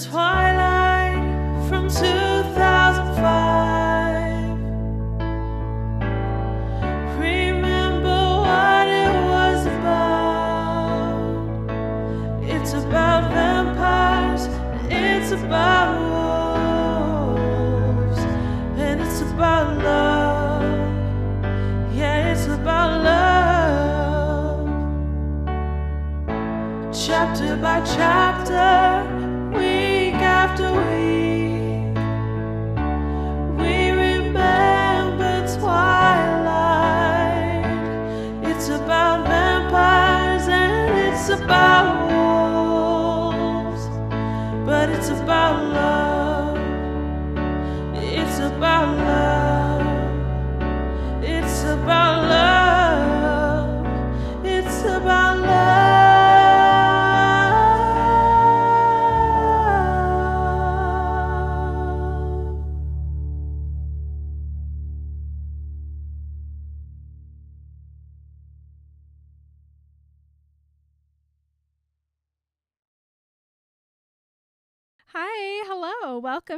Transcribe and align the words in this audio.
Twilight 0.00 0.39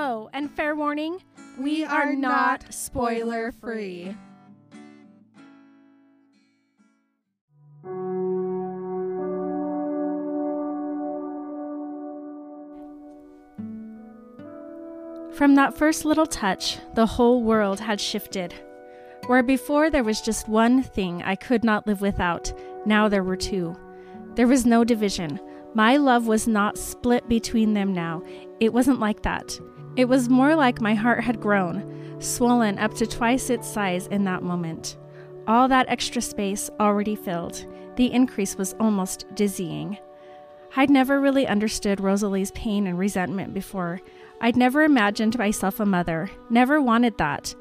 Oh, 0.00 0.30
and 0.32 0.48
fair 0.48 0.76
warning, 0.76 1.24
we, 1.58 1.84
are, 1.84 2.14
not 2.14 2.72
spoiler 2.72 3.50
free. 3.50 4.14
From 15.34 15.56
that 15.56 15.76
first 15.76 16.04
little 16.04 16.26
touch, 16.26 16.78
the 16.94 17.04
whole 17.04 17.42
world 17.42 17.80
had 17.80 18.00
shifted. 18.00 18.54
Where 19.26 19.42
before 19.42 19.90
there 19.90 20.04
was 20.04 20.20
just 20.20 20.48
one 20.48 20.80
thing 20.80 21.24
I 21.24 21.34
could 21.34 21.64
not 21.64 21.88
live 21.88 22.00
without, 22.00 22.52
now 22.86 23.08
there 23.08 23.24
were 23.24 23.36
two. 23.36 23.76
There 24.36 24.46
was 24.46 24.64
no 24.64 24.84
division. 24.84 25.40
My 25.74 25.96
love 25.96 26.28
was 26.28 26.46
not 26.46 26.78
split 26.78 27.28
between 27.28 27.74
them 27.74 27.92
now. 27.92 28.22
It 28.60 28.72
wasn't 28.72 29.00
like 29.00 29.22
that. 29.22 29.58
It 29.98 30.08
was 30.08 30.28
more 30.28 30.54
like 30.54 30.80
my 30.80 30.94
heart 30.94 31.24
had 31.24 31.40
grown, 31.40 32.20
swollen 32.20 32.78
up 32.78 32.94
to 32.94 33.06
twice 33.06 33.50
its 33.50 33.66
size 33.66 34.06
in 34.06 34.22
that 34.24 34.44
moment. 34.44 34.96
All 35.48 35.66
that 35.66 35.88
extra 35.88 36.22
space 36.22 36.70
already 36.78 37.16
filled. 37.16 37.66
The 37.96 38.12
increase 38.12 38.56
was 38.56 38.76
almost 38.78 39.26
dizzying. 39.34 39.98
I'd 40.76 40.88
never 40.88 41.20
really 41.20 41.48
understood 41.48 41.98
Rosalie's 41.98 42.52
pain 42.52 42.86
and 42.86 42.96
resentment 42.96 43.52
before. 43.52 44.00
I'd 44.40 44.56
never 44.56 44.84
imagined 44.84 45.36
myself 45.36 45.80
a 45.80 45.84
mother, 45.84 46.30
never 46.48 46.80
wanted 46.80 47.18
that. 47.18 47.52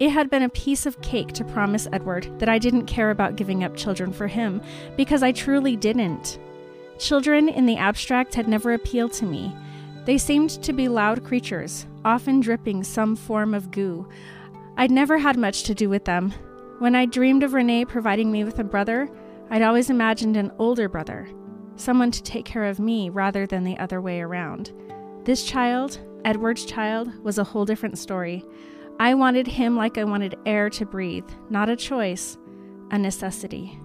It 0.00 0.10
had 0.10 0.30
been 0.30 0.42
a 0.42 0.48
piece 0.48 0.86
of 0.86 1.00
cake 1.00 1.28
to 1.34 1.44
promise 1.44 1.86
Edward 1.92 2.40
that 2.40 2.48
I 2.48 2.58
didn't 2.58 2.86
care 2.86 3.10
about 3.10 3.36
giving 3.36 3.62
up 3.62 3.76
children 3.76 4.12
for 4.12 4.26
him, 4.26 4.60
because 4.96 5.22
I 5.22 5.30
truly 5.30 5.76
didn't. 5.76 6.40
Children 6.98 7.48
in 7.48 7.66
the 7.66 7.76
abstract 7.76 8.34
had 8.34 8.48
never 8.48 8.72
appealed 8.72 9.12
to 9.12 9.26
me. 9.26 9.54
They 10.04 10.18
seemed 10.18 10.50
to 10.62 10.72
be 10.72 10.88
loud 10.88 11.24
creatures, 11.24 11.86
often 12.04 12.40
dripping 12.40 12.84
some 12.84 13.16
form 13.16 13.54
of 13.54 13.70
goo. 13.70 14.06
I'd 14.76 14.90
never 14.90 15.18
had 15.18 15.38
much 15.38 15.62
to 15.64 15.74
do 15.74 15.88
with 15.88 16.04
them. 16.04 16.32
When 16.78 16.94
I 16.94 17.06
dreamed 17.06 17.42
of 17.42 17.54
Renee 17.54 17.86
providing 17.86 18.30
me 18.30 18.44
with 18.44 18.58
a 18.58 18.64
brother, 18.64 19.08
I'd 19.50 19.62
always 19.62 19.88
imagined 19.90 20.36
an 20.36 20.52
older 20.58 20.88
brother, 20.88 21.28
someone 21.76 22.10
to 22.10 22.22
take 22.22 22.44
care 22.44 22.64
of 22.64 22.78
me 22.78 23.08
rather 23.08 23.46
than 23.46 23.64
the 23.64 23.78
other 23.78 24.00
way 24.00 24.20
around. 24.20 24.72
This 25.24 25.44
child, 25.44 25.98
Edward's 26.24 26.66
child, 26.66 27.10
was 27.22 27.38
a 27.38 27.44
whole 27.44 27.64
different 27.64 27.96
story. 27.96 28.44
I 29.00 29.14
wanted 29.14 29.46
him 29.46 29.76
like 29.76 29.96
I 29.96 30.04
wanted 30.04 30.36
air 30.44 30.68
to 30.70 30.84
breathe, 30.84 31.28
not 31.48 31.70
a 31.70 31.76
choice, 31.76 32.36
a 32.90 32.98
necessity. 32.98 33.78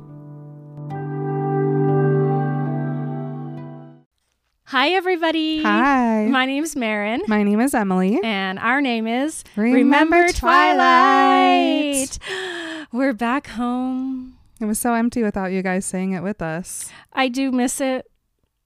Hi, 4.70 4.90
everybody. 4.90 5.64
Hi. 5.64 6.28
My 6.28 6.46
name's 6.46 6.76
Marin. 6.76 7.24
My 7.28 7.42
name 7.42 7.60
is 7.60 7.74
Emily. 7.74 8.20
And 8.24 8.60
our 8.60 8.82
name 8.82 9.08
is 9.08 9.44
Remember 9.56 10.32
Twilight. 10.32 12.20
We're 12.92 13.14
back 13.14 13.48
home. 13.48 14.38
It 14.62 14.66
was 14.66 14.78
so 14.78 14.94
empty 14.94 15.24
without 15.24 15.52
you 15.52 15.64
guys 15.64 15.88
saying 15.88 16.12
it 16.12 16.22
with 16.22 16.40
us. 16.44 16.92
I 17.12 17.30
do 17.30 17.52
miss 17.52 17.82
it 17.82 18.12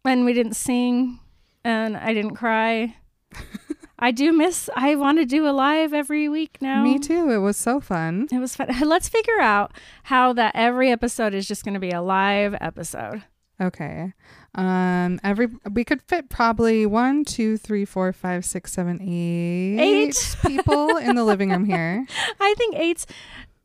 when 0.01 0.25
we 0.25 0.33
didn't 0.33 0.57
sing 0.57 1.21
and 1.63 1.95
I 1.95 2.13
didn't 2.13 2.35
cry. 2.35 2.97
I 3.97 4.11
do 4.11 4.33
miss, 4.33 4.69
I 4.75 4.95
want 4.95 5.19
to 5.19 5.25
do 5.25 5.47
a 5.47 5.51
live 5.55 5.93
every 5.93 6.27
week 6.27 6.57
now. 6.59 6.83
Me 6.83 6.99
too. 6.99 7.31
It 7.31 7.37
was 7.37 7.55
so 7.55 7.79
fun. 7.79 8.27
It 8.29 8.39
was 8.39 8.57
fun. 8.57 8.67
Let's 8.81 9.07
figure 9.07 9.39
out 9.39 9.71
how 10.03 10.33
that 10.33 10.53
every 10.53 10.91
episode 10.91 11.33
is 11.33 11.47
just 11.47 11.63
going 11.63 11.75
to 11.75 11.79
be 11.79 11.91
a 11.91 12.01
live 12.01 12.57
episode. 12.59 13.23
Okay. 13.61 14.11
Um, 14.55 15.19
every 15.23 15.47
we 15.71 15.83
could 15.83 16.01
fit 16.03 16.29
probably 16.29 16.85
one, 16.85 17.25
two, 17.25 17.57
three, 17.57 17.85
four, 17.85 18.13
five, 18.13 18.45
six, 18.45 18.71
seven, 18.73 19.01
eight, 19.01 19.79
Eight. 19.79 20.35
people 20.45 20.97
in 20.97 21.15
the 21.15 21.23
living 21.23 21.49
room 21.49 21.65
here. 21.65 22.05
I 22.39 22.53
think 22.57 22.75
eight's, 22.75 23.05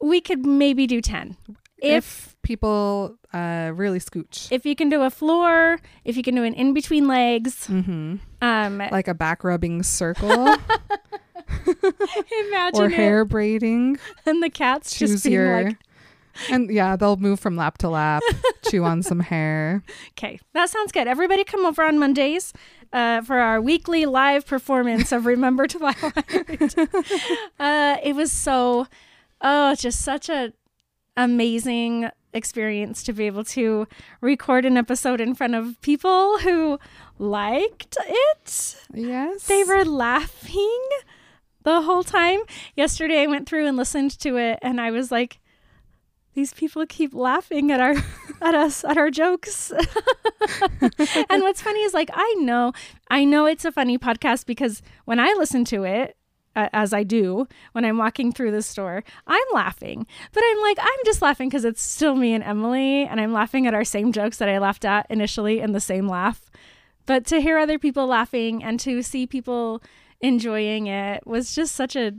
we 0.00 0.20
could 0.20 0.46
maybe 0.46 0.86
do 0.86 1.00
10. 1.02 1.36
If, 1.80 2.04
If 2.26 2.36
people 2.42 3.16
uh 3.34 3.72
really 3.74 3.98
scooch. 4.00 4.50
if 4.50 4.64
you 4.64 4.74
can 4.74 4.88
do 4.88 5.02
a 5.02 5.10
floor, 5.10 5.78
if 6.04 6.16
you 6.16 6.22
can 6.22 6.34
do 6.34 6.42
an 6.42 6.54
in 6.54 6.72
between 6.72 7.06
legs, 7.06 7.66
mm-hmm. 7.68 8.16
um, 8.40 8.78
Like 8.90 9.08
a 9.08 9.14
back 9.14 9.44
rubbing 9.44 9.82
circle 9.82 10.30
imagine 11.66 12.80
or 12.80 12.86
it. 12.86 12.92
hair 12.92 13.24
braiding. 13.24 13.98
and 14.26 14.42
the 14.42 14.50
cats 14.50 14.96
Choose 14.96 15.10
just 15.12 15.24
being 15.24 15.34
your 15.34 15.64
like, 15.64 15.76
and 16.50 16.70
yeah, 16.70 16.96
they'll 16.96 17.16
move 17.16 17.40
from 17.40 17.56
lap 17.56 17.78
to 17.78 17.88
lap, 17.88 18.22
chew 18.70 18.84
on 18.84 19.02
some 19.02 19.20
hair. 19.20 19.82
okay, 20.10 20.38
that 20.54 20.70
sounds 20.70 20.92
good. 20.92 21.06
Everybody 21.06 21.44
come 21.44 21.64
over 21.64 21.82
on 21.82 21.98
Mondays 21.98 22.52
uh, 22.92 23.22
for 23.22 23.38
our 23.38 23.60
weekly 23.60 24.06
live 24.06 24.46
performance 24.46 25.12
of 25.12 25.26
Remember 25.26 25.66
Twilight. 25.66 26.74
uh, 27.58 27.96
it 28.02 28.14
was 28.14 28.32
so, 28.32 28.86
oh, 29.40 29.74
just 29.74 30.00
such 30.00 30.28
a 30.28 30.52
amazing 31.16 32.08
experience 32.32 33.02
to 33.02 33.12
be 33.12 33.26
able 33.26 33.42
to 33.42 33.86
record 34.20 34.64
an 34.64 34.76
episode 34.76 35.20
in 35.20 35.34
front 35.34 35.54
of 35.54 35.80
people 35.80 36.38
who 36.38 36.78
liked 37.18 37.96
it. 38.06 38.76
Yes. 38.94 39.46
They 39.46 39.64
were 39.64 39.84
laughing 39.84 40.88
the 41.64 41.82
whole 41.82 42.04
time. 42.04 42.40
Yesterday 42.76 43.22
I 43.22 43.26
went 43.26 43.48
through 43.48 43.66
and 43.66 43.76
listened 43.76 44.18
to 44.20 44.36
it 44.36 44.58
and 44.62 44.80
I 44.80 44.90
was 44.90 45.10
like 45.10 45.40
these 46.34 46.52
people 46.52 46.86
keep 46.86 47.14
laughing 47.14 47.70
at 47.70 47.80
our 47.80 47.94
at 48.42 48.54
us 48.54 48.84
at 48.84 48.96
our 48.96 49.10
jokes. 49.10 49.70
and 51.30 51.42
what's 51.42 51.62
funny 51.62 51.80
is 51.80 51.94
like 51.94 52.10
I 52.12 52.34
know 52.38 52.72
I 53.10 53.24
know 53.24 53.46
it's 53.46 53.64
a 53.64 53.72
funny 53.72 53.98
podcast 53.98 54.46
because 54.46 54.82
when 55.04 55.18
I 55.18 55.34
listen 55.38 55.64
to 55.66 55.84
it 55.84 56.16
as 56.72 56.92
I 56.92 57.04
do 57.04 57.46
when 57.72 57.84
I'm 57.84 57.98
walking 57.98 58.32
through 58.32 58.50
the 58.50 58.62
store, 58.62 59.04
I'm 59.26 59.46
laughing. 59.52 60.06
But 60.32 60.42
I'm 60.44 60.60
like, 60.60 60.78
I'm 60.80 60.98
just 61.04 61.22
laughing 61.22 61.48
because 61.48 61.64
it's 61.64 61.82
still 61.82 62.16
me 62.16 62.34
and 62.34 62.42
Emily, 62.42 63.04
and 63.04 63.20
I'm 63.20 63.32
laughing 63.32 63.66
at 63.66 63.74
our 63.74 63.84
same 63.84 64.12
jokes 64.12 64.38
that 64.38 64.48
I 64.48 64.58
laughed 64.58 64.84
at 64.84 65.06
initially 65.10 65.60
in 65.60 65.72
the 65.72 65.80
same 65.80 66.08
laugh. 66.08 66.50
But 67.06 67.24
to 67.26 67.40
hear 67.40 67.58
other 67.58 67.78
people 67.78 68.06
laughing 68.06 68.62
and 68.62 68.78
to 68.80 69.02
see 69.02 69.26
people 69.26 69.82
enjoying 70.20 70.88
it 70.88 71.26
was 71.26 71.54
just 71.54 71.74
such 71.74 71.96
a 71.96 72.12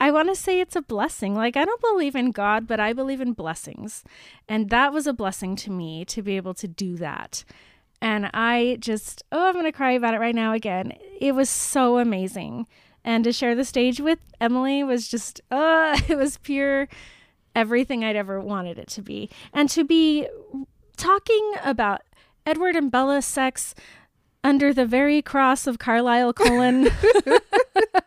I 0.00 0.10
want 0.10 0.30
to 0.30 0.34
say 0.34 0.60
it's 0.60 0.74
a 0.74 0.82
blessing. 0.82 1.34
Like, 1.34 1.58
I 1.58 1.66
don't 1.66 1.80
believe 1.80 2.16
in 2.16 2.30
God, 2.30 2.66
but 2.66 2.80
I 2.80 2.94
believe 2.94 3.20
in 3.20 3.34
blessings. 3.34 4.02
And 4.48 4.70
that 4.70 4.94
was 4.94 5.06
a 5.06 5.12
blessing 5.12 5.56
to 5.56 5.70
me 5.70 6.06
to 6.06 6.22
be 6.22 6.38
able 6.38 6.54
to 6.54 6.66
do 6.66 6.96
that. 6.96 7.44
And 8.00 8.30
I 8.32 8.78
just, 8.80 9.22
oh, 9.30 9.48
I'm 9.48 9.52
going 9.52 9.66
to 9.66 9.72
cry 9.72 9.92
about 9.92 10.14
it 10.14 10.20
right 10.20 10.34
now 10.34 10.54
again. 10.54 10.94
It 11.20 11.34
was 11.34 11.50
so 11.50 11.98
amazing. 11.98 12.66
And 13.04 13.24
to 13.24 13.32
share 13.32 13.54
the 13.54 13.64
stage 13.64 14.00
with 14.00 14.18
Emily 14.40 14.82
was 14.82 15.06
just, 15.06 15.42
uh, 15.50 16.00
it 16.08 16.16
was 16.16 16.38
pure 16.38 16.88
everything 17.54 18.02
I'd 18.02 18.16
ever 18.16 18.40
wanted 18.40 18.78
it 18.78 18.88
to 18.88 19.02
be. 19.02 19.28
And 19.52 19.68
to 19.70 19.84
be 19.84 20.26
talking 20.96 21.52
about 21.62 22.02
Edward 22.46 22.74
and 22.74 22.90
Bella's 22.90 23.26
sex 23.26 23.74
under 24.42 24.72
the 24.72 24.86
very 24.86 25.20
cross 25.20 25.66
of 25.66 25.78
Carlisle 25.78 26.32
Cullen. 26.32 26.88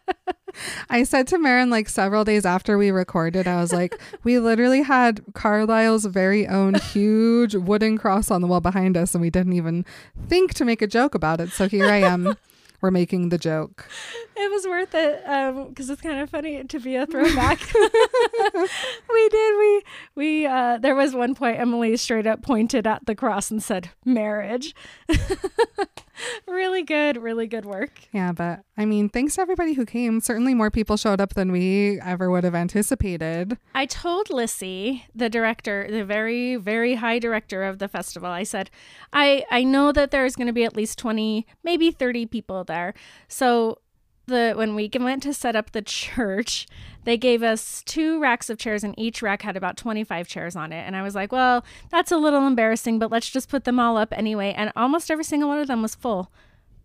I 0.89 1.03
said 1.03 1.27
to 1.27 1.37
Marin 1.37 1.69
like 1.69 1.89
several 1.89 2.23
days 2.23 2.45
after 2.45 2.77
we 2.77 2.91
recorded, 2.91 3.47
I 3.47 3.61
was 3.61 3.73
like, 3.73 3.99
we 4.23 4.39
literally 4.39 4.81
had 4.81 5.21
Carlisle's 5.33 6.05
very 6.05 6.47
own 6.47 6.75
huge 6.75 7.55
wooden 7.55 7.97
cross 7.97 8.31
on 8.31 8.41
the 8.41 8.47
wall 8.47 8.61
behind 8.61 8.97
us, 8.97 9.13
and 9.15 9.21
we 9.21 9.29
didn't 9.29 9.53
even 9.53 9.85
think 10.27 10.53
to 10.55 10.65
make 10.65 10.81
a 10.81 10.87
joke 10.87 11.15
about 11.15 11.39
it. 11.39 11.51
So 11.51 11.67
here 11.67 11.85
I 11.87 11.97
am. 11.97 12.37
We're 12.81 12.91
making 12.91 13.29
the 13.29 13.37
joke. 13.37 13.87
It 14.35 14.51
was 14.51 14.67
worth 14.67 14.93
it 14.93 15.21
because 15.69 15.89
um, 15.89 15.93
it's 15.93 16.01
kind 16.01 16.19
of 16.19 16.29
funny 16.29 16.65
to 16.65 16.79
be 16.81 16.97
a 16.97 17.05
throwback. 17.05 17.61
we 17.73 19.29
did. 19.29 19.57
We 19.57 19.83
we 20.15 20.45
uh, 20.45 20.79
there 20.79 20.93
was 20.93 21.15
one 21.15 21.33
point 21.33 21.61
Emily 21.61 21.95
straight 21.95 22.27
up 22.27 22.41
pointed 22.41 22.85
at 22.85 23.05
the 23.05 23.15
cross 23.15 23.51
and 23.51 23.63
said 23.63 23.91
marriage. 24.03 24.75
really 26.47 26.83
good, 26.83 27.17
really 27.17 27.47
good 27.47 27.65
work. 27.65 27.91
Yeah, 28.11 28.31
but 28.31 28.61
I 28.77 28.85
mean, 28.85 29.09
thanks 29.09 29.35
to 29.35 29.41
everybody 29.41 29.73
who 29.73 29.85
came. 29.85 30.19
Certainly 30.19 30.53
more 30.53 30.71
people 30.71 30.97
showed 30.97 31.21
up 31.21 31.33
than 31.33 31.51
we 31.51 31.99
ever 32.01 32.29
would 32.29 32.43
have 32.43 32.55
anticipated. 32.55 33.57
I 33.73 33.85
told 33.85 34.29
Lissy, 34.29 35.05
the 35.13 35.29
director, 35.29 35.87
the 35.89 36.05
very, 36.05 36.55
very 36.55 36.95
high 36.95 37.19
director 37.19 37.63
of 37.63 37.79
the 37.79 37.87
festival, 37.87 38.29
I 38.29 38.43
said, 38.43 38.69
I, 39.11 39.45
I 39.51 39.63
know 39.63 39.91
that 39.91 40.11
there's 40.11 40.35
going 40.35 40.47
to 40.47 40.53
be 40.53 40.63
at 40.63 40.75
least 40.75 40.97
20, 40.99 41.45
maybe 41.63 41.91
30 41.91 42.25
people 42.27 42.63
there. 42.63 42.93
So 43.27 43.79
the 44.25 44.53
when 44.55 44.75
we 44.75 44.89
went 44.99 45.23
to 45.23 45.33
set 45.33 45.55
up 45.55 45.71
the 45.71 45.81
church, 45.81 46.67
they 47.03 47.17
gave 47.17 47.43
us 47.43 47.83
two 47.85 48.19
racks 48.19 48.49
of 48.49 48.57
chairs 48.57 48.83
and 48.83 48.97
each 48.97 49.21
rack 49.21 49.41
had 49.41 49.57
about 49.57 49.77
25 49.77 50.27
chairs 50.27 50.55
on 50.55 50.71
it. 50.71 50.83
And 50.85 50.95
I 50.95 51.01
was 51.01 51.15
like, 51.15 51.31
well, 51.31 51.63
that's 51.89 52.11
a 52.11 52.17
little 52.17 52.47
embarrassing, 52.47 52.99
but 52.99 53.11
let's 53.11 53.29
just 53.29 53.49
put 53.49 53.65
them 53.65 53.79
all 53.79 53.97
up 53.97 54.13
anyway. 54.15 54.53
And 54.55 54.71
almost 54.75 55.11
every 55.11 55.23
single 55.23 55.49
one 55.49 55.59
of 55.59 55.67
them 55.67 55.81
was 55.81 55.95
full. 55.95 56.31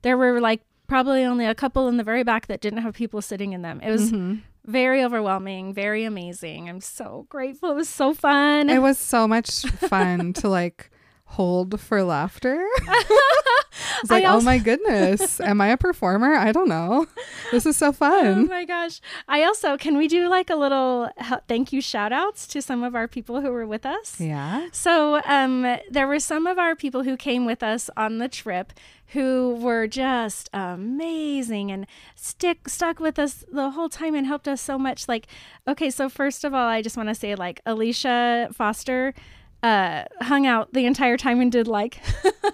There 0.03 0.17
were 0.17 0.41
like 0.41 0.63
probably 0.87 1.23
only 1.23 1.45
a 1.45 1.55
couple 1.55 1.87
in 1.89 1.97
the 1.97 2.05
very 2.05 2.25
back 2.25 2.47
that 2.47 2.61
didn't 2.61 2.83
have 2.83 2.95
people 2.95 3.23
sitting 3.23 3.53
in 3.53 3.63
them. 3.63 3.81
It 3.83 3.91
was 3.91 4.11
mm-hmm. 4.11 4.41
very 4.65 5.05
overwhelming, 5.05 5.73
very 5.73 6.05
amazing. 6.05 6.69
I'm 6.69 6.81
so 6.81 7.27
grateful. 7.29 7.71
It 7.71 7.77
was 7.77 7.89
so 7.89 8.15
fun. 8.15 8.71
It 8.71 8.83
was 8.83 8.99
so 8.99 9.29
much 9.29 9.63
fun 9.63 10.33
to 10.35 10.49
like 10.49 10.91
hold 11.33 11.81
for 11.81 12.03
laughter. 12.03 12.67
it's 14.01 14.11
like, 14.11 14.25
also- 14.25 14.39
oh 14.39 14.45
my 14.45 14.59
goodness, 14.59 15.41
am 15.41 15.61
I 15.61 15.69
a 15.69 15.77
performer? 15.77 16.35
I 16.35 16.53
don't 16.53 16.69
know. 16.69 17.07
This 17.51 17.67
is 17.67 17.77
so 17.77 17.93
fun. 18.05 18.27
Oh 18.27 18.45
my 18.47 18.65
gosh. 18.65 19.01
I 19.29 19.45
also, 19.45 19.77
can 19.77 19.97
we 19.97 20.09
do 20.09 20.29
like 20.29 20.51
a 20.51 20.57
little 20.57 21.11
thank 21.47 21.73
you 21.73 21.81
shout 21.81 22.13
outs 22.13 22.47
to 22.49 22.63
some 22.63 22.83
of 22.83 22.95
our 22.95 23.07
people 23.07 23.41
who 23.41 23.51
were 23.53 23.67
with 23.67 23.87
us? 23.87 24.21
Yeah. 24.21 24.69
So 24.73 25.21
um, 25.25 25.77
there 25.91 26.07
were 26.07 26.21
some 26.21 26.47
of 26.47 26.59
our 26.59 26.75
people 26.75 27.05
who 27.05 27.17
came 27.17 27.45
with 27.47 27.63
us 27.63 27.91
on 27.97 28.19
the 28.19 28.29
trip 28.29 28.73
who 29.13 29.57
were 29.61 29.87
just 29.87 30.51
amazing 30.53 31.71
and 31.71 31.87
stick 32.15 32.69
stuck 32.69 33.01
with 33.01 33.19
us 33.19 33.45
the 33.51 33.71
whole 33.71 33.89
time 33.89 34.15
and 34.15 34.27
helped 34.27 34.47
us 34.47 34.61
so 34.61 34.79
much 34.79 35.09
like 35.09 35.27
okay 35.67 35.89
so 35.89 36.11
first 36.11 36.45
of 36.45 36.53
all 36.53 36.67
i 36.67 36.83
just 36.83 36.95
want 36.95 37.09
to 37.09 37.15
say 37.15 37.35
like 37.35 37.59
alicia 37.65 38.51
foster 38.53 39.15
uh 39.63 40.05
hung 40.21 40.47
out 40.47 40.73
the 40.73 40.87
entire 40.87 41.17
time 41.17 41.41
and 41.41 41.51
did 41.51 41.67
like 41.67 42.01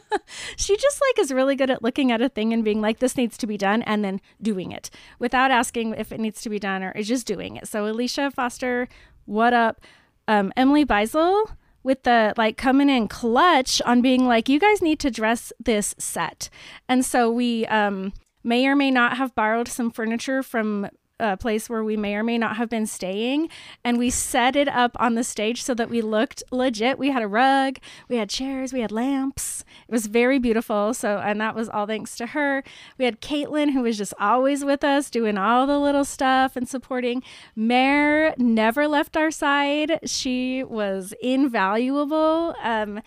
she 0.57 0.77
just 0.77 1.01
like 1.01 1.19
is 1.19 1.33
really 1.33 1.55
good 1.55 1.71
at 1.71 1.83
looking 1.83 2.11
at 2.11 2.23
a 2.23 2.29
thing 2.29 2.53
and 2.53 2.65
being 2.65 2.81
like 2.81 2.99
this 2.99 3.17
needs 3.17 3.37
to 3.37 3.47
be 3.47 3.59
done 3.59 3.83
and 3.83 4.03
then 4.05 4.21
doing 4.41 4.73
it 4.73 4.91
without 5.19 5.51
asking 5.51 5.95
if 5.95 6.13
it 6.13 6.21
needs 6.21 6.41
to 6.41 6.49
be 6.49 6.59
done 6.59 6.83
or 6.83 6.93
is 6.93 7.09
just 7.09 7.27
doing 7.27 7.57
it. 7.57 7.69
So 7.69 7.87
alicia 7.87 8.31
foster 8.31 8.89
what 9.27 9.53
up? 9.53 9.81
Um 10.29 10.53
emily 10.57 10.87
beisel 10.87 11.47
with 11.83 12.03
the 12.05 12.33
like 12.39 12.57
coming 12.57 12.89
in 12.89 13.07
clutch 13.09 13.83
on 13.83 14.01
being 14.01 14.27
like 14.27 14.49
you 14.49 14.59
guys 14.59 14.81
need 14.81 14.99
to 15.01 15.11
dress 15.11 15.53
this 15.63 15.95
set. 15.99 16.49
And 16.89 17.05
so 17.05 17.31
we 17.31 17.67
um 17.67 18.15
may 18.43 18.67
or 18.67 18.75
may 18.75 18.91
not 18.91 19.17
have 19.19 19.35
borrowed 19.35 19.69
some 19.69 19.91
furniture 19.91 20.43
from 20.43 20.89
a 21.21 21.37
place 21.37 21.71
where 21.71 21.85
we 21.85 21.97
may 21.97 22.17
or 22.17 22.25
may 22.25 22.37
not 22.37 22.57
have 22.57 22.69
been 22.69 22.87
staying 22.87 23.49
and 23.85 23.99
we 23.99 24.11
set 24.11 24.57
it 24.57 24.67
up 24.67 24.97
on 24.99 25.15
the 25.15 25.23
stage 25.23 25.63
so 25.63 25.73
that 25.73 25.89
we 25.89 26.03
looked 26.03 26.43
legit. 26.51 26.99
We 26.99 27.11
had 27.11 27.23
a 27.23 27.29
rug 27.29 27.79
we 28.09 28.17
had 28.17 28.29
chairs 28.29 28.73
we 28.73 28.81
had 28.81 28.91
lamps. 28.91 29.65
It 29.89 29.93
was 29.93 30.07
very 30.07 30.41
beautiful. 30.41 30.93
So 30.93 31.19
and 31.19 31.41
that 31.41 31.55
was 31.55 31.69
all 31.69 31.87
thanks 31.87 32.17
to 32.17 32.27
her. 32.27 32.65
We 32.99 33.05
had 33.05 33.21
caitlin 33.21 33.73
who 33.73 33.83
was 33.83 33.97
just 33.97 34.15
always 34.19 34.65
with 34.65 34.83
us 34.83 35.09
doing 35.09 35.39
all 35.39 35.69
the 35.69 35.79
little 35.79 36.05
stuff 36.05 36.57
and 36.57 36.69
supporting. 36.69 37.23
Mare 37.55 38.35
never 38.37 38.89
left 38.89 39.17
our 39.17 39.31
side. 39.31 40.01
She 40.05 40.65
was 40.65 41.15
invaluable. 41.23 42.57
Um 42.61 43.01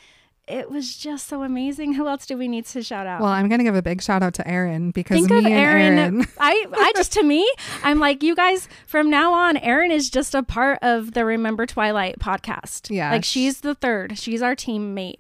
it 0.48 0.70
was 0.70 0.96
just 0.96 1.28
so 1.28 1.44
amazing. 1.44 1.94
Who 1.98 2.08
else 2.08 2.26
do 2.26 2.38
we 2.38 2.48
need 2.48 2.66
to 2.68 2.82
shout 2.82 3.06
out? 3.06 3.22
Well, 3.22 3.30
I'm 3.30 3.50
gonna 3.50 3.64
give 3.64 3.76
a 3.76 3.82
big 3.82 4.02
shout 4.02 4.24
out 4.24 4.34
to 4.36 4.48
Erin 4.48 4.92
because 4.92 5.16
think 5.16 5.30
me 5.30 5.38
of 5.38 5.46
Erin. 5.46 5.98
Erin 5.98 6.28
I, 6.40 6.66
I 6.74 6.94
just 6.96 7.14
to 7.14 7.24
me, 7.24 7.50
I'm 7.84 8.00
like 8.00 8.24
you 8.24 8.36
guys. 8.36 8.68
From 8.86 9.10
now 9.10 9.34
on, 9.34 9.58
Erin 9.58 9.92
is 9.92 10.10
just 10.10 10.34
a 10.34 10.44
part 10.44 10.80
of 10.82 11.14
the 11.14 11.26
Remember 11.26 11.66
Twilight 11.66 12.20
podcast. 12.20 12.94
Yeah, 12.94 13.12
like 13.12 13.26
she's 13.26 13.62
the 13.62 13.76
third. 13.76 14.18
She's 14.18 14.42
our 14.42 14.56
teammate. 14.56 15.20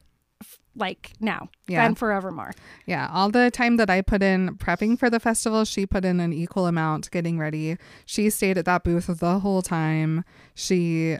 Like 0.75 1.13
now 1.19 1.49
yeah. 1.67 1.87
and 1.87 1.97
forevermore. 1.97 2.53
Yeah, 2.85 3.09
all 3.11 3.31
the 3.31 3.49
time 3.49 3.77
that 3.77 3.89
I 3.89 4.03
put 4.03 4.21
in 4.21 4.57
prepping 4.57 4.99
for 4.99 5.09
the 5.09 5.19
festival, 5.19 5.65
she 5.65 5.87
put 5.87 6.05
in 6.05 6.19
an 6.19 6.31
equal 6.31 6.67
amount 6.67 7.09
getting 7.09 7.39
ready. 7.39 7.77
She 8.05 8.29
stayed 8.29 8.59
at 8.59 8.65
that 8.65 8.83
booth 8.83 9.07
the 9.07 9.39
whole 9.39 9.63
time. 9.63 10.23
She 10.53 11.17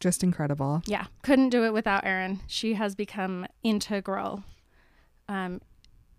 just 0.00 0.22
incredible. 0.22 0.82
Yeah, 0.86 1.06
couldn't 1.22 1.50
do 1.50 1.64
it 1.64 1.72
without 1.72 2.04
Erin. 2.04 2.40
She 2.46 2.74
has 2.74 2.94
become 2.94 3.46
integral. 3.62 4.44
Um, 5.28 5.60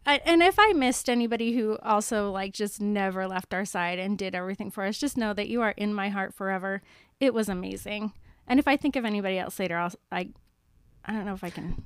I, 0.06 0.22
and 0.26 0.42
if 0.42 0.56
I 0.60 0.74
missed 0.74 1.10
anybody 1.10 1.54
who 1.54 1.78
also 1.82 2.30
like 2.32 2.54
just 2.54 2.82
never 2.82 3.28
left 3.28 3.54
our 3.54 3.66
side 3.66 4.00
and 4.00 4.18
did 4.18 4.36
everything 4.36 4.70
for 4.70 4.84
us, 4.84 4.98
just 4.98 5.18
know 5.18 5.34
that 5.34 5.48
you 5.48 5.62
are 5.62 5.74
in 5.78 5.94
my 5.94 6.10
heart 6.10 6.34
forever. 6.34 6.82
It 7.20 7.34
was 7.34 7.48
amazing. 7.48 8.12
And 8.48 8.60
if 8.60 8.68
I 8.68 8.76
think 8.76 8.96
of 8.96 9.06
anybody 9.06 9.38
else 9.40 9.60
later, 9.60 9.78
I'll 9.78 9.94
I, 10.12 10.30
I 11.06 11.14
don't 11.14 11.26
know 11.26 11.34
if 11.34 11.44
I 11.44 11.50
can. 11.50 11.84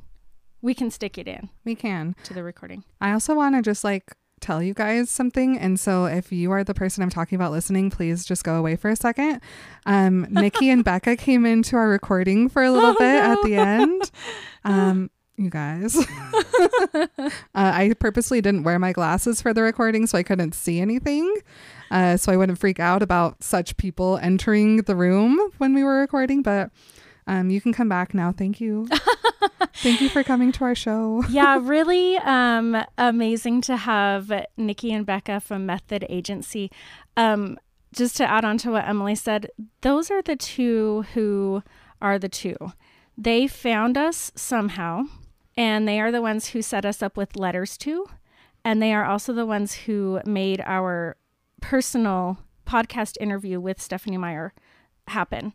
We 0.62 0.74
can 0.74 0.90
stick 0.90 1.20
it 1.20 1.28
in. 1.28 1.50
We 1.64 1.76
can 1.76 2.16
to 2.24 2.34
the 2.34 2.44
recording. 2.44 2.84
I 3.00 3.12
also 3.12 3.36
want 3.36 3.56
to 3.56 3.62
just 3.62 3.84
like 3.84 4.16
tell 4.40 4.62
you 4.62 4.74
guys 4.74 5.10
something. 5.10 5.58
And 5.58 5.80
so 5.80 6.06
if 6.06 6.32
you 6.32 6.52
are 6.52 6.64
the 6.64 6.74
person 6.74 7.04
I'm 7.04 7.10
talking 7.10 7.36
about 7.36 7.52
listening, 7.52 7.90
please 7.90 8.26
just 8.26 8.44
go 8.44 8.56
away 8.56 8.76
for 8.76 8.90
a 8.90 8.96
second. 8.96 9.42
Um, 9.86 10.28
Nikki 10.30 10.70
and 10.70 10.84
Becca 10.84 11.16
came 11.16 11.46
into 11.46 11.76
our 11.76 11.90
recording 11.90 12.50
for 12.50 12.64
a 12.64 12.72
little 12.72 12.92
oh, 12.92 13.00
bit 13.00 13.24
no. 13.24 13.32
at 13.32 13.42
the 13.44 13.56
end. 13.56 14.12
Um, 14.64 15.10
you 15.38 15.50
guys. 15.50 15.96
uh, 16.94 17.06
I 17.54 17.94
purposely 18.00 18.42
didn't 18.42 18.64
wear 18.64 18.80
my 18.80 18.92
glasses 18.92 19.42
for 19.42 19.54
the 19.54 19.62
recording 19.62 20.08
so 20.08 20.18
I 20.18 20.24
couldn't 20.24 20.54
see 20.54 20.80
anything. 20.80 21.34
Uh, 21.90 22.18
so 22.18 22.32
I 22.32 22.38
wouldn't 22.38 22.60
freak 22.60 22.80
out 22.80 23.02
about 23.02 23.44
such 23.44 23.78
people 23.78 24.18
entering 24.18 24.78
the 24.78 24.96
room 24.96 25.40
when 25.58 25.74
we 25.74 25.84
were 25.84 26.00
recording. 26.00 26.42
But 26.42 26.72
um, 27.28 27.50
you 27.50 27.62
can 27.62 27.74
come 27.74 27.90
back 27.90 28.14
now. 28.14 28.32
Thank 28.32 28.60
you. 28.60 28.88
Thank 29.78 30.02
you 30.02 30.10
for 30.10 30.24
coming 30.24 30.52
to 30.54 30.64
our 30.64 30.74
show. 30.74 31.24
yeah, 31.30 31.60
really 31.62 32.18
um, 32.18 32.84
amazing 32.98 33.62
to 33.62 33.78
have 33.78 34.32
Nikki 34.58 34.92
and 34.92 35.06
Becca 35.06 35.40
from 35.40 35.68
Method 35.68 36.04
Agency. 36.10 36.72
Um, 37.16 37.60
just 37.94 38.18
to 38.18 38.30
add 38.30 38.44
on 38.44 38.58
to 38.60 38.72
what 38.72 38.88
Emily 38.88 39.14
said, 39.14 39.52
those 39.82 40.10
are 40.10 40.24
the 40.24 40.36
two 40.36 41.06
who 41.14 41.62
are 42.02 42.18
the 42.18 42.28
two. 42.28 42.58
They 43.16 43.48
found 43.48 43.98
us 43.98 44.32
somehow, 44.36 45.04
and 45.56 45.88
they 45.88 46.00
are 46.00 46.12
the 46.12 46.24
ones 46.24 46.50
who 46.50 46.64
set 46.64 46.84
us 46.84 47.04
up 47.04 47.16
with 47.16 47.36
letters 47.36 47.78
to, 47.80 48.08
and 48.66 48.82
they 48.82 48.94
are 48.94 49.06
also 49.06 49.32
the 49.32 49.46
ones 49.46 49.74
who 49.74 50.22
made 50.26 50.62
our 50.66 51.18
personal 51.62 52.40
podcast 52.66 53.16
interview 53.22 53.60
with 53.60 53.82
Stephenie 53.82 54.18
Meyer 54.18 54.54
happen 55.08 55.54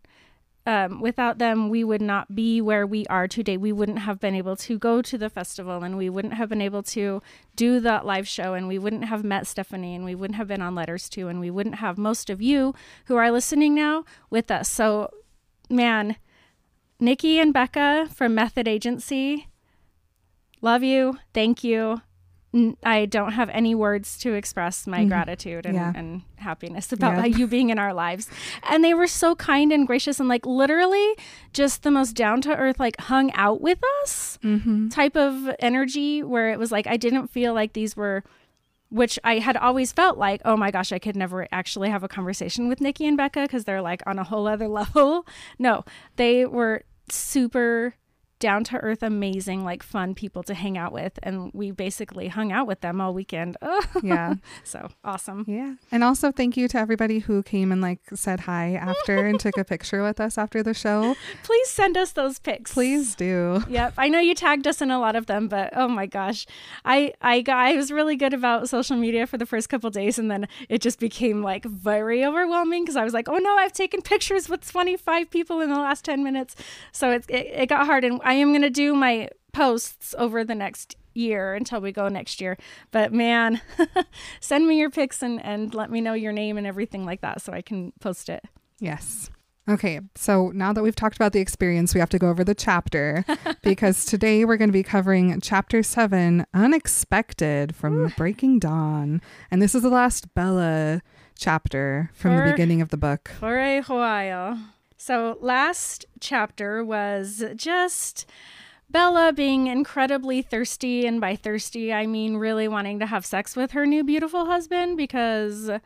um, 0.64 1.00
without 1.00 1.38
them, 1.38 1.70
we 1.70 1.82
would 1.82 2.00
not 2.00 2.34
be 2.34 2.60
where 2.60 2.86
we 2.86 3.04
are 3.06 3.26
today. 3.26 3.56
We 3.56 3.72
wouldn't 3.72 4.00
have 4.00 4.20
been 4.20 4.34
able 4.34 4.54
to 4.56 4.78
go 4.78 5.02
to 5.02 5.18
the 5.18 5.28
festival 5.28 5.82
and 5.82 5.96
we 5.96 6.08
wouldn't 6.08 6.34
have 6.34 6.48
been 6.48 6.60
able 6.60 6.84
to 6.84 7.20
do 7.56 7.80
that 7.80 8.06
live 8.06 8.28
show 8.28 8.54
and 8.54 8.68
we 8.68 8.78
wouldn't 8.78 9.06
have 9.06 9.24
met 9.24 9.46
Stephenie 9.46 9.94
and 9.94 10.04
we 10.04 10.14
wouldn't 10.14 10.36
have 10.36 10.46
been 10.46 10.62
on 10.62 10.76
Letters 10.76 11.08
to 11.10 11.26
and 11.26 11.40
we 11.40 11.50
wouldn't 11.50 11.76
have 11.76 11.98
most 11.98 12.30
of 12.30 12.40
you 12.40 12.74
who 13.06 13.16
are 13.16 13.32
listening 13.32 13.74
now 13.74 14.04
with 14.30 14.52
us. 14.52 14.68
So, 14.68 15.10
man, 15.68 16.16
Nikki 17.00 17.40
and 17.40 17.52
Becca 17.52 18.08
from 18.14 18.34
Method 18.34 18.68
Agency, 18.68 19.48
love 20.60 20.84
you. 20.84 21.18
Thank 21.34 21.64
you. 21.64 22.02
I 22.84 23.06
don't 23.06 23.32
have 23.32 23.48
any 23.48 23.74
words 23.74 24.18
to 24.18 24.34
express 24.34 24.86
my 24.86 25.04
Mhm. 25.04 25.08
gratitude 25.08 25.64
and, 25.64 25.74
Yeah. 25.74 25.92
and 25.96 26.20
happiness 26.36 26.92
about 26.92 27.16
Yeah. 27.16 27.36
you 27.38 27.46
being 27.46 27.70
in 27.70 27.78
our 27.78 27.94
lives. 27.94 28.28
And 28.68 28.84
they 28.84 28.92
were 28.92 29.06
so 29.06 29.34
kind 29.34 29.72
and 29.72 29.86
gracious 29.86 30.20
and 30.20 30.28
like 30.28 30.44
literally 30.44 31.14
just 31.54 31.82
the 31.82 31.90
most 31.90 32.12
down 32.14 32.42
to 32.42 32.54
earth, 32.54 32.78
like 32.78 33.00
hung 33.00 33.32
out 33.32 33.60
with 33.62 33.78
us 34.02 34.38
Mm-hmm. 34.42 34.88
type 34.88 35.16
of 35.16 35.50
energy 35.60 36.22
where 36.22 36.50
it 36.50 36.58
was 36.58 36.70
like 36.70 36.86
I 36.86 36.96
didn't 36.98 37.28
feel 37.28 37.54
like 37.54 37.72
these 37.72 37.96
were 37.96 38.22
which 38.90 39.18
I 39.24 39.38
had 39.38 39.56
always 39.56 39.90
felt 39.90 40.18
like, 40.18 40.42
oh 40.44 40.54
my 40.54 40.70
gosh, 40.70 40.92
I 40.92 40.98
could 40.98 41.16
never 41.16 41.48
actually 41.50 41.88
have 41.88 42.02
a 42.04 42.08
conversation 42.08 42.68
with 42.68 42.78
Nikki 42.82 43.06
and 43.06 43.16
Becca 43.16 43.40
because 43.44 43.64
they're 43.64 43.80
like 43.80 44.02
on 44.06 44.18
a 44.18 44.24
whole 44.24 44.46
other 44.46 44.68
level. 44.80 45.24
No, 45.58 45.82
they 46.16 46.44
were 46.44 46.82
super 47.08 47.94
down 48.42 48.64
to 48.64 48.76
earth, 48.78 49.04
amazing, 49.04 49.64
like 49.64 49.84
fun 49.84 50.14
people 50.14 50.42
to 50.42 50.52
hang 50.52 50.76
out 50.76 50.92
with. 50.92 51.16
And 51.22 51.52
we 51.54 51.70
basically 51.70 52.26
hung 52.26 52.50
out 52.50 52.66
with 52.66 52.80
them 52.80 53.00
all 53.00 53.14
weekend. 53.14 53.56
Yeah. 54.02 54.34
so 54.64 54.88
awesome. 55.04 55.44
Yeah. 55.46 55.74
And 55.92 56.02
also 56.02 56.32
thank 56.32 56.56
you 56.56 56.66
to 56.68 56.78
everybody 56.78 57.20
who 57.20 57.42
came 57.44 57.70
and 57.70 57.80
like 57.80 58.00
said 58.14 58.40
hi 58.40 58.74
after 58.74 59.24
and 59.26 59.38
took 59.38 59.56
a 59.56 59.64
picture 59.64 60.02
with 60.02 60.18
us 60.20 60.36
after 60.36 60.60
the 60.62 60.74
show. 60.74 61.14
Please 61.44 61.68
send 61.70 61.96
us 61.96 62.10
those 62.12 62.40
pics. 62.40 62.72
Please 62.72 63.14
do. 63.14 63.62
Yep, 63.68 63.94
I 63.96 64.08
know 64.08 64.18
you 64.18 64.34
tagged 64.34 64.66
us 64.66 64.82
in 64.82 64.90
a 64.90 64.98
lot 64.98 65.14
of 65.14 65.26
them, 65.26 65.46
but 65.46 65.70
oh 65.76 65.86
my 65.86 66.06
gosh, 66.06 66.46
I 66.84 67.12
I 67.20 67.42
got 67.42 67.58
I 67.58 67.74
was 67.76 67.92
really 67.92 68.16
good 68.16 68.34
about 68.34 68.68
social 68.68 68.96
media 68.96 69.26
for 69.26 69.38
the 69.38 69.46
first 69.46 69.68
couple 69.68 69.88
days, 69.90 70.18
and 70.18 70.28
then 70.30 70.48
it 70.68 70.80
just 70.82 70.98
became 70.98 71.42
like 71.42 71.64
very 71.64 72.24
overwhelming 72.24 72.82
because 72.82 72.96
I 72.96 73.04
was 73.04 73.14
like, 73.14 73.28
oh 73.28 73.38
no, 73.38 73.56
I've 73.56 73.72
taken 73.72 74.02
pictures 74.02 74.48
with 74.48 74.68
twenty 74.68 74.96
five 74.96 75.30
people 75.30 75.60
in 75.60 75.70
the 75.70 75.78
last 75.78 76.04
ten 76.04 76.24
minutes, 76.24 76.56
so 76.90 77.12
it, 77.12 77.24
it 77.28 77.46
it 77.62 77.66
got 77.68 77.86
hard, 77.86 78.02
and 78.04 78.20
I 78.24 78.31
am 78.34 78.52
gonna 78.52 78.70
do 78.70 78.94
my 78.94 79.28
posts 79.52 80.14
over 80.18 80.44
the 80.44 80.54
next 80.54 80.96
year 81.14 81.54
until 81.54 81.80
we 81.80 81.92
go 81.92 82.08
next 82.08 82.40
year. 82.40 82.56
But 82.90 83.12
man, 83.12 83.60
send 84.40 84.66
me 84.66 84.78
your 84.78 84.90
pics 84.90 85.22
and 85.22 85.44
and 85.44 85.74
let 85.74 85.90
me 85.90 86.00
know 86.00 86.14
your 86.14 86.32
name 86.32 86.56
and 86.58 86.66
everything 86.66 87.04
like 87.04 87.20
that 87.20 87.42
so 87.42 87.52
I 87.52 87.62
can 87.62 87.92
post 88.00 88.28
it. 88.28 88.44
Yes. 88.78 89.30
Okay, 89.68 90.00
so 90.16 90.50
now 90.52 90.72
that 90.72 90.82
we've 90.82 90.96
talked 90.96 91.14
about 91.14 91.32
the 91.32 91.38
experience, 91.38 91.94
we 91.94 92.00
have 92.00 92.10
to 92.10 92.18
go 92.18 92.28
over 92.28 92.42
the 92.42 92.54
chapter 92.54 93.24
because 93.62 94.04
today 94.04 94.44
we're 94.44 94.56
going 94.56 94.70
to 94.70 94.72
be 94.72 94.82
covering 94.82 95.40
chapter 95.40 95.84
seven, 95.84 96.44
Unexpected 96.52 97.76
from 97.76 98.12
Breaking 98.16 98.58
Dawn. 98.58 99.22
And 99.52 99.62
this 99.62 99.76
is 99.76 99.82
the 99.82 99.88
last 99.88 100.34
Bella 100.34 101.00
chapter 101.38 102.10
from 102.12 102.36
the 102.36 102.50
beginning 102.50 102.82
of 102.82 102.88
the 102.88 102.96
book. 102.96 103.30
for 103.38 103.56
a 103.56 103.82
while. 103.82 104.58
So, 105.04 105.36
last 105.40 106.06
chapter 106.20 106.84
was 106.84 107.42
just 107.56 108.24
Bella 108.88 109.32
being 109.32 109.66
incredibly 109.66 110.42
thirsty. 110.42 111.08
And 111.08 111.20
by 111.20 111.34
thirsty, 111.34 111.92
I 111.92 112.06
mean 112.06 112.36
really 112.36 112.68
wanting 112.68 113.00
to 113.00 113.06
have 113.06 113.26
sex 113.26 113.56
with 113.56 113.72
her 113.72 113.84
new 113.84 114.04
beautiful 114.04 114.46
husband 114.46 114.96
because 114.96 115.68
it 115.68 115.80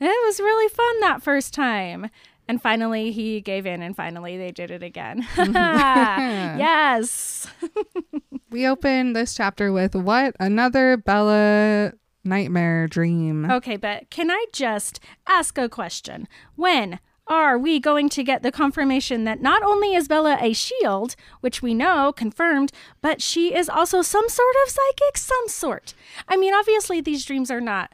was 0.00 0.38
really 0.38 0.68
fun 0.68 1.00
that 1.00 1.20
first 1.20 1.52
time. 1.52 2.10
And 2.46 2.62
finally, 2.62 3.10
he 3.10 3.40
gave 3.40 3.66
in, 3.66 3.82
and 3.82 3.96
finally, 3.96 4.36
they 4.38 4.52
did 4.52 4.70
it 4.70 4.84
again. 4.84 5.26
Mm-hmm. 5.34 6.58
yes. 6.60 7.48
We 8.50 8.68
open 8.68 9.14
this 9.14 9.34
chapter 9.34 9.72
with 9.72 9.96
what? 9.96 10.36
Another 10.38 10.96
Bella 10.96 11.94
nightmare 12.22 12.86
dream. 12.86 13.50
Okay, 13.50 13.76
but 13.76 14.10
can 14.10 14.30
I 14.30 14.44
just 14.52 15.00
ask 15.26 15.58
a 15.58 15.68
question? 15.68 16.28
When 16.54 17.00
are 17.30 17.56
we 17.56 17.78
going 17.78 18.08
to 18.10 18.24
get 18.24 18.42
the 18.42 18.50
confirmation 18.50 19.22
that 19.24 19.40
not 19.40 19.62
only 19.62 19.94
is 19.94 20.08
Bella 20.08 20.36
a 20.40 20.52
shield, 20.52 21.14
which 21.40 21.62
we 21.62 21.72
know 21.72 22.12
confirmed, 22.12 22.72
but 23.00 23.22
she 23.22 23.54
is 23.54 23.68
also 23.68 24.02
some 24.02 24.28
sort 24.28 24.54
of 24.66 24.70
psychic, 24.70 25.16
some 25.16 25.46
sort? 25.46 25.94
I 26.28 26.36
mean, 26.36 26.52
obviously, 26.52 27.00
these 27.00 27.24
dreams 27.24 27.50
are 27.50 27.60
not 27.60 27.92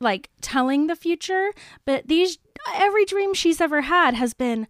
like 0.00 0.28
telling 0.40 0.88
the 0.88 0.96
future, 0.96 1.52
but 1.84 2.08
these 2.08 2.38
every 2.74 3.04
dream 3.04 3.32
she's 3.32 3.60
ever 3.60 3.82
had 3.82 4.14
has 4.14 4.34
been 4.34 4.66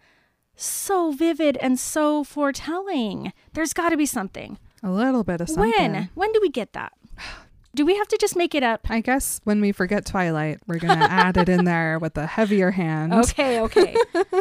so 0.54 1.10
vivid 1.10 1.56
and 1.62 1.80
so 1.80 2.22
foretelling. 2.24 3.32
There's 3.54 3.72
got 3.72 3.88
to 3.88 3.96
be 3.96 4.06
something. 4.06 4.58
A 4.82 4.90
little 4.90 5.24
bit 5.24 5.40
of 5.40 5.48
something. 5.48 5.92
When? 5.92 6.10
When 6.14 6.32
do 6.32 6.40
we 6.42 6.50
get 6.50 6.74
that? 6.74 6.92
Do 7.78 7.86
we 7.86 7.96
have 7.96 8.08
to 8.08 8.18
just 8.18 8.34
make 8.34 8.56
it 8.56 8.64
up? 8.64 8.88
I 8.90 9.00
guess 9.00 9.40
when 9.44 9.60
we 9.60 9.70
forget 9.70 10.04
Twilight, 10.04 10.58
we're 10.66 10.80
going 10.80 10.98
to 10.98 11.04
add 11.12 11.36
it 11.36 11.48
in 11.48 11.64
there 11.64 12.00
with 12.00 12.18
a 12.18 12.26
heavier 12.26 12.72
hand. 12.72 13.14
Okay, 13.14 13.60
okay. 13.60 13.94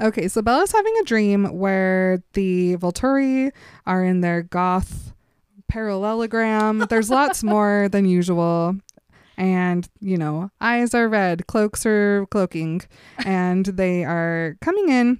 Okay, 0.00 0.28
so 0.28 0.40
Bella's 0.40 0.72
having 0.72 0.94
a 0.98 1.04
dream 1.04 1.58
where 1.58 2.22
the 2.32 2.76
Volturi 2.76 3.50
are 3.86 4.02
in 4.02 4.22
their 4.22 4.42
goth 4.42 5.12
parallelogram. 5.68 6.86
There's 6.88 7.10
lots 7.10 7.42
more 7.44 7.88
than 7.90 8.06
usual. 8.06 8.76
And, 9.36 9.86
you 10.00 10.16
know, 10.16 10.50
eyes 10.60 10.94
are 10.94 11.06
red, 11.06 11.48
cloaks 11.48 11.84
are 11.84 12.24
cloaking, 12.30 12.82
and 13.26 13.66
they 13.66 14.04
are 14.04 14.56
coming 14.62 14.88
in 14.88 15.18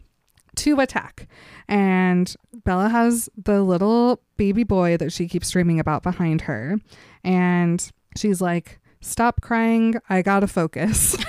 to 0.56 0.80
attack. 0.80 1.26
And 1.68 2.34
Bella 2.64 2.88
has 2.88 3.28
the 3.36 3.62
little 3.62 4.22
baby 4.36 4.64
boy 4.64 4.96
that 4.96 5.12
she 5.12 5.28
keeps 5.28 5.50
dreaming 5.50 5.78
about 5.78 6.02
behind 6.02 6.42
her. 6.42 6.78
And 7.24 7.90
she's 8.16 8.40
like, 8.40 8.80
Stop 9.00 9.40
crying. 9.40 9.94
I 10.08 10.22
gotta 10.22 10.46
focus. 10.46 11.16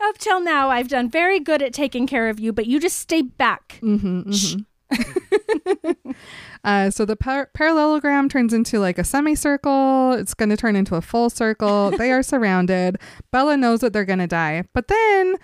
Up 0.00 0.18
till 0.18 0.40
now, 0.40 0.68
I've 0.68 0.88
done 0.88 1.08
very 1.08 1.38
good 1.38 1.62
at 1.62 1.72
taking 1.72 2.08
care 2.08 2.28
of 2.28 2.40
you, 2.40 2.52
but 2.52 2.66
you 2.66 2.80
just 2.80 2.98
stay 2.98 3.22
back. 3.22 3.78
Mm-hmm, 3.80 4.62
uh, 6.64 6.90
so 6.90 7.04
the 7.04 7.16
par- 7.16 7.50
parallelogram 7.54 8.28
turns 8.28 8.52
into 8.52 8.80
like 8.80 8.98
a 8.98 9.04
semicircle. 9.04 10.14
It's 10.14 10.34
going 10.34 10.48
to 10.50 10.56
turn 10.56 10.74
into 10.74 10.96
a 10.96 11.00
full 11.00 11.30
circle. 11.30 11.90
they 11.98 12.10
are 12.10 12.22
surrounded. 12.22 12.98
Bella 13.30 13.56
knows 13.56 13.80
that 13.80 13.92
they're 13.92 14.04
going 14.04 14.18
to 14.18 14.26
die. 14.26 14.64
But 14.72 14.88
then 14.88 15.36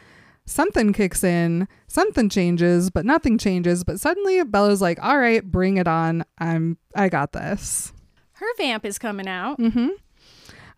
something 0.45 0.93
kicks 0.93 1.23
in, 1.23 1.69
something 1.89 2.29
changes, 2.29 2.91
but 2.91 3.05
nothing 3.05 3.39
changes. 3.39 3.83
But 3.83 3.99
suddenly 3.99 4.43
Bella's 4.45 4.81
like, 4.81 5.03
all 5.03 5.19
right, 5.19 5.45
bring 5.45 5.79
it 5.79 5.89
on. 5.89 6.25
I'm, 6.39 6.79
I 6.95 7.09
got 7.09 7.33
this. 7.33 7.93
Her 8.35 8.47
vamp 8.57 8.85
is 8.85 8.99
coming 8.99 9.27
out. 9.27 9.59
Mm-hmm. 9.59 9.89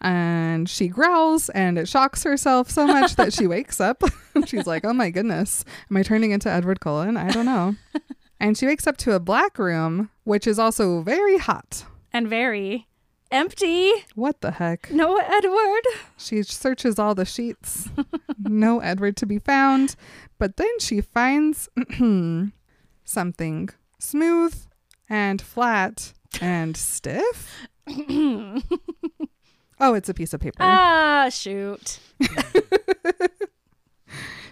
And 0.02 0.66
she 0.66 0.88
growls 0.88 1.50
and 1.50 1.76
it 1.76 1.86
shocks 1.86 2.22
herself 2.22 2.70
so 2.70 2.86
much 2.86 3.16
that 3.16 3.34
she 3.34 3.46
wakes 3.48 3.80
up. 3.80 4.02
She's 4.46 4.66
like, 4.66 4.86
oh 4.86 4.94
my 4.94 5.10
goodness, 5.10 5.64
am 5.90 5.98
I 5.98 6.02
turning 6.02 6.30
into 6.30 6.48
Edward 6.48 6.80
Cullen? 6.80 7.18
I 7.18 7.28
don't 7.30 7.44
know. 7.44 7.76
and 8.40 8.56
she 8.56 8.66
wakes 8.66 8.86
up 8.86 8.96
to 8.98 9.12
a 9.12 9.20
black 9.20 9.58
room, 9.58 10.08
which 10.24 10.46
is 10.46 10.58
also 10.58 11.02
very 11.02 11.36
hot. 11.36 11.84
And 12.12 12.28
very 12.28 12.88
empty. 13.30 13.92
What 14.14 14.40
the 14.40 14.52
heck? 14.52 14.90
No 14.90 15.16
Edward. 15.16 15.84
She 16.16 16.42
searches 16.42 16.98
all 16.98 17.14
the 17.14 17.24
sheets. 17.24 17.88
no 18.38 18.80
Edward 18.80 19.16
to 19.18 19.26
be 19.26 19.38
found. 19.38 19.96
But 20.38 20.56
then 20.56 20.78
she 20.80 21.00
finds 21.00 21.68
something 23.04 23.68
smooth 23.98 24.66
and 25.08 25.42
flat 25.42 26.12
and 26.40 26.76
stiff. 26.76 27.66
oh, 27.88 28.62
it's 29.80 30.08
a 30.08 30.14
piece 30.14 30.32
of 30.32 30.40
paper. 30.40 30.58
Ah, 30.60 31.28
shoot. 31.30 31.98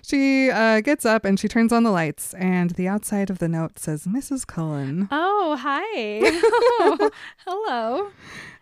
She 0.09 0.51
uh, 0.51 0.81
gets 0.81 1.05
up 1.05 1.27
and 1.27 1.39
she 1.39 1.49
turns 1.49 1.71
on 1.71 1.83
the 1.83 1.91
lights, 1.91 2.33
and 2.33 2.71
the 2.71 2.89
outside 2.89 3.29
of 3.29 3.41
the 3.41 3.49
note 3.49 3.79
says, 3.79 4.07
Mrs. 4.07 4.47
Cullen. 4.47 5.07
Oh, 5.11 5.55
hi. 5.61 7.11
Hello. 7.47 8.09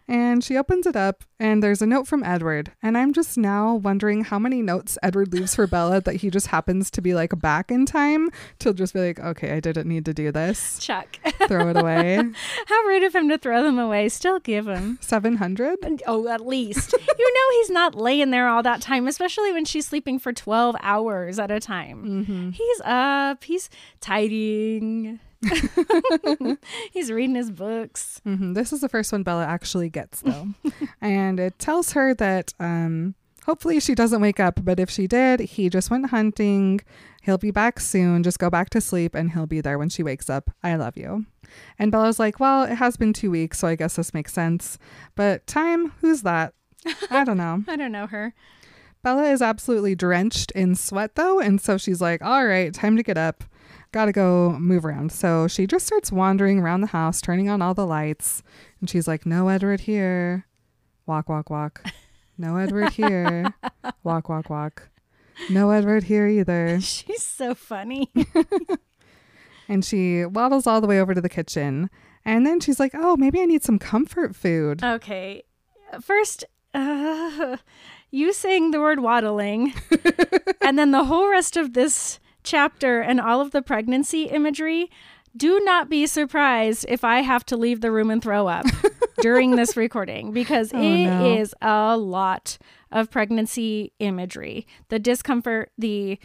And 0.09 0.45
she 0.45 0.57
opens 0.57 0.87
it 0.87 0.95
up, 0.95 1.25
and 1.41 1.63
there's 1.63 1.83
a 1.83 1.87
note 1.87 2.07
from 2.07 2.23
Edward. 2.23 2.71
And 2.81 2.97
I'm 2.97 3.13
just 3.13 3.37
now 3.37 3.75
wondering 3.75 4.23
how 4.23 4.39
many 4.39 4.63
notes 4.63 4.97
Edward 5.03 5.33
leaves 5.33 5.57
for 5.57 5.67
Bella 5.67 6.01
that 6.03 6.17
he 6.17 6.31
just 6.31 6.49
happens 6.49 6.91
to 6.93 7.03
be 7.03 7.13
like 7.13 7.37
back 7.41 7.73
in 7.73 7.87
time 7.87 8.31
to 8.61 8.73
just 8.73 8.95
be 8.95 9.01
like, 9.01 9.19
okay, 9.19 9.53
I 9.53 9.61
didn't 9.61 9.89
need 9.89 10.05
to 10.05 10.15
do 10.15 10.31
this. 10.31 10.79
Chuck. 10.79 11.19
Throw 11.49 11.71
it 11.71 11.77
away. 11.77 12.17
How 12.67 12.83
rude 12.83 13.03
of 13.03 13.15
him 13.15 13.29
to 13.31 13.39
throw 13.39 13.65
them 13.65 13.79
away. 13.81 14.09
Still 14.09 14.39
give 14.39 14.67
them. 14.67 14.99
700? 15.01 16.03
Oh, 16.07 16.29
at 16.29 16.47
least. 16.47 16.93
you 16.93 17.35
know 17.35 17.59
he's 17.59 17.71
not 17.71 17.95
laying 17.97 18.31
there 18.31 18.49
all 18.49 18.63
that 18.63 18.81
time, 18.81 19.09
especially 19.09 19.53
when 19.53 19.65
she's 19.65 19.87
sleeping 19.87 20.21
for 20.21 20.33
12 20.33 20.77
hours 20.83 21.39
at 21.41 21.51
a 21.51 21.59
time. 21.59 22.05
Mm-hmm. 22.05 22.51
He's 22.51 22.81
up, 22.85 23.43
he's 23.43 23.69
tidying. 24.01 25.19
he's 26.93 27.11
reading 27.11 27.35
his 27.37 27.51
books. 27.51 28.21
hmm 28.25 28.53
This 28.55 28.73
is 28.73 28.81
the 28.81 28.89
first 28.89 29.13
one 29.13 29.23
Bella 29.23 29.45
actually 29.45 29.89
gets, 29.89 30.21
though. 30.23 30.49
and 31.01 31.39
it 31.41 31.59
tells 31.59 31.93
her 31.93 32.15
that 32.15 32.53
um, 32.61 33.15
hopefully 33.45 33.81
she 33.81 33.95
doesn't 33.95 34.21
wake 34.21 34.41
up, 34.41 34.61
but 34.65 34.81
if 34.81 34.91
she 34.91 35.07
did, 35.07 35.41
he 35.41 35.69
just 35.69 35.91
went 35.91 36.07
hunting. 36.11 36.81
He'll 37.23 37.39
be 37.39 37.51
back 37.51 37.81
soon. 37.81 38.23
Just 38.23 38.39
go 38.39 38.51
back 38.51 38.71
to 38.71 38.81
sleep 38.81 39.15
and 39.15 39.33
he'll 39.33 39.47
be 39.47 39.61
there 39.61 39.79
when 39.79 39.89
she 39.89 40.03
wakes 40.03 40.31
up. 40.31 40.51
I 40.63 40.77
love 40.77 40.97
you. 40.97 41.27
And 41.79 41.91
Bella's 41.93 42.19
like, 42.19 42.39
well, 42.41 42.65
it 42.65 42.77
has 42.77 42.97
been 42.97 43.13
two 43.13 43.31
weeks, 43.31 43.59
so 43.59 43.69
I 43.69 43.77
guess 43.77 43.97
this 43.97 44.15
makes 44.15 44.33
sense. 44.33 44.79
But 45.15 45.47
time, 45.47 45.93
who's 46.01 46.23
that? 46.23 46.55
I 47.11 47.25
don't 47.25 47.37
know. 47.37 47.65
I 47.69 47.77
don't 47.77 47.93
know 47.93 48.07
her. 48.07 48.35
Bella 49.03 49.31
is 49.31 49.43
absolutely 49.43 49.95
drenched 49.95 50.51
in 50.53 50.75
sweat, 50.75 51.15
though. 51.15 51.39
And 51.41 51.61
so 51.61 51.79
she's 51.79 52.01
like, 52.01 52.23
all 52.23 52.45
right, 52.47 52.73
time 52.75 52.97
to 52.97 53.03
get 53.05 53.17
up. 53.19 53.45
Gotta 53.97 54.13
go 54.13 54.51
move 54.59 54.85
around. 54.85 55.11
So 55.11 55.49
she 55.49 55.67
just 55.67 55.87
starts 55.87 56.13
wandering 56.13 56.59
around 56.61 56.83
the 56.83 56.89
house, 56.89 57.23
turning 57.23 57.49
on 57.49 57.63
all 57.63 57.73
the 57.73 57.87
lights. 57.87 58.43
And 58.79 58.91
she's 58.91 59.09
like, 59.09 59.25
No 59.25 59.49
Edward 59.49 59.81
here. 59.81 60.47
Walk, 61.07 61.29
walk, 61.31 61.49
walk. 61.51 61.83
No 62.39 62.59
Edward 62.59 62.91
here. 62.93 63.55
Walk, 64.05 64.29
walk, 64.29 64.51
walk. 64.51 64.91
No 65.49 65.71
Edward 65.71 66.03
here 66.05 66.27
either. 66.29 66.79
She's 66.83 67.25
so 67.25 67.55
funny. 67.55 68.13
And 69.69 69.83
she 69.85 70.25
waddles 70.27 70.67
all 70.67 70.81
the 70.83 70.87
way 70.87 71.01
over 71.01 71.15
to 71.15 71.21
the 71.23 71.29
kitchen. 71.31 71.89
And 72.27 72.47
then 72.47 72.61
she's 72.61 72.79
like, 72.79 72.93
Oh, 72.95 73.17
maybe 73.17 73.41
I 73.41 73.47
need 73.47 73.65
some 73.65 73.79
comfort 73.79 74.37
food. 74.37 74.85
okay. 74.85 75.45
First, 76.03 76.45
uh, 76.75 77.57
you 78.11 78.33
saying 78.35 78.71
the 78.73 78.81
word 78.81 79.01
waddling, 79.01 79.73
and 80.61 80.79
then 80.79 80.91
the 80.91 81.05
whole 81.05 81.29
rest 81.31 81.57
of 81.57 81.73
this 81.73 82.21
chapter 82.47 83.01
and 83.01 83.21
all 83.21 83.41
of 83.43 83.51
the 83.51 83.61
pregnancy 83.61 84.25
imagery. 84.25 84.91
Do 85.37 85.61
not 85.65 85.91
be 85.91 86.07
surprised 86.07 86.87
if 86.89 87.05
I 87.05 87.21
have 87.21 87.45
to 87.47 87.59
leave 87.59 87.83
the 87.83 87.91
room 87.93 88.11
and 88.11 88.23
throw 88.23 88.47
up 88.49 88.65
during 89.21 89.57
this 89.57 89.77
recording 89.77 90.33
because 90.33 90.73
Oh, 90.73 90.81
it 90.81 91.39
is 91.41 91.55
no. 91.61 91.93
a 91.93 91.97
lot 91.99 92.57
of 92.91 93.11
pregnancy 93.11 93.93
imagery. 93.99 94.67
The 94.89 94.99
discomfort, 94.99 95.73
the 95.77 96.19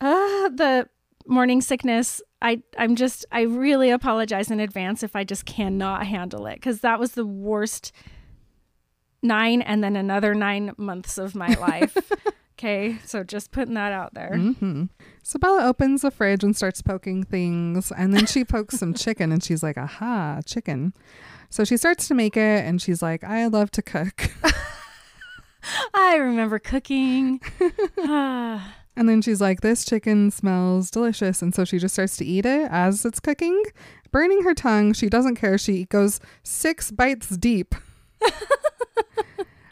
uh, 0.00 0.48
the 0.48 0.88
morning 1.26 1.60
sickness. 1.60 2.20
I 2.42 2.62
I'm 2.76 2.96
just 2.96 3.24
I 3.30 3.42
really 3.42 3.90
apologize 3.90 4.50
in 4.50 4.58
advance 4.58 5.02
if 5.04 5.14
I 5.14 5.22
just 5.22 5.44
cannot 5.44 6.06
handle 6.06 6.46
it 6.46 6.54
because 6.56 6.80
that 6.80 6.98
was 6.98 7.12
the 7.12 7.26
worst 7.26 7.92
nine 9.22 9.62
and 9.62 9.82
then 9.82 9.96
another 9.96 10.34
nine 10.34 10.72
months 10.76 11.18
of 11.18 11.34
my 11.34 11.54
life. 11.60 11.96
Okay, 12.58 12.98
so 13.04 13.22
just 13.22 13.52
putting 13.52 13.74
that 13.74 13.92
out 13.92 14.14
there. 14.14 14.36
hmm 14.36 14.84
So 15.22 15.38
Bella 15.38 15.64
opens 15.66 16.02
the 16.02 16.10
fridge 16.10 16.42
and 16.42 16.56
starts 16.56 16.82
poking 16.82 17.22
things. 17.22 17.92
And 17.96 18.12
then 18.12 18.26
she 18.26 18.44
pokes 18.44 18.78
some 18.78 18.94
chicken 19.04 19.30
and 19.32 19.42
she's 19.44 19.62
like, 19.62 19.78
Aha, 19.78 20.40
chicken. 20.44 20.92
So 21.50 21.64
she 21.64 21.76
starts 21.76 22.08
to 22.08 22.14
make 22.14 22.36
it 22.36 22.64
and 22.64 22.82
she's 22.82 23.00
like, 23.02 23.22
I 23.24 23.46
love 23.46 23.70
to 23.72 23.82
cook. 23.82 24.30
I 25.94 26.16
remember 26.16 26.58
cooking. 26.58 27.40
Ah, 28.00 28.74
And 28.96 29.08
then 29.08 29.22
she's 29.22 29.40
like, 29.40 29.60
This 29.60 29.84
chicken 29.84 30.30
smells 30.30 30.90
delicious. 30.90 31.42
And 31.42 31.54
so 31.54 31.64
she 31.64 31.78
just 31.78 31.94
starts 31.94 32.16
to 32.18 32.24
eat 32.24 32.44
it 32.46 32.68
as 32.70 33.04
it's 33.04 33.20
cooking, 33.20 33.62
burning 34.10 34.42
her 34.42 34.54
tongue. 34.54 34.92
She 34.94 35.08
doesn't 35.08 35.36
care. 35.36 35.58
She 35.58 35.84
goes 35.86 36.20
six 36.42 36.90
bites 36.90 37.28
deep. 37.36 37.74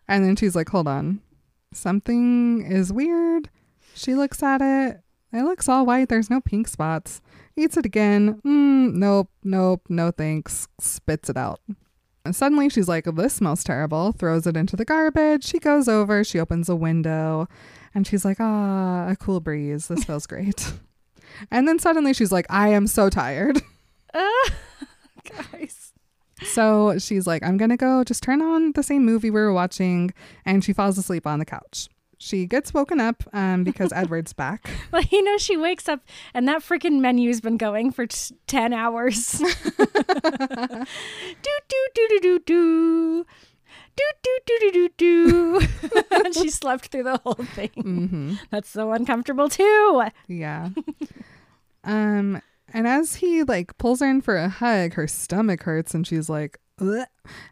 and 0.09 0.25
then 0.25 0.37
she's 0.37 0.55
like, 0.55 0.69
Hold 0.69 0.87
on. 0.89 1.21
Something 1.77 2.65
is 2.67 2.93
weird. 2.93 3.51
She 3.95 4.15
looks 4.15 4.43
at 4.43 4.61
it. 4.63 5.01
It 5.33 5.43
looks 5.43 5.69
all 5.69 5.85
white. 5.85 6.09
There's 6.09 6.31
no 6.31 6.41
pink 6.41 6.69
spots. 6.69 7.21
Eats 7.57 7.77
it 7.77 7.85
again. 7.85 8.41
Mm, 8.47 8.95
nope, 8.95 9.31
nope, 9.45 9.83
no 9.89 10.11
thanks. 10.11 10.69
Spits 10.81 11.29
it 11.29 11.37
out. 11.37 11.61
And 12.25 12.35
suddenly 12.35 12.69
she's 12.69 12.89
like, 12.89 13.05
This 13.05 13.35
smells 13.35 13.63
terrible. 13.63 14.13
Throws 14.13 14.47
it 14.47 14.57
into 14.57 14.75
the 14.77 14.85
garbage. 14.85 15.45
She 15.45 15.59
goes 15.59 15.87
over. 15.87 16.25
She 16.25 16.41
opens 16.41 16.69
a 16.69 16.77
window. 16.77 17.47
And 17.95 18.07
she's 18.07 18.25
like, 18.25 18.39
ah, 18.41 19.09
a 19.09 19.17
cool 19.17 19.41
breeze. 19.41 19.89
This 19.89 20.05
feels 20.07 20.27
great. 20.27 20.73
and 21.51 21.67
then 21.69 21.79
suddenly 21.79 22.13
she's 22.13 22.33
like, 22.33 22.47
I 22.51 22.69
am 22.69 22.87
so 22.87 23.09
tired. 23.09 23.63
ah, 24.15 24.51
guys. 25.53 25.86
So 26.43 26.99
she's 26.99 27.27
like, 27.27 27.43
I'm 27.43 27.57
going 27.57 27.71
to 27.71 27.77
go 27.77 28.05
just 28.05 28.23
turn 28.23 28.43
on 28.43 28.73
the 28.73 28.83
same 28.83 29.05
movie 29.05 29.31
we 29.31 29.41
were 29.41 29.53
watching. 29.53 30.13
And 30.45 30.63
she 30.65 30.73
falls 30.73 30.99
asleep 30.99 31.27
on 31.27 31.39
the 31.39 31.45
couch. 31.45 31.89
She 32.19 32.47
gets 32.47 32.73
woken 32.73 32.99
up 33.01 33.25
um, 33.33 33.63
because 33.65 33.93
Edward's 33.95 34.33
back. 34.33 34.71
Well, 34.93 35.03
you 35.11 35.23
know, 35.23 35.39
she 35.39 35.57
wakes 35.57 35.89
up 35.89 36.01
and 36.35 36.47
that 36.49 36.63
freaking 36.63 37.01
menu's 37.01 37.41
been 37.41 37.57
going 37.59 37.91
for 37.91 38.07
t- 38.07 38.35
10 38.47 38.73
hours. 38.73 39.33
do, 39.39 39.47
do, 41.43 41.89
do, 41.95 42.09
do, 42.09 42.21
do, 42.21 42.39
do. 42.41 43.27
Do, 43.97 44.05
do, 44.23 44.39
do, 44.47 44.59
do, 44.61 44.71
do, 44.73 44.89
do. 44.99 45.67
and 46.25 46.35
she 46.35 46.51
slept 46.51 46.89
through 46.89 47.05
the 47.05 47.17
whole 47.19 47.33
thing. 47.35 47.71
hmm 47.81 48.35
That's 48.51 48.69
so 48.69 48.93
uncomfortable, 48.93 49.49
too. 49.49 50.03
Yeah. 50.29 50.69
um, 51.85 52.43
and 52.75 52.87
as 52.87 53.17
he 53.17 53.43
like 53.43 53.77
pulls 53.79 54.01
her 54.01 54.09
in 54.09 54.21
for 54.21 54.37
a 54.37 54.49
hug, 54.49 54.95
her 54.95 55.07
stomach 55.07 55.63
hurts 55.63 55.95
and 55.95 56.07
she's 56.07 56.29
like, 56.29 56.59
Ugh. 56.81 57.07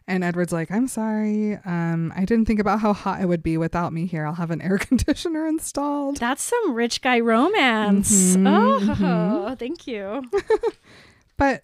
and 0.07 0.23
Edward's 0.23 0.53
like, 0.53 0.69
I'm 0.69 0.87
sorry. 0.87 1.55
Um, 1.65 2.13
I 2.15 2.25
didn't 2.25 2.45
think 2.45 2.59
about 2.59 2.81
how 2.81 2.93
hot 2.93 3.21
it 3.21 3.25
would 3.25 3.41
be 3.41 3.57
without 3.57 3.91
me 3.91 4.05
here. 4.05 4.25
I'll 4.25 4.33
have 4.35 4.51
an 4.51 4.61
air 4.61 4.77
conditioner 4.79 5.47
installed. 5.47 6.17
That's 6.17 6.43
some 6.43 6.73
rich 6.75 7.01
guy 7.01 7.19
romance. 7.21 8.35
Mhm, 8.35 8.47
oh, 8.47 8.79
mhm. 8.95 9.57
thank 9.59 9.87
you. 9.87 10.23
But 11.37 11.63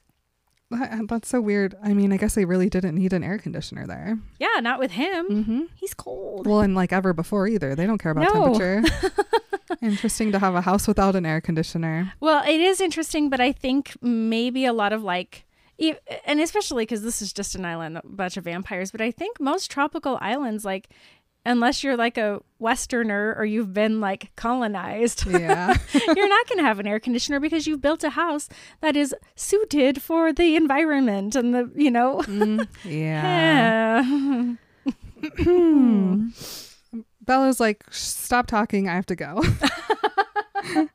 that- 0.72 1.08
that's 1.08 1.30
so 1.30 1.40
weird. 1.40 1.76
I 1.84 1.94
mean, 1.94 2.12
I 2.12 2.18
guess 2.18 2.36
they 2.36 2.46
really 2.46 2.70
didn't 2.70 2.96
need 2.96 3.14
an 3.14 3.24
air 3.24 3.38
conditioner 3.38 3.86
there. 3.88 4.18
Yeah, 4.40 4.60
not 4.62 4.80
with 4.80 4.92
him. 4.92 5.28
Mm-hmm. 5.30 5.62
He's 5.76 5.94
cold. 5.94 6.48
Well, 6.48 6.62
and 6.62 6.76
like 6.76 6.92
ever 6.92 7.14
before 7.14 7.48
either. 7.48 7.76
They 7.76 7.86
don't 7.86 7.98
care 7.98 8.12
about 8.12 8.34
No. 8.34 8.54
temperature. 8.54 8.84
Interesting 9.82 10.32
to 10.32 10.40
have 10.40 10.56
a 10.56 10.62
house 10.62 10.88
without 10.88 11.16
an 11.16 11.26
air 11.26 11.42
conditioner. 11.42 12.14
Well, 12.20 12.44
it 12.48 12.60
is 12.60 12.82
interesting, 12.82 13.30
but 13.30 13.40
I 13.40 13.52
think 13.52 13.96
maybe 14.02 14.66
a 14.66 14.74
lot 14.74 14.94
of 14.94 15.04
like, 15.04 15.46
and 16.26 16.40
especially 16.40 16.84
because 16.84 17.02
this 17.04 17.22
is 17.22 17.34
just 17.34 17.56
an 17.56 17.66
island, 17.66 17.98
a 17.98 18.02
bunch 18.06 18.38
of 18.38 18.44
vampires, 18.44 18.92
but 18.92 19.02
I 19.02 19.12
think 19.12 19.40
most 19.40 19.72
tropical 19.72 20.18
islands, 20.22 20.64
like, 20.66 20.90
unless 21.44 21.84
you're 21.84 21.98
like 21.98 22.20
a 22.20 22.40
Westerner 22.60 23.34
or 23.36 23.46
you've 23.46 23.74
been 23.74 24.00
like 24.00 24.32
colonized, 24.36 25.26
Yeah. 25.26 25.76
you're 25.94 26.30
not 26.30 26.48
going 26.48 26.60
to 26.60 26.64
have 26.64 26.80
an 26.80 26.86
air 26.86 27.00
conditioner 27.00 27.40
because 27.40 27.66
you've 27.66 27.82
built 27.82 28.04
a 28.04 28.12
house 28.12 28.48
that 28.82 28.96
is 28.96 29.16
suited 29.36 30.02
for 30.04 30.32
the 30.32 30.56
environment 30.56 31.36
and 31.36 31.54
the, 31.56 31.72
you 31.76 31.90
know. 31.90 32.22
Mm, 32.28 32.68
yeah. 32.86 34.56
Yeah. 35.38 36.28
Bella's 37.22 37.60
like, 37.60 37.84
stop 37.92 38.48
talking. 38.48 38.90
I 38.90 38.96
have 38.96 39.06
to 39.08 39.16
go. 39.16 39.44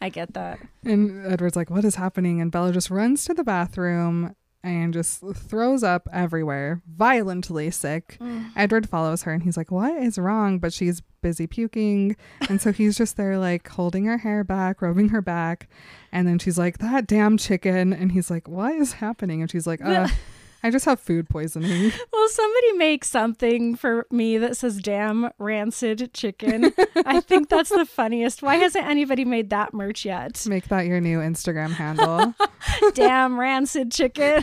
I 0.00 0.08
get 0.08 0.34
that. 0.34 0.60
And 0.84 1.26
Edward's 1.26 1.56
like, 1.56 1.70
what 1.70 1.84
is 1.84 1.96
happening? 1.96 2.40
And 2.40 2.52
Bella 2.52 2.72
just 2.72 2.90
runs 2.90 3.24
to 3.26 3.34
the 3.34 3.44
bathroom 3.44 4.34
and 4.62 4.92
just 4.92 5.22
throws 5.34 5.82
up 5.82 6.08
everywhere, 6.12 6.82
violently 6.86 7.70
sick. 7.70 8.18
Edward 8.56 8.88
follows 8.88 9.22
her 9.22 9.32
and 9.32 9.42
he's 9.42 9.56
like, 9.56 9.70
what 9.70 10.00
is 10.02 10.18
wrong? 10.18 10.58
But 10.58 10.72
she's 10.72 11.02
busy 11.22 11.46
puking. 11.46 12.16
And 12.48 12.60
so 12.60 12.72
he's 12.72 12.96
just 12.96 13.16
there, 13.16 13.38
like, 13.38 13.68
holding 13.68 14.04
her 14.06 14.18
hair 14.18 14.44
back, 14.44 14.82
rubbing 14.82 15.08
her 15.10 15.22
back. 15.22 15.68
And 16.12 16.26
then 16.26 16.38
she's 16.38 16.58
like, 16.58 16.78
that 16.78 17.06
damn 17.06 17.36
chicken. 17.36 17.92
And 17.92 18.12
he's 18.12 18.30
like, 18.30 18.48
what 18.48 18.74
is 18.74 18.94
happening? 18.94 19.40
And 19.40 19.50
she's 19.50 19.66
like, 19.66 19.80
uh, 19.84 20.08
I 20.62 20.70
just 20.70 20.84
have 20.86 21.00
food 21.00 21.28
poisoning. 21.28 21.92
Well, 22.12 22.28
somebody 22.30 22.72
make 22.72 23.04
something 23.04 23.76
for 23.76 24.06
me 24.10 24.38
that 24.38 24.56
says 24.56 24.78
damn 24.78 25.30
rancid 25.38 26.12
chicken. 26.12 26.72
I 26.96 27.20
think 27.20 27.48
that's 27.48 27.70
the 27.70 27.86
funniest. 27.86 28.42
Why 28.42 28.56
hasn't 28.56 28.84
anybody 28.84 29.24
made 29.24 29.50
that 29.50 29.72
merch 29.72 30.04
yet? 30.04 30.44
Make 30.48 30.68
that 30.68 30.86
your 30.86 31.00
new 31.00 31.18
Instagram 31.18 31.70
handle. 31.70 32.34
damn 32.94 33.38
rancid 33.38 33.92
chicken. 33.92 34.42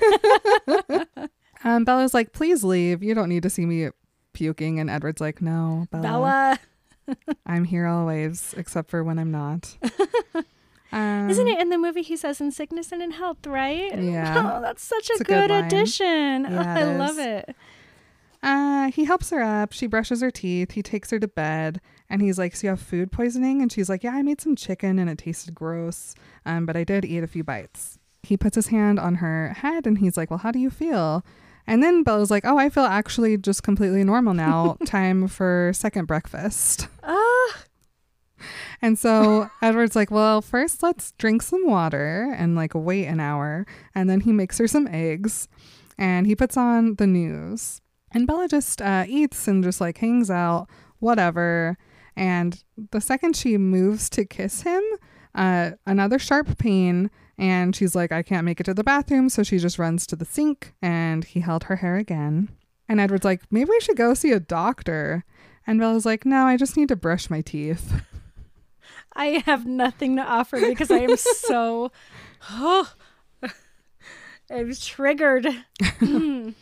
um, 1.64 1.84
Bella's 1.84 2.14
like, 2.14 2.32
please 2.32 2.64
leave. 2.64 3.04
You 3.04 3.14
don't 3.14 3.30
need 3.30 3.44
to 3.44 3.50
see 3.50 3.66
me 3.66 3.90
puking. 4.34 4.80
And 4.80 4.90
Edward's 4.90 5.22
like, 5.22 5.42
no, 5.42 5.88
Bella. 5.92 6.60
Bella. 7.08 7.18
I'm 7.46 7.66
here 7.66 7.88
always, 7.88 8.54
except 8.58 8.90
for 8.90 9.04
when 9.04 9.20
I'm 9.20 9.32
not. 9.32 9.78
Um, 10.96 11.30
Isn't 11.30 11.48
it 11.50 11.60
in 11.60 11.70
the 11.70 11.78
movie 11.78 12.04
he 12.04 12.16
says 12.16 12.40
in 12.40 12.52
sickness 12.52 12.94
and 12.94 13.02
in 13.02 13.12
health, 13.12 13.46
right? 13.46 13.92
Yeah. 14.02 14.54
Oh, 14.58 14.62
that's 14.62 14.82
such 14.84 15.10
a 15.10 15.16
a 15.16 15.18
good, 15.18 15.50
good 15.50 15.52
addition. 15.52 16.44
Yeah, 16.46 16.76
I 16.78 16.82
it 16.84 16.98
love 16.98 17.20
it. 17.20 17.54
Uh, 18.42 18.92
he 18.92 19.04
helps 19.06 19.30
her 19.32 19.42
up. 19.42 19.74
She 19.74 19.88
brushes 19.88 20.22
her 20.22 20.32
teeth. 20.32 20.72
He 20.72 20.82
takes 20.82 21.12
her 21.12 21.20
to 21.20 21.28
bed, 21.28 21.82
and 22.10 22.22
he's 22.22 22.38
like, 22.38 22.56
"So 22.56 22.68
you 22.68 22.70
have 22.70 22.80
food 22.80 23.12
poisoning?" 23.12 23.62
And 23.62 23.72
she's 23.72 23.90
like, 23.90 24.04
"Yeah, 24.04 24.12
I 24.14 24.22
made 24.22 24.40
some 24.40 24.56
chicken, 24.56 24.98
and 25.00 25.10
it 25.10 25.18
tasted 25.18 25.54
gross. 25.54 26.16
Um, 26.46 26.66
but 26.66 26.78
I 26.78 26.84
did 26.86 27.04
eat 27.04 27.24
a 27.24 27.28
few 27.28 27.44
bites." 27.44 27.98
He 28.24 28.38
puts 28.38 28.56
his 28.56 28.68
hand 28.68 28.98
on 29.00 29.16
her 29.16 29.50
head, 29.50 29.86
and 29.86 29.98
he's 29.98 30.16
like, 30.16 30.30
"Well, 30.30 30.40
how 30.40 30.52
do 30.52 30.60
you 30.60 30.70
feel?" 30.70 31.26
And 31.68 31.82
then 31.84 32.04
Bella's 32.04 32.30
like, 32.32 32.46
"Oh, 32.46 32.58
I 32.58 32.70
feel 32.70 32.84
actually 32.86 33.36
just 33.38 33.64
completely 33.64 34.04
normal 34.04 34.34
now. 34.36 34.78
Time 34.86 35.28
for 35.28 35.72
second 35.74 36.06
breakfast." 36.06 36.88
Ah, 37.04 37.58
And 38.82 38.98
so 39.00 39.50
Edward's 39.62 39.96
like, 39.96 40.12
well, 40.12 40.42
first 40.42 40.84
let's 40.84 41.14
drink 41.14 41.42
some 41.42 41.66
water 41.66 42.34
and 42.38 42.56
like 42.56 42.72
wait 42.76 43.06
an 43.06 43.20
hour. 43.20 43.66
And 43.94 44.10
then 44.10 44.22
he 44.22 44.32
makes 44.32 44.58
her 44.58 44.68
some 44.68 44.88
eggs 44.88 45.48
and 45.98 46.28
he 46.28 46.36
puts 46.36 46.58
on 46.58 46.96
the 46.96 47.08
news. 47.08 47.82
And 48.12 48.28
Bella 48.28 48.48
just 48.48 48.82
uh, 48.82 49.06
eats 49.08 49.48
and 49.48 49.64
just 49.64 49.82
like 49.82 49.98
hangs 49.98 50.30
out, 50.30 50.68
whatever. 51.00 51.78
And 52.16 52.64
the 52.92 53.02
second 53.02 53.36
she 53.36 53.58
moves 53.58 54.10
to 54.12 54.26
kiss 54.26 54.62
him, 54.62 54.82
uh, 55.34 55.72
another 55.86 56.20
sharp 56.20 56.58
pain. 56.58 57.12
And 57.38 57.76
she's 57.76 57.96
like, 57.96 58.14
I 58.14 58.24
can't 58.24 58.46
make 58.46 58.62
it 58.62 58.64
to 58.64 58.74
the 58.74 58.84
bathroom. 58.84 59.28
So 59.28 59.44
she 59.44 59.58
just 59.58 59.78
runs 59.78 60.08
to 60.08 60.16
the 60.16 60.24
sink 60.24 60.74
and 60.82 61.26
he 61.26 61.42
held 61.42 61.66
her 61.66 61.78
hair 61.78 61.98
again. 61.98 62.50
And 62.88 63.00
Edward's 63.00 63.26
like, 63.26 63.42
maybe 63.52 63.70
we 63.70 63.80
should 63.82 63.98
go 63.98 64.14
see 64.14 64.32
a 64.32 64.40
doctor. 64.40 65.26
And 65.68 65.80
Bella's 65.80 66.06
like, 66.06 66.26
no, 66.26 66.46
I 66.46 66.56
just 66.56 66.78
need 66.78 66.90
to 66.90 66.96
brush 66.96 67.30
my 67.30 67.42
teeth. 67.42 68.02
I 69.16 69.44
have 69.46 69.66
nothing 69.66 70.18
to 70.18 70.24
offer 70.24 70.60
because 70.60 70.92
I 70.92 71.00
am 71.00 71.16
so. 71.18 71.92
Oh, 72.50 72.92
I'm 74.52 74.74
triggered. 74.76 75.48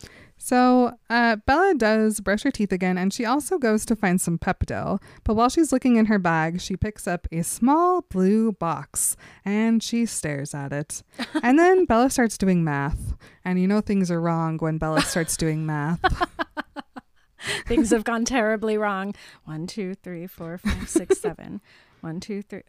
So 0.46 0.98
uh, 1.10 1.38
Bella 1.46 1.74
does 1.78 2.20
brush 2.20 2.44
her 2.44 2.52
teeth 2.52 2.74
again, 2.74 2.98
and 2.98 3.14
she 3.14 3.24
also 3.24 3.58
goes 3.58 3.86
to 3.86 3.96
find 3.96 4.20
some 4.20 4.38
Pepto. 4.38 5.02
But 5.24 5.36
while 5.36 5.48
she's 5.48 5.72
looking 5.72 5.96
in 5.96 6.08
her 6.08 6.20
bag, 6.20 6.60
she 6.60 6.76
picks 6.76 7.08
up 7.08 7.30
a 7.32 7.44
small 7.44 8.02
blue 8.10 8.52
box 8.52 9.16
and 9.46 9.82
she 9.82 10.06
stares 10.06 10.54
at 10.54 10.74
it. 10.74 11.02
and 11.42 11.58
then 11.58 11.86
Bella 11.86 12.10
starts 12.10 12.38
doing 12.38 12.62
math, 12.62 13.16
and 13.46 13.58
you 13.58 13.70
know 13.70 13.80
things 13.80 14.12
are 14.12 14.20
wrong 14.20 14.58
when 14.58 14.78
Bella 14.78 15.00
starts 15.04 15.38
doing 15.38 15.66
math. 15.66 16.02
Things 17.66 17.92
have 17.92 18.04
gone 18.04 18.26
terribly 18.26 18.78
wrong. 18.78 19.16
One, 19.46 19.66
two, 19.68 19.96
three, 19.96 20.28
four, 20.28 20.58
five, 20.58 20.90
six, 20.90 21.20
seven. 21.20 21.62
One, 22.04 22.20
two, 22.20 22.42
three. 22.42 22.64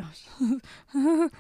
Oh. 0.95 1.29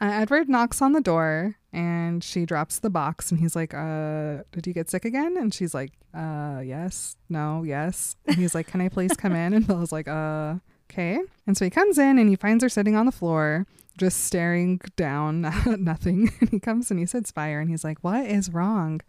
Uh, 0.00 0.10
Edward 0.10 0.48
knocks 0.50 0.82
on 0.82 0.92
the 0.92 1.00
door 1.00 1.56
and 1.72 2.22
she 2.22 2.44
drops 2.44 2.80
the 2.80 2.90
box 2.90 3.30
and 3.30 3.40
he's 3.40 3.56
like, 3.56 3.72
uh, 3.72 4.42
did 4.50 4.66
you 4.66 4.74
get 4.74 4.90
sick 4.90 5.04
again? 5.04 5.36
And 5.38 5.54
she's 5.54 5.72
like, 5.72 5.92
uh, 6.12 6.60
yes, 6.62 7.16
no, 7.30 7.62
yes. 7.62 8.16
And 8.26 8.36
he's 8.36 8.54
like, 8.54 8.66
can 8.66 8.80
I 8.82 8.88
please 8.88 9.12
come 9.16 9.34
in? 9.34 9.54
And 9.54 9.66
Bella's 9.66 9.92
like, 9.92 10.08
uh, 10.08 10.56
okay. 10.90 11.20
And 11.46 11.56
so 11.56 11.64
he 11.64 11.70
comes 11.70 11.96
in 11.96 12.18
and 12.18 12.28
he 12.28 12.36
finds 12.36 12.62
her 12.64 12.68
sitting 12.68 12.96
on 12.96 13.06
the 13.06 13.12
floor, 13.12 13.66
just 13.96 14.24
staring 14.24 14.80
down 14.96 15.44
at 15.66 15.80
nothing. 15.80 16.30
And 16.40 16.50
he 16.50 16.58
comes 16.58 16.90
and 16.90 16.98
he 16.98 17.06
sits 17.06 17.30
by 17.30 17.50
her 17.50 17.60
and 17.60 17.70
he's 17.70 17.84
like, 17.84 17.98
what 18.02 18.26
is 18.26 18.50
wrong? 18.50 19.00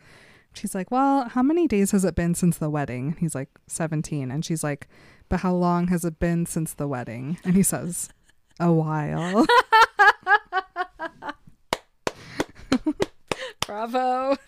She's 0.53 0.75
like, 0.75 0.91
well, 0.91 1.27
how 1.27 1.41
many 1.41 1.67
days 1.67 1.91
has 1.91 2.05
it 2.05 2.15
been 2.15 2.35
since 2.35 2.57
the 2.59 2.69
wedding? 2.69 3.17
He's 3.19 3.35
like, 3.35 3.49
17. 3.67 4.31
And 4.31 4.45
she's 4.45 4.63
like, 4.63 4.87
but 5.29 5.41
how 5.41 5.53
long 5.53 5.87
has 5.87 6.05
it 6.05 6.19
been 6.19 6.45
since 6.45 6.73
the 6.73 6.87
wedding? 6.87 7.37
And 7.43 7.55
he 7.55 7.63
says, 7.63 8.09
a 8.59 8.71
while. 8.71 9.45
Bravo. 13.65 14.37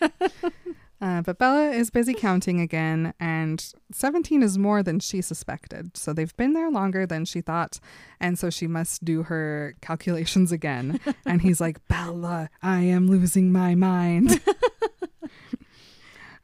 Uh, 1.00 1.22
but 1.22 1.38
Bella 1.38 1.70
is 1.70 1.90
busy 1.90 2.12
counting 2.12 2.60
again, 2.60 3.14
and 3.20 3.72
17 3.92 4.42
is 4.42 4.58
more 4.58 4.82
than 4.82 4.98
she 4.98 5.22
suspected. 5.22 5.96
So 5.96 6.12
they've 6.12 6.36
been 6.36 6.54
there 6.54 6.70
longer 6.70 7.06
than 7.06 7.24
she 7.24 7.40
thought. 7.40 7.78
And 8.18 8.36
so 8.36 8.50
she 8.50 8.66
must 8.66 9.04
do 9.04 9.22
her 9.24 9.76
calculations 9.80 10.50
again. 10.50 10.98
and 11.24 11.40
he's 11.40 11.60
like, 11.60 11.86
Bella, 11.86 12.50
I 12.62 12.80
am 12.80 13.06
losing 13.06 13.52
my 13.52 13.76
mind. 13.76 14.40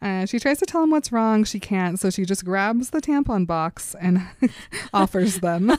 Uh, 0.05 0.27
she 0.27 0.39
tries 0.39 0.59
to 0.59 0.67
tell 0.67 0.83
him 0.83 0.91
what's 0.91 1.11
wrong. 1.11 1.45
She 1.45 1.59
can't. 1.59 1.99
So 1.99 2.11
she 2.11 2.27
just 2.27 2.45
grabs 2.45 2.91
the 2.91 3.01
tampon 3.01 3.47
box 3.47 3.97
and 3.99 4.21
offers 4.93 5.41
them. 5.41 5.73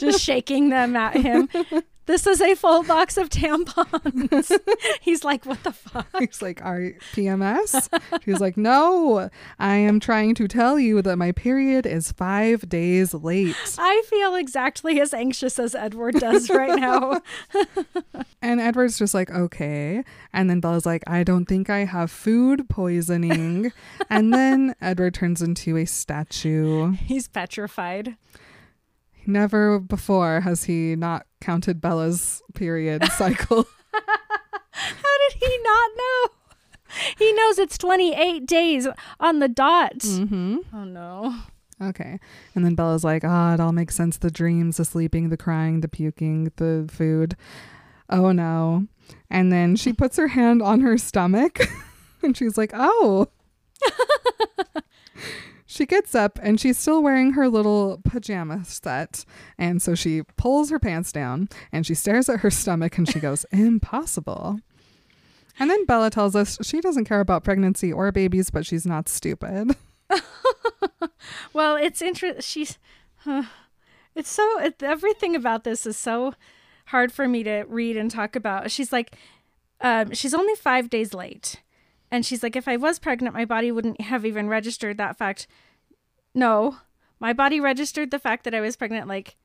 Just 0.00 0.20
shaking 0.20 0.68
them 0.70 0.96
at 0.96 1.16
him. 1.16 1.48
This 2.06 2.26
is 2.26 2.40
a 2.42 2.54
full 2.54 2.82
box 2.82 3.16
of 3.16 3.30
tampons. 3.30 4.52
He's 5.00 5.24
like, 5.24 5.46
what 5.46 5.62
the 5.64 5.72
fuck? 5.72 6.06
He's 6.18 6.42
like, 6.42 6.62
Are 6.64 6.80
you 6.80 6.94
PMS? 7.14 7.88
She's 8.24 8.40
like, 8.40 8.56
No, 8.56 9.30
I 9.58 9.76
am 9.76 10.00
trying 10.00 10.34
to 10.34 10.46
tell 10.46 10.78
you 10.78 11.00
that 11.02 11.16
my 11.16 11.32
period 11.32 11.86
is 11.86 12.12
five 12.12 12.68
days 12.68 13.14
late. 13.14 13.56
I 13.78 14.02
feel 14.08 14.34
exactly 14.34 15.00
as 15.00 15.14
anxious 15.14 15.58
as 15.58 15.74
Edward 15.74 16.16
does 16.16 16.50
right 16.50 16.78
now. 16.78 17.20
And 18.42 18.60
Edward's 18.60 18.98
just 18.98 19.14
like, 19.14 19.30
Okay. 19.30 20.04
And 20.34 20.50
then 20.50 20.60
Bella's 20.60 20.84
like, 20.84 21.02
I 21.06 21.24
don't 21.24 21.46
think 21.46 21.70
I 21.70 21.86
have 21.86 22.10
food 22.10 22.68
poisoning. 22.68 23.72
and 24.10 24.34
then 24.34 24.74
Edward 24.82 25.14
turns 25.14 25.40
into 25.40 25.78
a 25.78 25.86
statue. 25.86 26.92
He's 27.06 27.26
petrified. 27.28 28.16
Never 29.26 29.78
before 29.78 30.40
has 30.40 30.64
he 30.64 30.96
not 30.96 31.26
counted 31.40 31.80
Bella's 31.80 32.42
period 32.54 33.04
cycle. 33.16 33.66
How 33.92 35.18
did 35.28 35.38
he 35.40 35.58
not 35.62 35.90
know? 35.96 36.28
He 37.18 37.32
knows 37.32 37.58
it's 37.58 37.78
28 37.78 38.46
days 38.46 38.86
on 39.18 39.38
the 39.40 39.48
dot. 39.48 39.98
mm-hmm. 39.98 40.58
Oh 40.72 40.84
no. 40.84 41.34
Okay. 41.82 42.18
And 42.54 42.64
then 42.64 42.74
Bella's 42.74 43.02
like, 43.04 43.24
ah, 43.24 43.54
it 43.54 43.60
all 43.60 43.72
makes 43.72 43.96
sense. 43.96 44.16
The 44.16 44.30
dreams, 44.30 44.76
the 44.76 44.84
sleeping, 44.84 45.28
the 45.28 45.36
crying, 45.36 45.80
the 45.80 45.88
puking, 45.88 46.52
the 46.56 46.88
food. 46.90 47.36
Oh 48.08 48.30
no. 48.32 48.86
And 49.30 49.52
then 49.52 49.74
she 49.76 49.92
puts 49.94 50.16
her 50.16 50.28
hand 50.28 50.62
on 50.62 50.80
her 50.80 50.96
stomach 50.98 51.58
and 52.22 52.36
she's 52.36 52.56
like, 52.56 52.70
oh. 52.74 53.28
She 55.74 55.86
gets 55.86 56.14
up 56.14 56.38
and 56.42 56.60
she's 56.60 56.78
still 56.78 57.02
wearing 57.02 57.32
her 57.32 57.48
little 57.48 58.00
pajama 58.04 58.64
set. 58.64 59.24
And 59.58 59.82
so 59.82 59.94
she 59.94 60.22
pulls 60.36 60.70
her 60.70 60.78
pants 60.78 61.12
down 61.12 61.48
and 61.72 61.86
she 61.86 61.94
stares 61.94 62.28
at 62.28 62.40
her 62.40 62.50
stomach 62.50 62.96
and 62.98 63.08
she 63.08 63.20
goes, 63.20 63.44
impossible. 63.52 64.60
And 65.58 65.70
then 65.70 65.84
Bella 65.84 66.10
tells 66.10 66.34
us 66.34 66.58
she 66.62 66.80
doesn't 66.80 67.04
care 67.04 67.20
about 67.20 67.44
pregnancy 67.44 67.92
or 67.92 68.10
babies, 68.12 68.50
but 68.50 68.66
she's 68.66 68.86
not 68.86 69.08
stupid. 69.08 69.76
Well, 71.52 71.76
it's 71.76 72.02
interesting. 72.02 72.42
She's. 72.42 72.78
it's 74.14 74.30
so. 74.30 74.60
It, 74.60 74.82
everything 74.82 75.36
about 75.36 75.64
this 75.64 75.86
is 75.86 75.96
so 75.96 76.34
hard 76.86 77.12
for 77.12 77.28
me 77.28 77.42
to 77.44 77.64
read 77.68 77.96
and 77.96 78.10
talk 78.10 78.36
about. 78.36 78.70
She's 78.70 78.92
like, 78.92 79.16
um, 79.80 80.12
she's 80.12 80.34
only 80.34 80.54
five 80.54 80.90
days 80.90 81.14
late. 81.14 81.62
And 82.10 82.24
she's 82.24 82.42
like, 82.42 82.56
if 82.56 82.68
I 82.68 82.76
was 82.76 82.98
pregnant, 82.98 83.34
my 83.34 83.44
body 83.44 83.72
wouldn't 83.72 84.00
have 84.00 84.24
even 84.24 84.48
registered 84.48 84.98
that 84.98 85.18
fact. 85.18 85.46
No, 86.34 86.78
my 87.18 87.32
body 87.32 87.60
registered 87.60 88.10
the 88.10 88.18
fact 88.18 88.44
that 88.44 88.54
I 88.54 88.60
was 88.60 88.76
pregnant. 88.76 89.08
Like, 89.08 89.36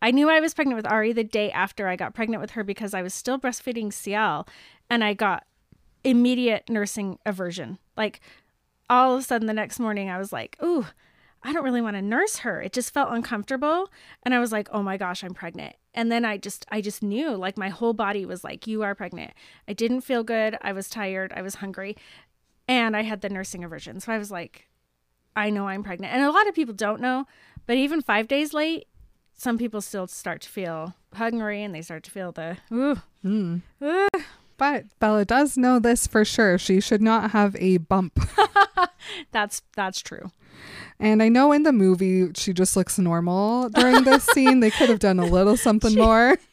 I 0.00 0.10
knew 0.10 0.28
I 0.28 0.40
was 0.40 0.54
pregnant 0.54 0.76
with 0.76 0.90
Ari 0.90 1.12
the 1.12 1.24
day 1.24 1.50
after 1.52 1.86
I 1.86 1.96
got 1.96 2.14
pregnant 2.14 2.40
with 2.40 2.52
her 2.52 2.64
because 2.64 2.92
I 2.92 3.02
was 3.02 3.14
still 3.14 3.38
breastfeeding 3.38 3.92
Ciel 3.92 4.48
and 4.90 5.04
I 5.04 5.14
got 5.14 5.44
immediate 6.02 6.68
nursing 6.68 7.18
aversion. 7.24 7.78
Like, 7.96 8.20
all 8.90 9.14
of 9.14 9.20
a 9.20 9.22
sudden 9.22 9.46
the 9.46 9.52
next 9.52 9.78
morning, 9.78 10.10
I 10.10 10.18
was 10.18 10.32
like, 10.32 10.56
ooh, 10.62 10.86
I 11.42 11.52
don't 11.52 11.64
really 11.64 11.80
want 11.80 11.96
to 11.96 12.02
nurse 12.02 12.38
her. 12.38 12.60
It 12.60 12.72
just 12.72 12.92
felt 12.92 13.12
uncomfortable. 13.12 13.90
And 14.22 14.34
I 14.34 14.38
was 14.38 14.52
like, 14.52 14.68
oh 14.72 14.82
my 14.82 14.96
gosh, 14.96 15.22
I'm 15.22 15.34
pregnant. 15.34 15.76
And 15.94 16.10
then 16.10 16.24
I 16.24 16.36
just, 16.38 16.64
I 16.70 16.80
just 16.80 17.02
knew 17.02 17.30
like 17.36 17.58
my 17.58 17.68
whole 17.68 17.92
body 17.92 18.24
was 18.24 18.42
like, 18.44 18.66
you 18.66 18.82
are 18.82 18.94
pregnant. 18.94 19.32
I 19.68 19.72
didn't 19.74 20.00
feel 20.02 20.22
good. 20.24 20.56
I 20.62 20.72
was 20.72 20.88
tired. 20.88 21.32
I 21.36 21.42
was 21.42 21.56
hungry. 21.56 21.96
And 22.68 22.96
I 22.96 23.02
had 23.02 23.20
the 23.20 23.28
nursing 23.28 23.62
aversion. 23.64 24.00
So 24.00 24.12
I 24.12 24.18
was 24.18 24.30
like, 24.30 24.68
I 25.36 25.50
know 25.50 25.68
I'm 25.68 25.82
pregnant. 25.82 26.14
And 26.14 26.22
a 26.22 26.30
lot 26.30 26.48
of 26.48 26.54
people 26.54 26.74
don't 26.74 27.00
know, 27.00 27.26
but 27.66 27.76
even 27.76 28.00
five 28.00 28.28
days 28.28 28.54
late, 28.54 28.86
some 29.34 29.58
people 29.58 29.80
still 29.80 30.06
start 30.06 30.40
to 30.42 30.48
feel 30.48 30.94
hungry 31.14 31.62
and 31.62 31.74
they 31.74 31.82
start 31.82 32.02
to 32.04 32.10
feel 32.10 32.32
the, 32.32 32.58
ooh, 32.72 33.00
Mm. 33.24 33.62
ooh. 33.82 34.08
But 34.62 34.84
Bella 35.00 35.24
does 35.24 35.56
know 35.58 35.80
this 35.80 36.06
for 36.06 36.24
sure. 36.24 36.56
She 36.56 36.80
should 36.80 37.02
not 37.02 37.32
have 37.32 37.56
a 37.58 37.78
bump. 37.78 38.20
that's, 39.32 39.60
that's 39.74 40.00
true. 40.00 40.30
And 41.00 41.20
I 41.20 41.28
know 41.28 41.50
in 41.50 41.64
the 41.64 41.72
movie 41.72 42.28
she 42.36 42.52
just 42.52 42.76
looks 42.76 42.96
normal 42.96 43.70
during 43.70 44.04
this 44.04 44.24
scene. 44.32 44.60
They 44.60 44.70
could 44.70 44.88
have 44.88 45.00
done 45.00 45.18
a 45.18 45.26
little 45.26 45.56
something 45.56 45.96
more. 45.96 46.38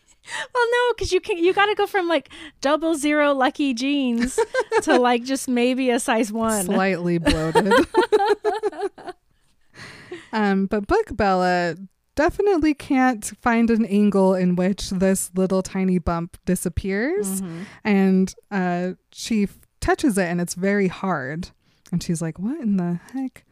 Well, 0.54 0.65
no, 0.72 0.93
because 0.93 1.12
you 1.12 1.22
can 1.22 1.38
you 1.38 1.54
got 1.54 1.67
to 1.67 1.76
go 1.76 1.88
from 1.88 2.08
like 2.08 2.30
double 2.62 2.93
zero 2.93 3.34
lucky 3.34 3.74
jeans 3.74 4.38
to 4.84 5.00
like 5.00 5.24
just 5.24 5.48
maybe 5.48 5.89
a 5.89 6.00
size 6.00 6.32
one. 6.32 6.65
Slightly 6.65 7.17
bloated. 7.17 7.74
um, 10.34 10.65
but 10.67 10.86
Book 10.86 11.15
Bella 11.15 11.78
definitely 12.23 12.73
can't 12.73 13.23
find 13.41 13.69
an 13.69 13.86
angle 13.86 14.36
in 14.36 14.55
which 14.58 14.89
this 14.89 15.32
little 15.36 15.62
tiny 15.62 15.99
bump 15.99 16.38
disappears. 16.45 17.41
Mhm. 17.41 17.65
And 17.86 18.36
uh, 18.51 18.88
she 19.13 19.43
f- 19.43 19.58
touches 19.79 20.17
it 20.17 20.25
and 20.25 20.41
it's 20.41 20.55
very 20.55 20.89
hard. 20.89 21.51
And 21.93 22.03
she's 22.03 22.21
like, 22.21 22.38
What 22.38 22.60
in 22.60 22.75
the 22.75 22.99
heck? 23.13 23.45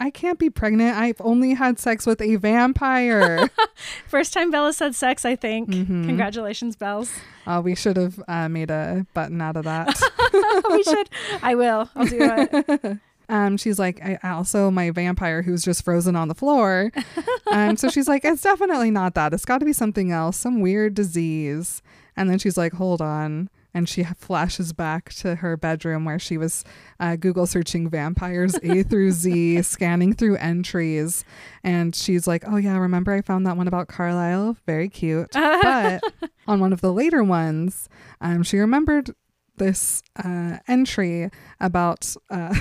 I 0.00 0.10
can't 0.10 0.38
be 0.38 0.48
pregnant. 0.50 0.96
I've 0.96 1.20
only 1.20 1.54
had 1.54 1.78
sex 1.78 2.06
with 2.06 2.20
a 2.20 2.36
vampire. 2.36 3.48
First 4.08 4.32
time 4.32 4.50
Bella 4.50 4.72
said 4.72 4.94
sex, 4.94 5.24
I 5.24 5.34
think. 5.36 5.70
Mhm. 5.70 6.06
Congratulations, 6.06 6.74
Bells. 6.76 7.10
uh, 7.46 7.60
we 7.64 7.74
should 7.74 7.96
have 7.96 8.20
uh, 8.28 8.48
made 8.48 8.70
a 8.70 9.06
button 9.14 9.40
out 9.40 9.56
of 9.56 9.64
that. 9.64 9.88
we 10.70 10.82
should. 10.82 11.08
I 11.42 11.54
will. 11.54 11.88
I'll 11.96 12.06
do 12.06 12.18
it. 12.20 12.98
Um, 13.28 13.56
she's 13.56 13.78
like, 13.78 14.00
I 14.02 14.18
also 14.22 14.70
my 14.70 14.90
vampire 14.90 15.42
who's 15.42 15.62
just 15.62 15.84
frozen 15.84 16.16
on 16.16 16.28
the 16.28 16.34
floor. 16.34 16.90
um, 17.52 17.76
so 17.76 17.88
she's 17.88 18.08
like, 18.08 18.24
it's 18.24 18.42
definitely 18.42 18.90
not 18.90 19.14
that. 19.14 19.34
It's 19.34 19.44
got 19.44 19.58
to 19.58 19.66
be 19.66 19.72
something 19.72 20.10
else, 20.10 20.36
some 20.36 20.60
weird 20.60 20.94
disease. 20.94 21.82
And 22.16 22.28
then 22.28 22.38
she's 22.38 22.56
like, 22.56 22.72
hold 22.72 23.00
on. 23.00 23.50
And 23.74 23.88
she 23.88 24.02
flashes 24.02 24.72
back 24.72 25.12
to 25.14 25.36
her 25.36 25.56
bedroom 25.56 26.04
where 26.04 26.18
she 26.18 26.38
was 26.38 26.64
uh, 26.98 27.16
Google 27.16 27.46
searching 27.46 27.88
vampires 27.88 28.56
A 28.62 28.82
through 28.82 29.12
Z, 29.12 29.62
scanning 29.62 30.14
through 30.14 30.36
entries. 30.38 31.22
And 31.62 31.94
she's 31.94 32.26
like, 32.26 32.44
oh, 32.48 32.56
yeah, 32.56 32.78
remember 32.78 33.12
I 33.12 33.20
found 33.20 33.46
that 33.46 33.56
one 33.56 33.68
about 33.68 33.88
Carlisle? 33.88 34.56
Very 34.66 34.88
cute. 34.88 35.32
But 35.68 36.02
on 36.46 36.60
one 36.60 36.72
of 36.72 36.80
the 36.80 36.92
later 36.92 37.22
ones, 37.22 37.88
um, 38.20 38.42
she 38.42 38.58
remembered 38.58 39.14
this 39.58 40.02
uh, 40.16 40.58
entry 40.66 41.30
about 41.60 42.14
uh, 42.30 42.54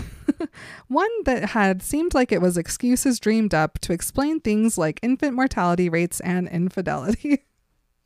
One 0.88 1.10
that 1.26 1.50
had 1.50 1.82
seemed 1.82 2.14
like 2.14 2.32
it 2.32 2.42
was 2.42 2.58
excuses 2.58 3.20
dreamed 3.20 3.54
up 3.54 3.80
to 3.80 3.94
explain 3.94 4.40
things 4.40 4.78
like 4.78 5.00
infant 5.02 5.36
mortality 5.36 5.90
rates 5.90 6.20
and 6.22 6.48
infidelity. 6.48 7.44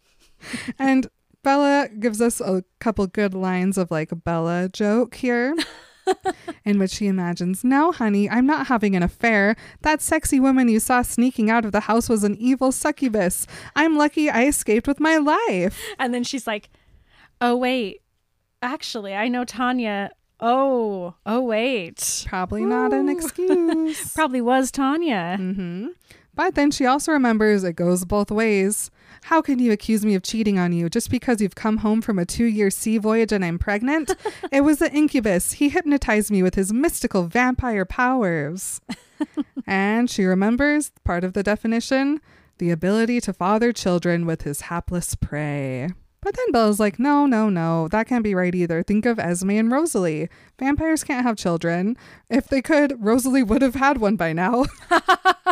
and 0.79 1.07
Bella 1.43 1.89
gives 1.99 2.21
us 2.21 2.39
a 2.39 2.63
couple 2.79 3.05
good 3.07 3.33
lines 3.33 3.77
of 3.77 3.91
like 3.91 4.11
Bella 4.23 4.69
joke 4.69 5.15
here. 5.15 5.55
in 6.65 6.79
which 6.79 6.91
she 6.91 7.05
imagines, 7.05 7.63
No, 7.63 7.91
honey, 7.91 8.27
I'm 8.29 8.47
not 8.47 8.67
having 8.67 8.95
an 8.95 9.03
affair. 9.03 9.55
That 9.81 10.01
sexy 10.01 10.39
woman 10.39 10.67
you 10.67 10.79
saw 10.79 11.03
sneaking 11.03 11.49
out 11.49 11.63
of 11.63 11.71
the 11.71 11.81
house 11.81 12.09
was 12.09 12.23
an 12.23 12.35
evil 12.37 12.71
succubus. 12.71 13.45
I'm 13.75 13.95
lucky 13.95 14.29
I 14.29 14.45
escaped 14.47 14.87
with 14.87 14.99
my 14.99 15.17
life. 15.17 15.79
And 15.99 16.11
then 16.11 16.23
she's 16.23 16.47
like, 16.47 16.69
"Oh 17.39 17.55
wait, 17.55 18.00
actually, 18.61 19.13
I 19.15 19.27
know 19.27 19.45
Tanya. 19.45 20.11
Oh, 20.39 21.13
oh 21.25 21.41
wait, 21.41 22.25
Probably 22.27 22.65
not 22.65 22.93
an 22.93 23.09
excuse. 23.09 24.13
probably 24.15 24.41
was 24.41 24.71
Tanya." 24.71 25.35
hmm 25.37 25.87
But 26.33 26.55
then 26.55 26.71
she 26.71 26.85
also 26.85 27.11
remembers 27.11 27.63
it 27.63 27.75
goes 27.75 28.05
both 28.05 28.31
ways. 28.31 28.89
How 29.25 29.41
can 29.41 29.59
you 29.59 29.71
accuse 29.71 30.03
me 30.03 30.15
of 30.15 30.23
cheating 30.23 30.57
on 30.57 30.73
you 30.73 30.89
just 30.89 31.11
because 31.11 31.41
you've 31.41 31.53
come 31.53 31.77
home 31.77 32.01
from 32.01 32.17
a 32.17 32.25
two 32.25 32.45
year 32.45 32.71
sea 32.71 32.97
voyage 32.97 33.31
and 33.31 33.45
I'm 33.45 33.59
pregnant? 33.59 34.15
it 34.51 34.61
was 34.61 34.79
the 34.79 34.91
incubus. 34.91 35.53
He 35.53 35.69
hypnotized 35.69 36.31
me 36.31 36.41
with 36.41 36.55
his 36.55 36.73
mystical 36.73 37.27
vampire 37.27 37.85
powers. 37.85 38.81
and 39.67 40.09
she 40.09 40.23
remembers 40.25 40.91
part 41.03 41.23
of 41.23 41.33
the 41.33 41.43
definition 41.43 42.19
the 42.57 42.71
ability 42.71 43.19
to 43.21 43.33
father 43.33 43.71
children 43.71 44.25
with 44.25 44.43
his 44.43 44.61
hapless 44.61 45.15
prey. 45.15 45.89
But 46.21 46.35
then 46.35 46.51
Bella's 46.51 46.79
like, 46.79 46.99
no, 46.99 47.25
no, 47.25 47.49
no, 47.49 47.87
that 47.87 48.07
can't 48.07 48.23
be 48.23 48.35
right 48.35 48.53
either. 48.53 48.83
Think 48.83 49.05
of 49.07 49.17
Esme 49.17 49.49
and 49.51 49.71
Rosalie. 49.71 50.29
Vampires 50.59 51.03
can't 51.03 51.25
have 51.25 51.35
children. 51.35 51.97
If 52.29 52.47
they 52.47 52.61
could, 52.61 53.03
Rosalie 53.03 53.41
would 53.43 53.63
have 53.63 53.75
had 53.75 53.97
one 53.97 54.15
by 54.17 54.31
now. 54.31 54.65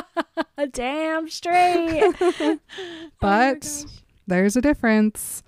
Damn 0.71 1.29
straight. 1.29 2.13
Oh 3.21 3.27
but 3.27 3.85
there's 4.27 4.55
a 4.55 4.61
difference. 4.61 5.43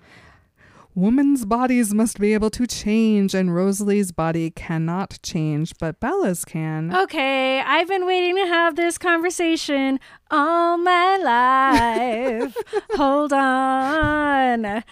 Women's 0.94 1.46
bodies 1.46 1.94
must 1.94 2.20
be 2.20 2.34
able 2.34 2.50
to 2.50 2.66
change, 2.66 3.34
and 3.34 3.54
Rosalie's 3.54 4.12
body 4.12 4.50
cannot 4.50 5.18
change, 5.22 5.72
but 5.80 5.98
Bella's 6.00 6.44
can. 6.44 6.94
Okay, 6.94 7.60
I've 7.60 7.88
been 7.88 8.04
waiting 8.04 8.36
to 8.36 8.46
have 8.46 8.76
this 8.76 8.98
conversation 8.98 9.98
all 10.30 10.76
my 10.76 11.16
life. 11.16 12.54
Hold 12.96 13.32
on. 13.32 14.84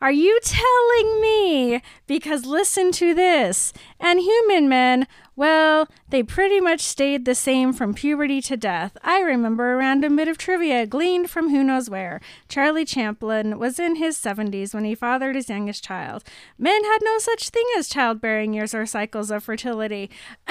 Are 0.00 0.12
you 0.12 0.38
telling 0.42 1.20
me? 1.20 1.82
Because 2.06 2.44
listen 2.44 2.92
to 2.92 3.14
this. 3.14 3.72
And 4.00 4.20
human 4.20 4.68
men, 4.68 5.06
well, 5.36 5.88
they 6.08 6.22
pretty 6.22 6.60
much 6.60 6.80
stayed 6.80 7.24
the 7.24 7.34
same 7.34 7.72
from 7.72 7.92
puberty 7.92 8.40
to 8.42 8.56
death. 8.56 8.96
I 9.02 9.20
remember 9.20 9.72
a 9.72 9.76
random 9.76 10.14
bit 10.14 10.28
of 10.28 10.38
trivia 10.38 10.86
gleaned 10.86 11.28
from 11.28 11.50
who 11.50 11.64
knows 11.64 11.90
where. 11.90 12.20
Charlie 12.48 12.84
Chaplin 12.84 13.58
was 13.58 13.80
in 13.80 13.96
his 13.96 14.16
70s 14.16 14.72
when 14.72 14.84
he 14.84 14.94
fathered 14.94 15.34
his 15.34 15.48
youngest 15.48 15.82
child. 15.82 16.22
Men 16.56 16.84
had 16.84 16.98
no 17.02 17.18
such 17.18 17.48
thing 17.48 17.66
as 17.76 17.88
childbearing 17.88 18.54
years 18.54 18.74
or 18.74 18.86
cycles 18.86 19.32
of 19.32 19.42
fertility. 19.42 20.08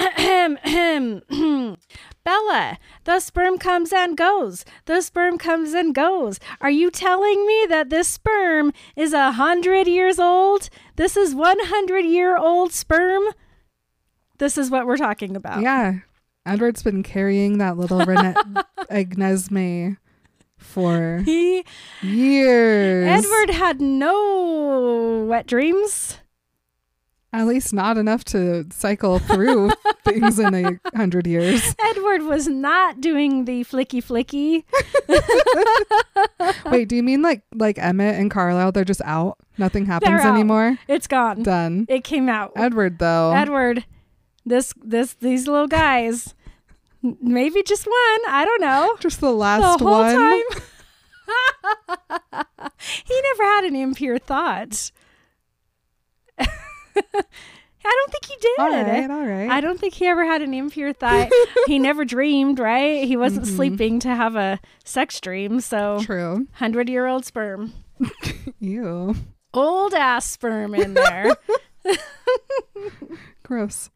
Bella, 2.24 2.78
the 3.04 3.20
sperm 3.20 3.58
comes 3.58 3.92
and 3.92 4.16
goes. 4.16 4.64
The 4.84 5.00
sperm 5.00 5.38
comes 5.38 5.72
and 5.72 5.94
goes. 5.94 6.38
Are 6.60 6.70
you 6.70 6.90
telling 6.90 7.46
me 7.46 7.66
that 7.68 7.88
this 7.88 8.08
sperm 8.08 8.72
is 8.96 9.14
a 9.14 9.32
hundred 9.32 9.86
years 9.86 10.18
old? 10.18 10.68
This 10.96 11.16
is 11.16 11.34
100 11.34 12.04
year 12.04 12.36
old 12.36 12.72
sperm? 12.72 13.24
This 14.38 14.58
is 14.58 14.70
what 14.70 14.86
we're 14.86 14.96
talking 14.96 15.36
about. 15.36 15.62
Yeah. 15.62 16.00
Edward's 16.46 16.82
been 16.82 17.02
carrying 17.02 17.58
that 17.58 17.76
little 17.78 18.00
Renette 18.00 18.64
Agnesme 18.90 19.96
for 20.58 21.22
He, 21.24 21.64
years. 22.02 23.24
Edward 23.24 23.50
had 23.54 23.80
no 23.80 25.24
wet 25.28 25.46
dreams. 25.46 26.18
At 27.32 27.46
least 27.48 27.72
not 27.72 27.96
enough 27.98 28.24
to 28.26 28.64
cycle 28.70 29.18
through 29.18 29.70
things 30.04 30.38
in 30.38 30.54
a 30.54 30.78
hundred 30.96 31.26
years. 31.26 31.74
Edward 31.80 32.22
was 32.22 32.46
not 32.46 33.00
doing 33.00 33.44
the 33.46 33.64
flicky 33.64 34.00
flicky. 34.04 34.62
Wait, 36.70 36.88
do 36.88 36.94
you 36.94 37.02
mean 37.02 37.22
like 37.22 37.42
like 37.52 37.76
Emmett 37.78 38.20
and 38.20 38.30
Carlisle? 38.30 38.70
They're 38.72 38.84
just 38.84 39.02
out. 39.04 39.38
Nothing 39.58 39.86
happens 39.86 40.10
They're 40.10 40.20
out. 40.20 40.32
anymore. 40.32 40.78
It's 40.86 41.08
gone. 41.08 41.42
Done. 41.42 41.86
It 41.88 42.04
came 42.04 42.28
out. 42.28 42.52
Edward 42.54 43.00
though. 43.00 43.32
Edward, 43.32 43.84
this 44.46 44.72
this 44.82 45.14
these 45.14 45.46
little 45.48 45.66
guys, 45.68 46.34
maybe 47.02 47.62
just 47.62 47.86
one. 47.86 48.20
I 48.28 48.44
don't 48.44 48.60
know. 48.60 48.96
just 49.00 49.20
the 49.20 49.32
last 49.32 49.78
the 49.78 49.84
whole 49.84 50.00
one. 50.00 50.14
time. 50.14 50.42
he 53.06 53.20
never 53.22 53.42
had 53.44 53.64
an 53.64 53.76
impure 53.76 54.18
thought. 54.18 54.90
I 57.86 57.90
don't 58.06 58.12
think 58.12 58.24
he 58.26 58.36
did. 58.40 58.58
All 58.60 58.70
right, 58.70 59.10
all 59.10 59.26
right. 59.26 59.50
I 59.50 59.60
don't 59.60 59.78
think 59.78 59.92
he 59.94 60.06
ever 60.06 60.24
had 60.24 60.40
an 60.40 60.54
impure 60.54 60.92
thought. 60.94 61.28
he 61.66 61.78
never 61.78 62.04
dreamed, 62.06 62.58
right? 62.58 63.04
He 63.06 63.14
wasn't 63.16 63.44
Mhm. 63.46 63.56
sleeping 63.56 64.00
to 64.00 64.08
have 64.08 64.36
a 64.36 64.58
sex 64.84 65.20
dream. 65.20 65.60
So, 65.60 65.98
True. 66.02 66.46
hundred 66.52 66.88
year 66.88 67.06
old 67.06 67.26
sperm, 67.26 67.74
Ew. 68.58 69.14
old 69.52 69.92
ass 69.94 70.30
sperm 70.30 70.74
in 70.74 70.94
there. 70.94 71.36
Gross. 73.42 73.90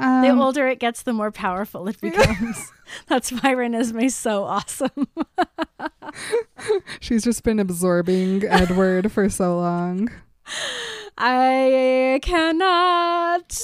The 0.00 0.28
Um, 0.30 0.40
older 0.40 0.66
it 0.68 0.78
gets, 0.80 1.02
the 1.02 1.12
more 1.12 1.30
powerful 1.30 1.86
it 1.88 2.00
becomes. 2.02 2.72
That's 3.06 3.30
why 3.30 3.54
Renesmee's 3.54 4.14
so 4.14 4.44
awesome. 4.44 5.08
she's 7.00 7.24
just 7.24 7.42
been 7.44 7.58
absorbing 7.60 8.44
Edward 8.44 9.12
for 9.12 9.28
so 9.28 9.58
long. 9.58 10.08
I 11.18 12.18
cannot. 12.22 13.60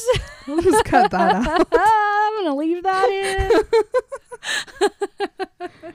We'll 0.47 0.63
just 0.63 0.85
cut 0.85 1.11
that 1.11 1.35
out. 1.49 1.67
I'm 1.73 2.45
gonna 2.45 2.55
leave 2.57 2.83
that 2.83 3.09
in. 5.51 5.93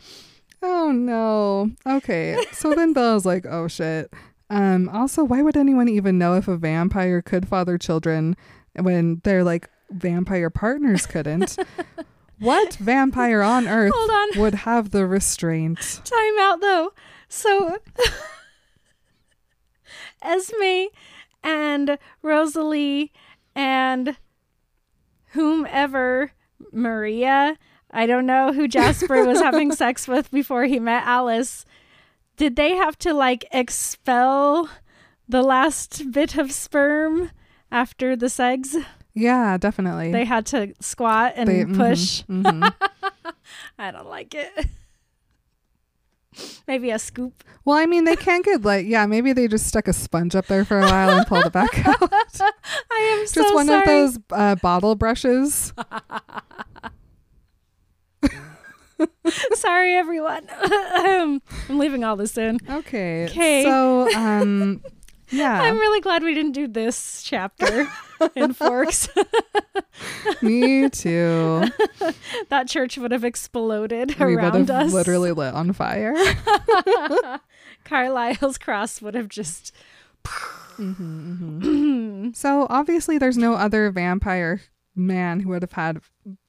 Oh 0.63 0.91
no. 0.91 1.71
Okay. 1.87 2.37
So 2.51 2.73
then 2.75 2.93
Bella's 2.93 3.25
like, 3.25 3.45
oh 3.45 3.67
shit. 3.67 4.11
Um, 4.49 4.89
also, 4.89 5.23
why 5.23 5.41
would 5.41 5.55
anyone 5.57 5.87
even 5.87 6.17
know 6.17 6.35
if 6.35 6.47
a 6.47 6.57
vampire 6.57 7.21
could 7.21 7.47
father 7.47 7.77
children 7.77 8.35
when 8.75 9.21
they're 9.23 9.43
like 9.43 9.69
vampire 9.91 10.49
partners 10.49 11.05
couldn't? 11.05 11.57
what 12.39 12.75
vampire 12.75 13.41
on 13.41 13.67
earth 13.67 13.93
Hold 13.95 14.09
on. 14.09 14.41
would 14.41 14.55
have 14.55 14.91
the 14.91 15.05
restraint? 15.05 16.01
Time 16.03 16.39
out 16.39 16.61
though. 16.61 16.93
So 17.27 17.77
Esme 20.21 20.85
and 21.43 21.97
Rosalie 22.21 23.11
and 23.55 24.17
whomever 25.27 26.31
Maria, 26.71 27.57
I 27.89 28.05
don't 28.05 28.25
know 28.25 28.53
who 28.53 28.67
Jasper 28.67 29.25
was 29.25 29.39
having 29.39 29.71
sex 29.75 30.07
with 30.07 30.31
before 30.31 30.65
he 30.65 30.79
met 30.79 31.03
Alice. 31.05 31.65
Did 32.37 32.55
they 32.55 32.75
have 32.75 32.97
to 32.99 33.13
like 33.13 33.45
expel 33.51 34.69
the 35.27 35.43
last 35.43 36.11
bit 36.11 36.37
of 36.37 36.51
sperm 36.51 37.31
after 37.71 38.15
the 38.15 38.27
segs? 38.27 38.83
Yeah, 39.13 39.57
definitely. 39.57 40.11
They 40.11 40.25
had 40.25 40.45
to 40.47 40.73
squat 40.79 41.33
and 41.35 41.49
They- 41.49 41.63
mhm, 41.65 41.75
push. 41.77 42.23
mhm. 42.23 42.73
I 43.79 43.91
don't 43.91 44.07
like 44.09 44.33
it. 44.35 44.51
Maybe 46.67 46.91
a 46.91 46.97
scoop. 46.99 47.43
Well, 47.65 47.75
I 47.77 47.85
mean, 47.85 48.05
they 48.05 48.15
can't 48.15 48.45
get 48.45 48.61
like, 48.63 48.85
yeah, 48.87 49.05
maybe 49.05 49.33
they 49.33 49.49
just 49.49 49.67
stuck 49.67 49.89
a 49.89 49.93
sponge 49.93 50.33
up 50.33 50.47
there 50.47 50.63
for 50.63 50.79
a 50.79 50.83
while 50.83 51.09
and 51.09 51.27
pulled 51.27 51.45
it 51.45 51.51
back 51.51 51.77
out. 51.85 52.11
I 52.89 53.17
am 53.17 53.19
Just 53.23 53.33
so 53.33 53.53
one 53.53 53.67
sorry. 53.67 53.81
of 53.81 53.85
those 53.87 54.19
uh, 54.31 54.55
bottle 54.55 54.95
brushes. 54.95 55.73
sorry, 59.55 59.93
everyone. 59.95 60.47
I'm 60.49 61.41
leaving 61.69 62.03
all 62.03 62.15
this 62.15 62.37
in. 62.37 62.59
Okay. 62.69 63.25
Okay. 63.25 63.63
So, 63.63 64.09
um, 64.15 64.81
yeah, 65.31 65.61
I'm 65.61 65.79
really 65.79 66.01
glad 66.01 66.23
we 66.23 66.33
didn't 66.33 66.51
do 66.53 66.67
this 66.67 67.23
chapter 67.23 67.87
in 68.35 68.53
Forks. 68.61 69.09
me 70.41 70.89
too. 70.89 71.63
that 72.49 72.67
church 72.67 72.97
would 72.97 73.11
have 73.11 73.23
exploded 73.23 74.17
we 74.19 74.25
would 74.35 74.43
around 74.43 74.69
have 74.69 74.87
us. 74.87 74.93
literally 74.93 75.31
lit 75.31 75.53
on 75.53 75.73
fire. 75.73 76.15
Carlisle's 77.85 78.57
cross 78.57 79.01
would 79.01 79.15
have 79.15 79.27
just. 79.29 79.73
so 80.77 82.67
obviously, 82.69 83.17
there's 83.17 83.37
no 83.37 83.53
other 83.53 83.91
vampire 83.91 84.61
man 84.95 85.39
who 85.39 85.49
would 85.49 85.63
have 85.63 85.71
had 85.73 86.01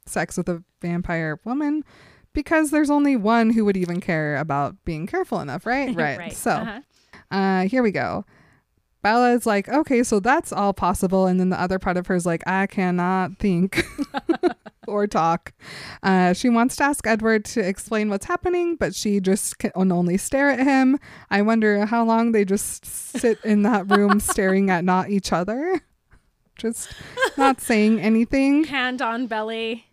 sex 0.07 0.37
with 0.37 0.49
a 0.49 0.62
vampire 0.81 1.38
woman 1.45 1.85
because 2.33 2.71
there's 2.71 2.90
only 2.90 3.16
one 3.16 3.51
who 3.51 3.64
would 3.64 3.77
even 3.77 4.01
care 4.01 4.37
about 4.37 4.77
being 4.85 5.07
careful 5.07 5.40
enough, 5.40 5.66
right? 5.66 5.95
Right. 5.95 6.33
So, 6.33 6.51
uh-huh. 6.51 6.81
uh, 7.31 7.62
here 7.68 7.83
we 7.83 7.90
go. 7.90 8.25
Bella's 9.02 9.46
like, 9.46 9.68
okay, 9.68 10.02
so 10.02 10.20
that's 10.20 10.52
all 10.52 10.72
possible. 10.72 11.26
And 11.26 11.40
then 11.40 11.50
the 11.50 11.60
other 11.60 11.78
part 11.78 11.96
of 11.96 12.06
her 12.06 12.14
is 12.14 12.24
like, 12.24 12.42
I 12.46 12.66
cannot 12.66 13.38
think 13.38 13.84
or 14.86 15.06
talk. 15.06 15.52
Uh, 16.02 16.32
she 16.32 16.48
wants 16.48 16.76
to 16.76 16.84
ask 16.84 17.06
Edward 17.06 17.44
to 17.46 17.60
explain 17.60 18.10
what's 18.10 18.26
happening, 18.26 18.76
but 18.76 18.94
she 18.94 19.20
just 19.20 19.58
can 19.58 19.72
only 19.74 20.16
stare 20.16 20.50
at 20.50 20.60
him. 20.60 20.98
I 21.30 21.42
wonder 21.42 21.86
how 21.86 22.04
long 22.04 22.32
they 22.32 22.44
just 22.44 22.84
sit 22.84 23.38
in 23.44 23.62
that 23.62 23.90
room 23.90 24.20
staring 24.20 24.70
at 24.70 24.84
not 24.84 25.10
each 25.10 25.32
other, 25.32 25.80
just 26.56 26.92
not 27.36 27.60
saying 27.60 28.00
anything. 28.00 28.64
Hand 28.64 29.02
on 29.02 29.26
belly. 29.26 29.86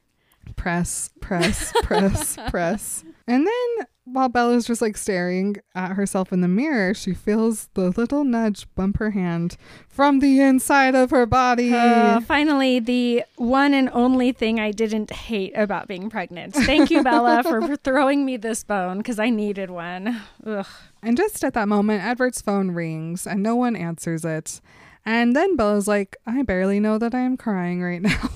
Press, 0.55 1.09
press, 1.21 1.71
press, 1.83 2.37
press. 2.49 3.03
And 3.27 3.47
then 3.47 3.87
while 4.11 4.29
Bella's 4.29 4.65
just 4.65 4.81
like 4.81 4.97
staring 4.97 5.57
at 5.75 5.93
herself 5.93 6.31
in 6.33 6.41
the 6.41 6.47
mirror, 6.47 6.93
she 6.93 7.13
feels 7.13 7.69
the 7.73 7.89
little 7.91 8.23
nudge 8.23 8.67
bump 8.75 8.97
her 8.97 9.11
hand 9.11 9.57
from 9.87 10.19
the 10.19 10.39
inside 10.39 10.95
of 10.95 11.11
her 11.11 11.25
body. 11.25 11.73
Uh, 11.73 12.19
finally, 12.21 12.79
the 12.79 13.23
one 13.35 13.73
and 13.73 13.89
only 13.93 14.31
thing 14.31 14.59
I 14.59 14.71
didn't 14.71 15.11
hate 15.11 15.53
about 15.55 15.87
being 15.87 16.09
pregnant. 16.09 16.53
Thank 16.53 16.89
you, 16.89 17.03
Bella, 17.03 17.43
for 17.43 17.75
throwing 17.83 18.25
me 18.25 18.37
this 18.37 18.63
bone 18.63 18.97
because 18.99 19.19
I 19.19 19.29
needed 19.29 19.69
one. 19.69 20.21
Ugh. 20.45 20.65
and 21.03 21.17
just 21.17 21.43
at 21.43 21.53
that 21.53 21.67
moment, 21.67 22.03
Edward's 22.03 22.41
phone 22.41 22.71
rings 22.71 23.25
and 23.27 23.43
no 23.43 23.55
one 23.55 23.75
answers 23.75 24.25
it. 24.25 24.61
And 25.05 25.35
then 25.35 25.55
Bella's 25.55 25.87
like, 25.87 26.17
I 26.27 26.43
barely 26.43 26.79
know 26.79 26.97
that 26.97 27.15
I 27.15 27.21
am 27.21 27.37
crying 27.37 27.81
right 27.81 28.01
now. 28.01 28.29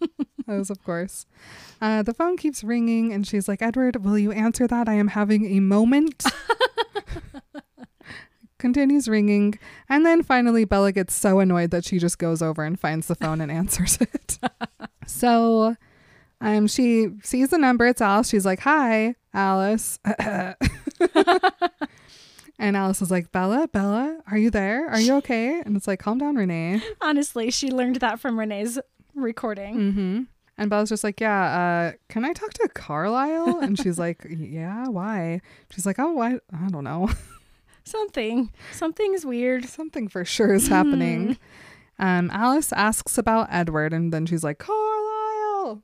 of 0.51 0.83
course. 0.83 1.25
Uh, 1.81 2.03
the 2.03 2.13
phone 2.13 2.37
keeps 2.37 2.63
ringing, 2.63 3.13
and 3.13 3.25
she's 3.25 3.47
like, 3.47 3.61
Edward, 3.61 4.03
will 4.03 4.17
you 4.17 4.31
answer 4.31 4.67
that? 4.67 4.87
I 4.87 4.93
am 4.93 5.09
having 5.09 5.45
a 5.45 5.59
moment. 5.59 6.23
Continues 8.59 9.07
ringing. 9.07 9.57
And 9.89 10.05
then 10.05 10.21
finally, 10.21 10.65
Bella 10.65 10.91
gets 10.91 11.15
so 11.15 11.39
annoyed 11.39 11.71
that 11.71 11.83
she 11.83 11.97
just 11.97 12.19
goes 12.19 12.43
over 12.43 12.63
and 12.63 12.79
finds 12.79 13.07
the 13.07 13.15
phone 13.15 13.41
and 13.41 13.51
answers 13.51 13.97
it. 13.99 14.37
so 15.07 15.75
um, 16.39 16.67
she 16.67 17.07
sees 17.23 17.49
the 17.49 17.57
number. 17.57 17.87
It's 17.87 18.01
Alice. 18.01 18.29
She's 18.29 18.45
like, 18.45 18.59
Hi, 18.59 19.15
Alice. 19.33 19.97
and 22.59 22.77
Alice 22.77 23.01
is 23.01 23.09
like, 23.09 23.31
Bella, 23.31 23.67
Bella, 23.67 24.19
are 24.29 24.37
you 24.37 24.51
there? 24.51 24.87
Are 24.89 24.99
you 24.99 25.15
okay? 25.15 25.59
And 25.65 25.75
it's 25.75 25.87
like, 25.87 25.99
Calm 25.99 26.19
down, 26.19 26.35
Renee. 26.35 26.83
Honestly, 27.01 27.49
she 27.49 27.71
learned 27.71 27.95
that 27.97 28.19
from 28.19 28.39
Renee's 28.39 28.77
recording. 29.15 29.77
Mm-hmm. 29.77 30.21
And 30.61 30.69
Bella's 30.69 30.89
just 30.89 31.03
like, 31.03 31.19
yeah, 31.19 31.91
uh, 31.91 31.97
can 32.07 32.23
I 32.23 32.33
talk 32.33 32.53
to 32.53 32.69
Carlisle? 32.75 33.61
And 33.61 33.79
she's 33.79 33.97
like, 33.97 34.27
yeah, 34.29 34.87
why? 34.89 35.41
She's 35.71 35.87
like, 35.87 35.97
oh, 35.97 36.21
I, 36.21 36.35
I 36.53 36.67
don't 36.69 36.83
know. 36.83 37.09
Something. 37.83 38.51
Something's 38.71 39.25
weird. 39.25 39.65
Something 39.65 40.07
for 40.07 40.23
sure 40.23 40.53
is 40.53 40.67
happening. 40.67 41.39
Um, 41.97 42.29
Alice 42.31 42.71
asks 42.73 43.17
about 43.17 43.47
Edward, 43.49 43.91
and 43.91 44.13
then 44.13 44.27
she's 44.27 44.43
like, 44.43 44.59
Carlisle. 44.59 45.81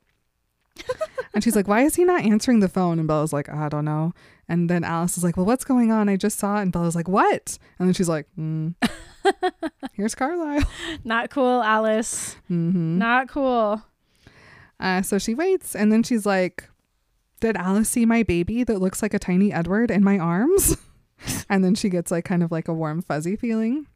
and 1.33 1.43
she's 1.43 1.55
like, 1.55 1.67
why 1.67 1.81
is 1.81 1.95
he 1.95 2.03
not 2.03 2.23
answering 2.23 2.59
the 2.59 2.69
phone? 2.69 2.99
And 2.99 3.07
Bella's 3.07 3.33
like, 3.33 3.49
I 3.49 3.69
don't 3.69 3.85
know. 3.85 4.13
And 4.47 4.69
then 4.69 4.83
Alice 4.83 5.17
is 5.17 5.23
like, 5.23 5.37
well, 5.37 5.45
what's 5.47 5.65
going 5.65 5.91
on? 5.91 6.07
I 6.07 6.17
just 6.17 6.37
saw 6.37 6.59
it. 6.59 6.61
And 6.61 6.71
Bella's 6.71 6.95
like, 6.95 7.07
what? 7.07 7.57
And 7.79 7.87
then 7.87 7.93
she's 7.95 8.09
like, 8.09 8.27
mm. 8.37 8.75
here's 9.93 10.13
Carlisle. 10.13 10.69
Not 11.03 11.31
cool, 11.31 11.63
Alice. 11.63 12.35
Mm-hmm. 12.49 12.99
Not 12.99 13.27
cool. 13.27 13.81
Uh, 14.79 15.01
so 15.01 15.17
she 15.17 15.33
waits, 15.33 15.75
and 15.75 15.91
then 15.91 16.03
she's 16.03 16.25
like, 16.25 16.69
Did 17.39 17.57
Alice 17.57 17.89
see 17.89 18.05
my 18.05 18.23
baby 18.23 18.63
that 18.63 18.79
looks 18.79 19.01
like 19.01 19.13
a 19.13 19.19
tiny 19.19 19.51
Edward 19.51 19.91
in 19.91 20.03
my 20.03 20.19
arms? 20.19 20.77
and 21.49 21.63
then 21.63 21.75
she 21.75 21.89
gets 21.89 22.11
like 22.11 22.25
kind 22.25 22.43
of 22.43 22.51
like 22.51 22.67
a 22.67 22.73
warm, 22.73 23.01
fuzzy 23.01 23.35
feeling. 23.35 23.87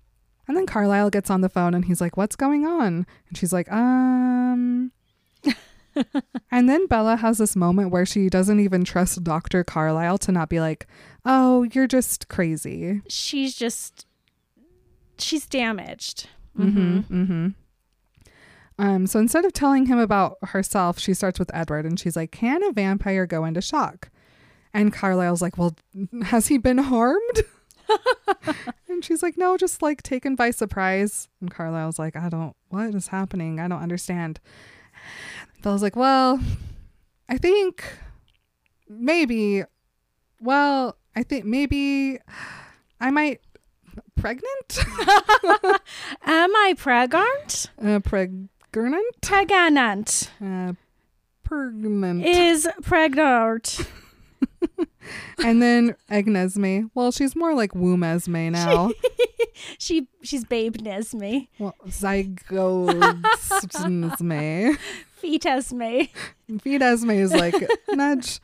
And 0.47 0.57
then 0.57 0.65
Carlisle 0.65 1.11
gets 1.11 1.29
on 1.29 1.41
the 1.41 1.49
phone 1.49 1.73
and 1.73 1.85
he's 1.85 2.01
like, 2.01 2.17
What's 2.17 2.35
going 2.35 2.65
on? 2.65 3.05
And 3.29 3.37
she's 3.37 3.53
like, 3.53 3.71
Um. 3.71 4.91
and 6.51 6.69
then 6.69 6.87
Bella 6.87 7.17
has 7.17 7.37
this 7.37 7.55
moment 7.55 7.91
where 7.91 8.05
she 8.05 8.29
doesn't 8.29 8.59
even 8.59 8.83
trust 8.83 9.23
Dr. 9.23 9.63
Carlisle 9.63 10.17
to 10.19 10.31
not 10.31 10.49
be 10.49 10.59
like, 10.59 10.87
Oh, 11.25 11.63
you're 11.63 11.87
just 11.87 12.27
crazy. 12.27 13.01
She's 13.07 13.55
just. 13.55 14.05
She's 15.19 15.45
damaged. 15.45 16.27
Mm-hmm. 16.57 16.99
Mm-hmm. 16.99 17.47
Um, 18.81 19.05
so 19.05 19.19
instead 19.19 19.45
of 19.45 19.53
telling 19.53 19.85
him 19.85 19.99
about 19.99 20.37
herself, 20.41 20.97
she 20.97 21.13
starts 21.13 21.37
with 21.37 21.51
Edward 21.53 21.85
and 21.85 21.99
she's 21.99 22.15
like, 22.15 22.31
Can 22.31 22.63
a 22.63 22.71
vampire 22.71 23.27
go 23.27 23.45
into 23.45 23.61
shock? 23.61 24.09
And 24.73 24.91
Carlisle's 24.91 25.41
like, 25.41 25.55
Well, 25.55 25.75
has 26.23 26.47
he 26.47 26.57
been 26.57 26.79
harmed? 26.79 27.43
and 28.89 29.05
she's 29.05 29.21
like, 29.21 29.37
No, 29.37 29.55
just 29.55 29.83
like 29.83 30.01
taken 30.01 30.33
by 30.33 30.49
surprise. 30.49 31.29
And 31.41 31.51
Carlisle's 31.51 31.99
like, 31.99 32.15
I 32.15 32.27
don't, 32.27 32.55
what 32.69 32.95
is 32.95 33.09
happening? 33.09 33.59
I 33.59 33.67
don't 33.67 33.83
understand. 33.83 34.39
Bella's 35.61 35.83
like, 35.83 35.95
Well, 35.95 36.39
I 37.29 37.37
think 37.37 37.83
maybe, 38.89 39.63
well, 40.39 40.97
I 41.15 41.21
think 41.21 41.45
maybe 41.45 42.17
I 42.99 43.11
might, 43.11 43.41
pregnant? 44.15 44.79
Am 46.23 46.55
I 46.55 46.73
pregnant? 46.77 47.67
uh, 47.79 47.99
preg- 47.99 48.47
Gurnant? 48.73 49.01
Pregnant. 49.21 50.31
Uh, 50.43 50.73
pregnant. 51.43 52.25
Is 52.25 52.67
pregnant. 52.81 53.79
and 55.43 55.61
then 55.61 55.95
Agnesme. 56.09 56.89
Well, 56.93 57.11
she's 57.11 57.35
more 57.35 57.53
like 57.53 57.75
womb 57.75 58.03
Esme 58.03 58.49
now. 58.51 58.91
she 59.77 60.07
she's 60.23 60.45
babe 60.45 60.77
Nesme. 60.77 61.49
well, 61.59 61.75
Zygosme. 61.87 63.17
Feet 65.17 65.45
Esme. 65.45 66.01
Feed 66.61 66.81
Esme 66.81 67.11
is 67.11 67.33
like 67.33 67.53
nudge. 67.89 68.39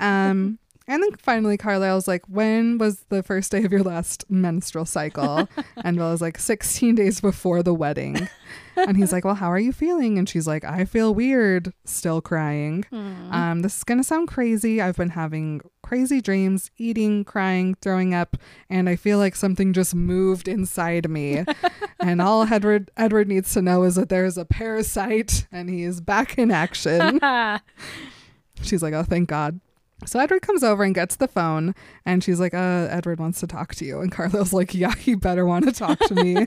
Um, 0.00 0.58
and 0.88 1.02
then 1.02 1.10
finally, 1.18 1.56
Carlisle's 1.56 2.08
like, 2.08 2.24
"When 2.28 2.78
was 2.78 3.04
the 3.08 3.22
first 3.22 3.52
day 3.52 3.64
of 3.64 3.72
your 3.72 3.82
last 3.82 4.24
menstrual 4.28 4.86
cycle?" 4.86 5.48
and 5.84 5.96
Bella's 5.96 6.20
like, 6.20 6.38
"16 6.38 6.94
days 6.94 7.20
before 7.20 7.62
the 7.62 7.74
wedding." 7.74 8.28
And 8.76 8.96
he's 8.96 9.12
like, 9.12 9.24
"Well, 9.26 9.34
how 9.34 9.50
are 9.50 9.58
you 9.58 9.72
feeling?" 9.72 10.18
And 10.18 10.28
she's 10.28 10.46
like, 10.46 10.64
"I 10.64 10.84
feel 10.84 11.14
weird." 11.14 11.72
Still 11.84 12.20
crying. 12.20 12.84
Um, 12.92 13.60
this 13.62 13.78
is 13.78 13.84
gonna 13.84 14.04
sound 14.04 14.28
crazy. 14.28 14.80
I've 14.80 14.96
been 14.96 15.10
having 15.10 15.60
crazy 15.82 16.20
dreams, 16.20 16.70
eating, 16.78 17.24
crying, 17.24 17.76
throwing 17.80 18.12
up, 18.14 18.36
and 18.68 18.88
I 18.88 18.96
feel 18.96 19.18
like 19.18 19.36
something 19.36 19.72
just 19.72 19.94
moved 19.94 20.48
inside 20.48 21.08
me. 21.08 21.44
and 22.00 22.20
all 22.20 22.42
Edward 22.44 22.90
Edward 22.96 23.28
needs 23.28 23.52
to 23.54 23.62
know 23.62 23.84
is 23.84 23.94
that 23.94 24.08
there 24.08 24.24
is 24.24 24.36
a 24.36 24.44
parasite, 24.44 25.46
and 25.52 25.70
he 25.70 25.82
is 25.82 26.00
back 26.00 26.38
in 26.38 26.50
action. 26.50 27.20
She's 28.62 28.82
like, 28.82 28.94
"Oh, 28.94 29.02
thank 29.02 29.28
God." 29.28 29.60
So 30.04 30.20
Edward 30.20 30.42
comes 30.42 30.62
over 30.62 30.84
and 30.84 30.94
gets 30.94 31.16
the 31.16 31.26
phone, 31.26 31.74
and 32.04 32.22
she's 32.22 32.38
like, 32.38 32.52
"Uh, 32.52 32.86
Edward 32.90 33.18
wants 33.18 33.40
to 33.40 33.46
talk 33.46 33.74
to 33.76 33.84
you." 33.84 34.00
And 34.00 34.12
Carlisle's 34.12 34.52
like, 34.52 34.74
"Yeah, 34.74 34.94
he 34.94 35.14
better 35.14 35.46
want 35.46 35.64
to 35.64 35.72
talk 35.72 35.98
to 36.00 36.14
me." 36.14 36.46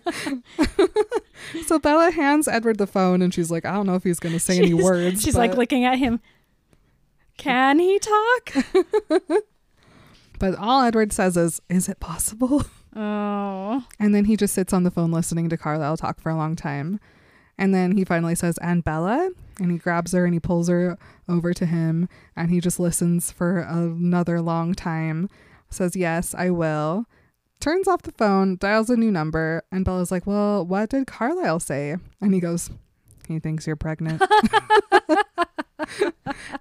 so 1.65 1.79
Bella 1.79 2.11
hands 2.11 2.47
Edward 2.47 2.77
the 2.77 2.87
phone, 2.87 3.21
and 3.21 3.33
she's 3.33 3.49
like, 3.49 3.65
"I 3.65 3.73
don't 3.73 3.87
know 3.87 3.95
if 3.95 4.03
he's 4.03 4.19
going 4.19 4.33
to 4.33 4.39
say 4.39 4.57
any 4.59 4.73
words." 4.73 5.23
She's 5.23 5.35
like 5.35 5.55
looking 5.55 5.83
at 5.83 5.97
him. 5.97 6.19
Can 7.37 7.79
he 7.79 7.99
talk? 7.99 8.53
But 10.39 10.55
all 10.55 10.81
Edward 10.81 11.11
says 11.11 11.37
is, 11.37 11.61
"Is 11.69 11.89
it 11.89 11.99
possible?" 11.99 12.63
Oh. 12.95 13.83
And 13.99 14.15
then 14.15 14.25
he 14.25 14.35
just 14.35 14.55
sits 14.55 14.73
on 14.73 14.83
the 14.83 14.89
phone 14.89 15.11
listening 15.11 15.47
to 15.49 15.57
Carlisle 15.57 15.97
talk 15.97 16.19
for 16.19 16.29
a 16.29 16.35
long 16.35 16.55
time. 16.55 16.99
And 17.59 17.75
then 17.75 17.97
he 17.97 18.05
finally 18.05 18.35
says, 18.35 18.57
"And 18.59 18.83
Bella?" 18.83 19.29
And 19.59 19.69
he 19.69 19.77
grabs 19.77 20.13
her 20.13 20.23
and 20.23 20.33
he 20.33 20.39
pulls 20.39 20.69
her 20.69 20.97
over 21.27 21.53
to 21.53 21.65
him 21.65 22.07
and 22.35 22.49
he 22.49 22.61
just 22.61 22.79
listens 22.79 23.31
for 23.31 23.59
another 23.59 24.41
long 24.41 24.73
time. 24.73 25.29
Says, 25.69 25.95
"Yes, 25.95 26.33
I 26.33 26.49
will." 26.49 27.05
Turns 27.59 27.89
off 27.89 28.03
the 28.03 28.13
phone, 28.13 28.55
dials 28.55 28.89
a 28.89 28.95
new 28.95 29.11
number, 29.11 29.63
and 29.73 29.83
Bella's 29.83 30.09
like, 30.09 30.25
"Well, 30.25 30.65
what 30.65 30.89
did 30.89 31.05
Carlisle 31.05 31.59
say?" 31.59 31.97
And 32.21 32.33
he 32.33 32.39
goes, 32.39 32.69
"He 33.27 33.39
thinks 33.39 33.67
you're 33.67 33.75
pregnant." 33.75 34.23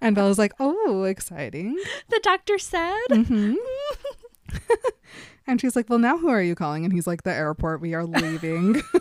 and 0.01 0.17
Bella's 0.17 0.39
like, 0.39 0.53
"Oh, 0.59 1.05
exciting." 1.05 1.79
The 2.09 2.19
doctor 2.25 2.59
said. 2.59 2.99
hmm 3.13 3.55
and 5.47 5.61
she's 5.61 5.77
like, 5.77 5.89
Well, 5.89 5.99
now 5.99 6.19
who 6.19 6.29
are 6.29 6.43
you 6.43 6.55
calling? 6.55 6.85
And 6.85 6.93
he's 6.93 7.07
like, 7.07 7.23
The 7.23 7.33
airport. 7.33 7.81
We 7.81 7.95
are 7.95 8.05
leaving. 8.05 8.83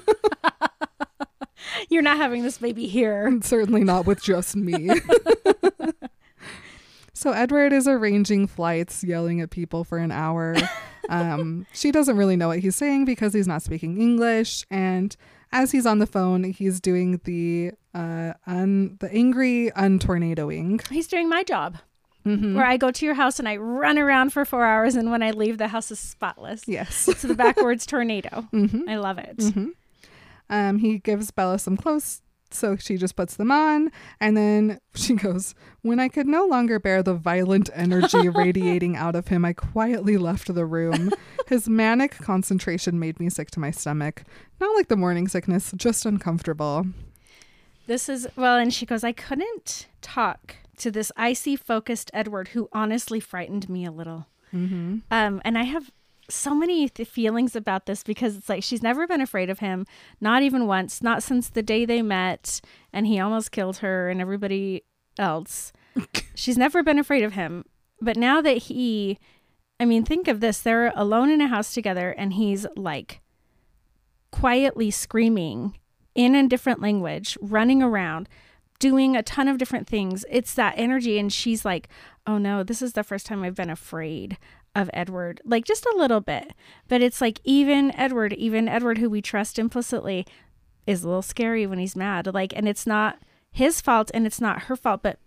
You're 1.90 2.02
not 2.02 2.18
having 2.18 2.44
this 2.44 2.58
baby 2.58 2.88
here. 2.88 3.40
Certainly 3.42 3.84
not 3.84 4.06
with 4.06 4.22
just 4.22 4.56
me. 4.56 4.90
so 7.14 7.32
Edward 7.32 7.74
is 7.74 7.88
arranging 7.88 8.48
flights, 8.48 9.04
yelling 9.04 9.42
at 9.42 9.50
people 9.50 9.84
for 9.84 9.98
an 9.98 10.12
hour. 10.12 10.56
Um, 11.10 11.66
she 11.74 11.92
doesn't 11.92 12.18
really 12.18 12.36
know 12.36 12.50
what 12.50 12.60
he's 12.60 12.76
saying 12.76 13.06
because 13.06 13.34
he's 13.34 13.48
not 13.48 13.64
speaking 13.64 14.00
English. 14.00 14.66
And 14.70 15.16
as 15.52 15.72
he's 15.72 15.86
on 15.86 16.00
the 16.00 16.08
phone, 16.08 16.44
he's 16.44 16.80
doing 16.80 17.20
the 17.24 17.72
uh, 17.94 18.34
un- 18.46 18.98
the 19.00 19.12
angry 19.12 19.72
untornadoing. 19.76 20.86
He's 20.90 21.08
doing 21.08 21.30
my 21.30 21.44
job. 21.44 21.78
Mhm. 22.26 22.56
where 22.56 22.66
I 22.66 22.76
go 22.76 22.92
to 22.92 23.06
your 23.06 23.16
house 23.16 23.40
and 23.40 23.48
I 23.48 23.56
run 23.56 23.98
around 23.98 24.34
for 24.34 24.44
four 24.44 24.66
hours, 24.66 24.98
and 24.98 25.12
when 25.12 25.24
I 25.24 25.32
leave, 25.32 25.58
the 25.58 25.70
house 25.70 25.92
is 25.92 26.00
spotless. 26.00 26.62
Yes. 26.68 27.08
It's 27.08 27.22
the 27.22 27.36
backwards 27.36 27.86
tornado. 27.86 28.42
hmm 28.52 28.82
I 28.86 28.98
love 28.98 29.18
it. 29.18 29.42
hmm 29.42 29.68
Um, 30.50 30.80
he 30.80 31.00
gives 31.00 31.32
Bella 31.32 31.60
some 31.60 31.78
clothes, 31.78 32.22
so 32.50 32.76
she 32.78 32.98
just 32.98 33.16
puts 33.16 33.36
them 33.36 33.52
on, 33.52 33.92
and 34.20 34.38
then 34.38 34.80
she 34.96 35.14
goes, 35.16 35.54
"When 35.82 36.00
I 36.00 36.08
could 36.08 36.28
no 36.28 36.46
longer 36.46 36.80
bear 36.80 37.04
the 37.04 37.14
violent 37.14 37.70
energy 37.74 38.30
radiating 38.44 38.96
out 38.96 39.16
of 39.16 39.28
him, 39.28 39.44
I 39.46 39.54
quietly 39.54 40.18
left 40.18 40.54
the 40.54 40.66
room. 40.66 41.12
His 41.48 41.68
manic 41.68 42.18
concentration 42.18 43.00
made 43.00 43.20
me 43.20 43.30
sick 43.30 43.52
to 43.52 43.60
my 43.60 43.72
stomach. 43.72 44.24
Not 44.60 44.76
like 44.76 44.88
the 44.88 44.96
morning 44.96 45.28
sickness, 45.28 45.74
just 45.76 46.06
uncomfortable." 46.06 46.86
This 47.88 48.10
is, 48.10 48.28
well, 48.36 48.58
and 48.58 48.74
she 48.74 48.86
goes, 48.86 49.04
I 49.06 49.14
couldn't 49.14 49.88
talk 50.02 50.58
to 50.78 50.92
this 50.92 51.12
icy, 51.16 51.56
focused 51.56 52.12
Edward 52.14 52.50
who 52.50 52.68
honestly 52.74 53.22
frightened 53.22 53.70
me 53.70 53.86
a 53.86 53.92
little. 53.92 54.28
Mm-hmm. 54.54 54.98
Um, 55.10 55.42
and 55.44 55.58
I 55.58 55.64
have 55.64 55.92
so 56.30 56.54
many 56.54 56.90
th- 56.90 57.08
feelings 57.08 57.56
about 57.56 57.86
this 57.86 58.04
because 58.04 58.36
it's 58.36 58.50
like 58.50 58.64
she's 58.64 58.84
never 58.84 59.08
been 59.08 59.22
afraid 59.22 59.50
of 59.50 59.60
him, 59.60 59.86
not 60.20 60.44
even 60.44 60.68
once, 60.68 61.02
not 61.02 61.24
since 61.24 61.50
the 61.50 61.64
day 61.64 61.86
they 61.86 62.02
met 62.02 62.62
and 62.92 63.08
he 63.08 63.20
almost 63.20 63.52
killed 63.52 63.78
her 63.78 64.10
and 64.10 64.22
everybody 64.22 64.84
else. 65.18 65.72
she's 66.36 66.58
never 66.58 66.84
been 66.84 67.00
afraid 67.00 67.24
of 67.24 67.34
him. 67.34 67.66
But 68.02 68.18
now 68.18 68.42
that 68.42 68.58
he, 68.58 69.20
I 69.80 69.86
mean, 69.86 70.04
think 70.04 70.28
of 70.28 70.40
this 70.40 70.60
they're 70.60 70.92
alone 70.96 71.30
in 71.30 71.42
a 71.42 71.48
house 71.48 71.74
together 71.74 72.12
and 72.12 72.34
he's 72.34 72.66
like 72.76 73.22
quietly 74.32 74.92
screaming 74.92 75.78
in 76.14 76.36
a 76.36 76.48
different 76.48 76.82
language, 76.82 77.38
running 77.42 77.82
around, 77.82 78.28
doing 78.80 79.16
a 79.16 79.24
ton 79.24 79.48
of 79.48 79.58
different 79.58 79.88
things. 79.88 80.26
It's 80.30 80.54
that 80.56 80.74
energy. 80.78 81.18
And 81.18 81.32
she's 81.32 81.64
like, 81.64 81.88
oh 82.26 82.38
no, 82.38 82.64
this 82.64 82.82
is 82.82 82.94
the 82.94 83.04
first 83.04 83.26
time 83.26 83.44
I've 83.44 83.56
been 83.56 83.70
afraid 83.70 84.38
of 84.78 84.90
Edward, 84.94 85.42
like 85.44 85.66
just 85.66 85.86
a 85.86 85.96
little 85.98 86.22
bit. 86.22 86.54
But 86.88 87.02
it's 87.02 87.20
like, 87.20 87.40
even 87.44 87.94
Edward, 87.96 88.34
even 88.34 88.68
Edward, 88.68 89.00
who 89.00 89.10
we 89.10 89.22
trust 89.22 89.58
implicitly, 89.58 90.26
is 90.86 91.04
a 91.04 91.08
little 91.08 91.24
scary 91.24 91.66
when 91.66 91.80
he's 91.80 91.96
mad. 91.96 92.34
Like, 92.34 92.54
and 92.56 92.70
it's 92.70 92.86
not 92.86 93.20
his 93.52 93.82
fault 93.82 94.12
and 94.14 94.28
it's 94.28 94.40
not 94.40 94.64
her 94.64 94.76
fault. 94.76 95.02
But 95.02 95.18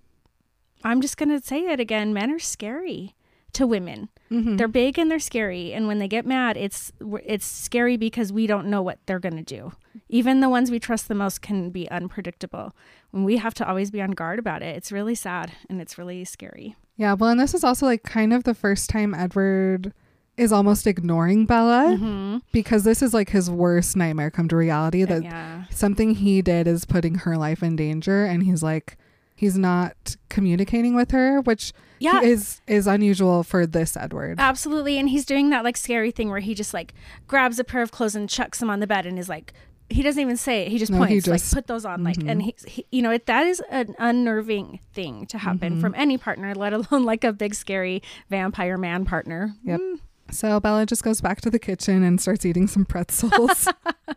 I'm 0.85 1.01
just 1.01 1.17
going 1.17 1.29
to 1.31 1.45
say 1.45 1.67
it 1.67 1.81
again 1.81 2.15
men 2.15 2.31
are 2.31 2.39
scary 2.39 3.17
to 3.55 3.67
women. 3.67 4.09
Mm-hmm. 4.31 4.57
They're 4.57 4.69
big 4.69 4.97
and 4.97 5.11
they're 5.11 5.19
scary, 5.19 5.73
and 5.73 5.89
when 5.89 5.99
they 5.99 6.07
get 6.07 6.25
mad, 6.25 6.57
it's 6.57 6.93
it's 7.27 7.45
scary 7.45 7.97
because 7.97 8.33
we 8.33 8.47
don't 8.47 8.69
know 8.69 8.81
what 8.81 9.01
they're 9.07 9.19
gonna 9.19 9.43
do. 9.43 9.73
Even 10.09 10.39
the 10.39 10.49
ones 10.49 10.71
we 10.71 10.79
trust 10.79 11.09
the 11.09 11.17
most 11.17 11.43
can 11.43 11.71
be 11.71 11.91
unpredictable. 11.91 12.73
When 13.11 13.25
we 13.25 13.39
have 13.39 13.55
to 13.55 13.69
always 13.69 13.91
be 13.91 14.01
on 14.01 14.13
guard 14.13 14.39
about 14.39 14.63
it, 14.63 14.77
it's 14.77 14.93
really 14.93 15.17
sad 15.17 15.51
and 15.69 15.81
it's 15.81 15.99
really 15.99 16.25
scary. 16.25 16.77
Yeah, 17.01 17.15
well, 17.15 17.31
and 17.31 17.41
this 17.41 17.55
is 17.55 17.65
also 17.65 17.87
like 17.87 18.03
kind 18.03 18.35
of 18.35 18.45
the 18.45 18.53
first 18.53 18.91
time 18.91 19.15
Edward 19.15 19.95
is 20.37 20.53
almost 20.53 20.87
ignoring 20.87 21.47
Bella 21.47 21.97
Mm-hmm. 21.97 22.39
because 22.53 22.85
this 22.85 23.01
is 23.03 23.15
like 23.15 23.31
his 23.31 23.51
worst 23.51 23.97
nightmare 23.97 24.31
come 24.31 24.49
to 24.49 24.57
reality 24.57 25.05
that 25.05 25.23
yeah, 25.23 25.65
something 25.71 26.15
he 26.15 26.43
did 26.43 26.67
is 26.67 26.85
putting 26.85 27.15
her 27.17 27.37
life 27.39 27.63
in 27.63 27.75
danger 27.77 28.25
and 28.27 28.43
he's 28.43 28.63
like 28.63 28.99
he's 29.35 29.57
not 29.59 30.17
communicating 30.29 30.95
with 30.95 31.11
her 31.11 31.41
which 31.41 31.73
yeah, 31.99 32.21
is 32.23 32.61
is 32.67 32.87
unusual 32.87 33.43
for 33.43 33.67
this 33.67 33.97
Edward. 33.97 34.39
absolutely. 34.39 34.99
And 34.99 35.09
he's 35.09 35.25
doing 35.27 35.51
that 35.51 35.65
like 35.65 35.77
scary 35.79 36.11
thing 36.11 36.29
where 36.31 36.41
he 36.41 36.55
just 36.55 36.73
like 36.75 36.93
grabs 37.27 37.59
a 37.59 37.65
pair 37.65 37.83
of 37.83 37.91
clothes 37.91 38.15
and 38.15 38.29
chucks 38.29 38.59
them 38.61 38.69
on 38.71 38.81
the 38.81 38.87
bed 38.87 39.07
and 39.07 39.19
is 39.19 39.29
like. 39.31 39.53
He 39.91 40.03
doesn't 40.03 40.21
even 40.23 40.37
say 40.37 40.63
it. 40.63 40.69
He 40.69 40.79
just 40.79 40.93
No, 40.93 41.03
he 41.03 41.15
points, 41.15 41.27
just- 41.27 41.53
like 41.53 41.65
put 41.65 41.67
those 41.67 41.85
on, 41.85 42.05
like, 42.05 42.17
and 42.25 42.41
he, 42.43 42.55
he 42.67 42.87
you 42.93 43.03
know, 43.03 43.11
it, 43.11 43.27
that 43.27 43.45
is 43.47 43.61
an 43.71 43.95
unnerving 43.99 44.79
thing 44.95 45.27
to 45.27 45.39
happen 45.39 45.77
Mhm. 45.77 45.81
from 45.81 45.95
any 45.97 46.17
partner, 46.17 46.55
let 46.55 46.73
alone 46.73 47.05
like 47.05 47.25
a 47.25 47.33
big 47.33 47.55
scary 47.55 48.01
vampire 48.31 48.79
man 48.79 49.05
partner. 49.05 49.55
Yep. 49.65 49.81
Mm. 49.81 49.99
So 50.31 50.61
Bella 50.61 50.87
just 50.87 51.03
goes 51.03 51.21
back 51.21 51.41
to 51.41 51.51
the 51.51 51.59
kitchen 51.59 52.05
and 52.05 52.21
starts 52.21 52.47
eating 52.47 52.69
some 52.69 52.85
pretzels. 52.85 53.67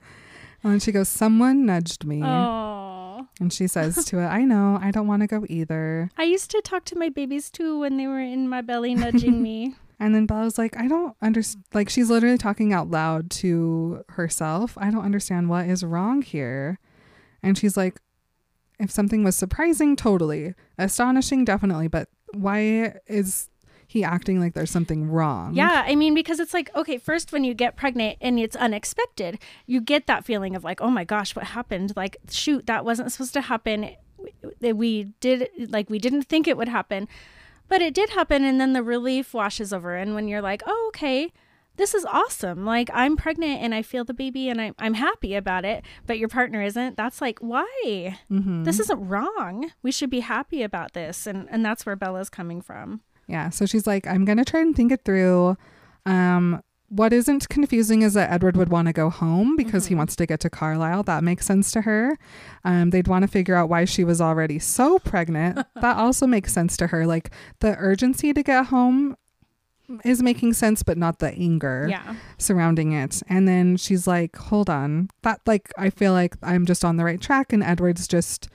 and 0.64 0.82
she 0.82 0.92
goes, 0.92 1.10
"Someone 1.10 1.66
nudged 1.66 2.06
me." 2.06 2.22
Oh, 2.24 3.28
And 3.40 3.52
she 3.52 3.66
says 3.68 4.06
to 4.06 4.20
it, 4.20 4.26
"I 4.40 4.44
know, 4.46 4.78
I 4.82 4.92
don't 4.92 5.08
want 5.08 5.22
to 5.22 5.28
go 5.28 5.44
either." 5.50 6.12
I 6.18 6.24
used 6.24 6.52
to 6.52 6.62
talk 6.62 6.86
to 6.86 6.96
my 6.98 7.10
babies 7.10 7.50
too 7.50 7.80
when 7.80 7.98
they 7.98 8.06
were 8.08 8.20
in 8.20 8.48
my 8.48 8.62
belly 8.62 8.94
nudging 8.96 9.42
me. 9.48 9.76
And 10.04 10.14
then 10.14 10.26
Bella's 10.26 10.58
like, 10.58 10.76
I 10.76 10.90
don't 10.90 11.16
understand. 11.22 11.64
Like, 11.74 11.88
she's 11.88 12.10
literally 12.10 12.38
talking 12.38 12.74
out 12.74 12.92
loud 12.92 13.30
to 13.32 14.04
herself. 14.10 14.78
I 14.78 14.92
don't 14.92 15.06
understand 15.06 15.48
what 15.50 15.66
is 15.66 15.82
wrong 15.82 16.22
here. 16.22 16.78
And 17.42 17.58
she's 17.58 17.78
like, 17.78 18.02
if 18.80 18.92
something 18.92 19.24
was 19.24 19.38
surprising, 19.38 19.96
totally. 19.96 20.56
Astonishing, 20.78 21.46
definitely. 21.46 21.88
But 21.88 22.10
why 22.34 22.96
is 23.08 23.50
he 23.88 24.04
acting 24.04 24.42
like 24.42 24.56
there's 24.56 24.72
something 24.72 25.10
wrong? 25.10 25.54
Yeah, 25.54 25.86
I 25.88 25.96
mean, 25.96 26.14
because 26.14 26.42
it's 26.42 26.54
like, 26.54 26.70
okay, 26.76 26.98
first 26.98 27.32
when 27.32 27.46
you 27.46 27.54
get 27.54 27.78
pregnant 27.78 28.18
and 28.20 28.38
it's 28.38 28.58
unexpected, 28.58 29.40
you 29.68 29.80
get 29.80 30.08
that 30.08 30.26
feeling 30.26 30.54
of 30.54 30.66
like, 30.66 30.82
oh 30.82 30.90
my 30.90 31.06
gosh, 31.06 31.34
what 31.34 31.46
happened? 31.46 31.94
Like, 31.96 32.18
shoot, 32.30 32.66
that 32.66 32.84
wasn't 32.84 33.10
supposed 33.14 33.34
to 33.36 33.42
happen. 33.42 33.92
We- 34.60 35.14
did, 35.22 35.48
like, 35.70 35.90
we 35.90 36.00
didn't 36.00 36.24
think 36.24 36.46
it 36.46 36.58
would 36.58 36.68
happen, 36.68 37.08
but 37.68 37.82
it 37.82 37.94
did 37.94 38.12
happen. 38.12 38.44
And 38.44 38.60
then 38.60 38.74
the 38.74 38.84
relief 38.84 39.34
washes 39.34 39.74
over. 39.74 39.96
And 39.96 40.16
when 40.16 40.28
you're 40.28 40.42
like, 40.42 40.62
oh, 40.66 40.86
okay, 40.90 41.32
this 41.76 41.94
is 41.96 42.06
awesome. 42.06 42.66
Like, 42.66 42.90
I'm 42.94 43.18
pregnant 43.18 43.62
and 43.62 43.74
I 43.74 43.82
feel 43.82 44.04
the 44.06 44.14
baby 44.14 44.48
and 44.50 44.62
I'm, 44.62 44.76
I'm 44.78 44.94
happy 44.94 45.34
about 45.34 45.66
it, 45.66 45.84
but 46.06 46.20
your 46.20 46.30
partner 46.30 46.62
isn't, 46.62 46.98
that's 46.98 47.20
like, 47.20 47.40
why? 47.40 48.20
hmm 48.28 48.64
This 48.64 48.80
isn't 48.80 49.08
wrong. 49.08 49.72
We 49.82 49.92
should 49.92 50.10
be 50.12 50.20
happy 50.20 50.62
about 50.62 50.94
this. 50.94 51.26
And, 51.26 51.48
and 51.50 51.66
that's 51.66 51.86
where 51.86 51.96
Bella's 51.96 52.30
coming 52.30 52.62
from. 52.62 53.02
Yeah. 53.28 53.50
So 53.50 53.66
she's 53.66 53.88
like, 53.88 54.06
I'm 54.06 54.26
going 54.26 54.38
to 54.38 54.46
try 54.46 54.60
and 54.62 54.76
think 54.76 54.92
it 54.92 55.04
through. 55.04 55.58
Um, 56.06 56.62
what 56.96 57.12
isn't 57.14 57.50
confusing 57.50 58.02
is 58.04 58.14
that 58.14 58.32
Edward 58.32 58.56
would 58.56 58.70
want 58.70 58.88
to 58.88 58.94
go 58.94 59.10
home 59.10 59.56
because 59.56 59.88
he 59.88 59.96
Mhm. 59.96 60.00
wants 60.00 60.16
to 60.18 60.26
get 60.26 60.40
to 60.42 60.50
Carlisle. 60.50 61.04
That 61.04 61.24
makes 61.24 61.46
sense 61.46 61.72
to 61.72 61.82
her. 61.82 62.18
Um, 62.64 62.92
they'd 62.92 63.08
want 63.08 63.24
to 63.24 63.28
figure 63.28 63.56
out 63.56 63.70
why 63.70 63.86
she 63.86 64.04
was 64.04 64.22
already 64.22 64.60
so 64.60 65.00
pregnant. 65.00 65.58
that 65.82 65.98
also 65.98 66.28
makes 66.28 66.54
sense 66.54 66.78
to 66.78 66.88
her. 66.88 67.06
Like 67.08 67.32
the 67.62 67.76
urgency 67.78 68.34
to 68.34 68.44
get 68.44 68.68
home 68.68 69.16
is 70.06 70.22
making 70.24 70.54
sense, 70.54 70.84
but 70.84 70.98
not 70.98 71.20
the 71.20 71.34
anger 71.34 71.88
Yeah. 71.90 72.16
surrounding 72.38 72.92
it. 72.94 73.22
And 73.28 73.48
then 73.48 73.76
she's 73.78 74.06
like, 74.08 74.36
hold 74.36 74.70
on. 74.70 75.10
That, 75.24 75.42
like, 75.46 75.72
I 75.78 75.90
feel 75.90 76.14
like 76.14 76.36
I'm 76.44 76.66
just 76.66 76.86
on 76.86 76.98
the 76.98 77.04
right 77.04 77.20
track, 77.20 77.52
and 77.52 77.62
Edward's 77.64 78.08
just 78.08 78.48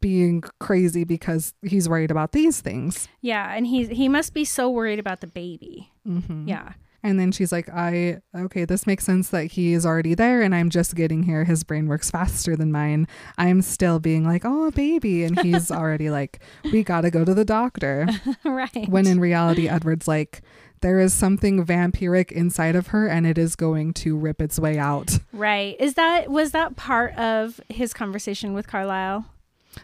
being 0.00 0.42
crazy 0.60 1.04
because 1.04 1.54
he's 1.62 1.88
worried 1.88 2.10
about 2.10 2.32
these 2.32 2.60
things. 2.60 3.08
Yeah, 3.22 3.54
and 3.56 3.66
he 3.66 3.86
he 3.86 4.08
must 4.08 4.34
be 4.34 4.44
so 4.44 4.68
worried 4.68 4.98
about 4.98 5.20
the 5.20 5.26
baby. 5.26 5.90
Mm-hmm. 6.06 6.48
Yeah. 6.48 6.72
And 7.04 7.20
then 7.20 7.32
she's 7.32 7.52
like, 7.52 7.68
I, 7.68 8.22
okay, 8.34 8.64
this 8.64 8.86
makes 8.86 9.04
sense 9.04 9.28
that 9.28 9.52
he 9.52 9.74
is 9.74 9.84
already 9.84 10.14
there 10.14 10.40
and 10.40 10.54
I'm 10.54 10.70
just 10.70 10.94
getting 10.94 11.22
here. 11.24 11.44
His 11.44 11.62
brain 11.62 11.86
works 11.86 12.10
faster 12.10 12.56
than 12.56 12.72
mine. 12.72 13.06
I'm 13.36 13.60
still 13.60 14.00
being 14.00 14.24
like, 14.24 14.42
oh, 14.46 14.70
baby. 14.70 15.22
And 15.22 15.38
he's 15.38 15.70
already 15.70 16.08
like, 16.08 16.40
we 16.64 16.82
got 16.82 17.02
to 17.02 17.10
go 17.10 17.22
to 17.22 17.34
the 17.34 17.44
doctor. 17.44 18.08
right. 18.44 18.88
When 18.88 19.06
in 19.06 19.20
reality, 19.20 19.68
Edward's 19.68 20.08
like, 20.08 20.40
there 20.80 20.98
is 20.98 21.12
something 21.12 21.64
vampiric 21.64 22.32
inside 22.32 22.74
of 22.74 22.88
her 22.88 23.06
and 23.06 23.26
it 23.26 23.36
is 23.36 23.54
going 23.54 23.92
to 23.94 24.16
rip 24.16 24.40
its 24.40 24.58
way 24.58 24.78
out. 24.78 25.18
right. 25.34 25.76
Is 25.78 25.94
that 25.94 26.30
was 26.30 26.52
that 26.52 26.74
part 26.76 27.14
of 27.16 27.60
his 27.68 27.92
conversation 27.92 28.54
with 28.54 28.66
Carlisle? 28.66 29.26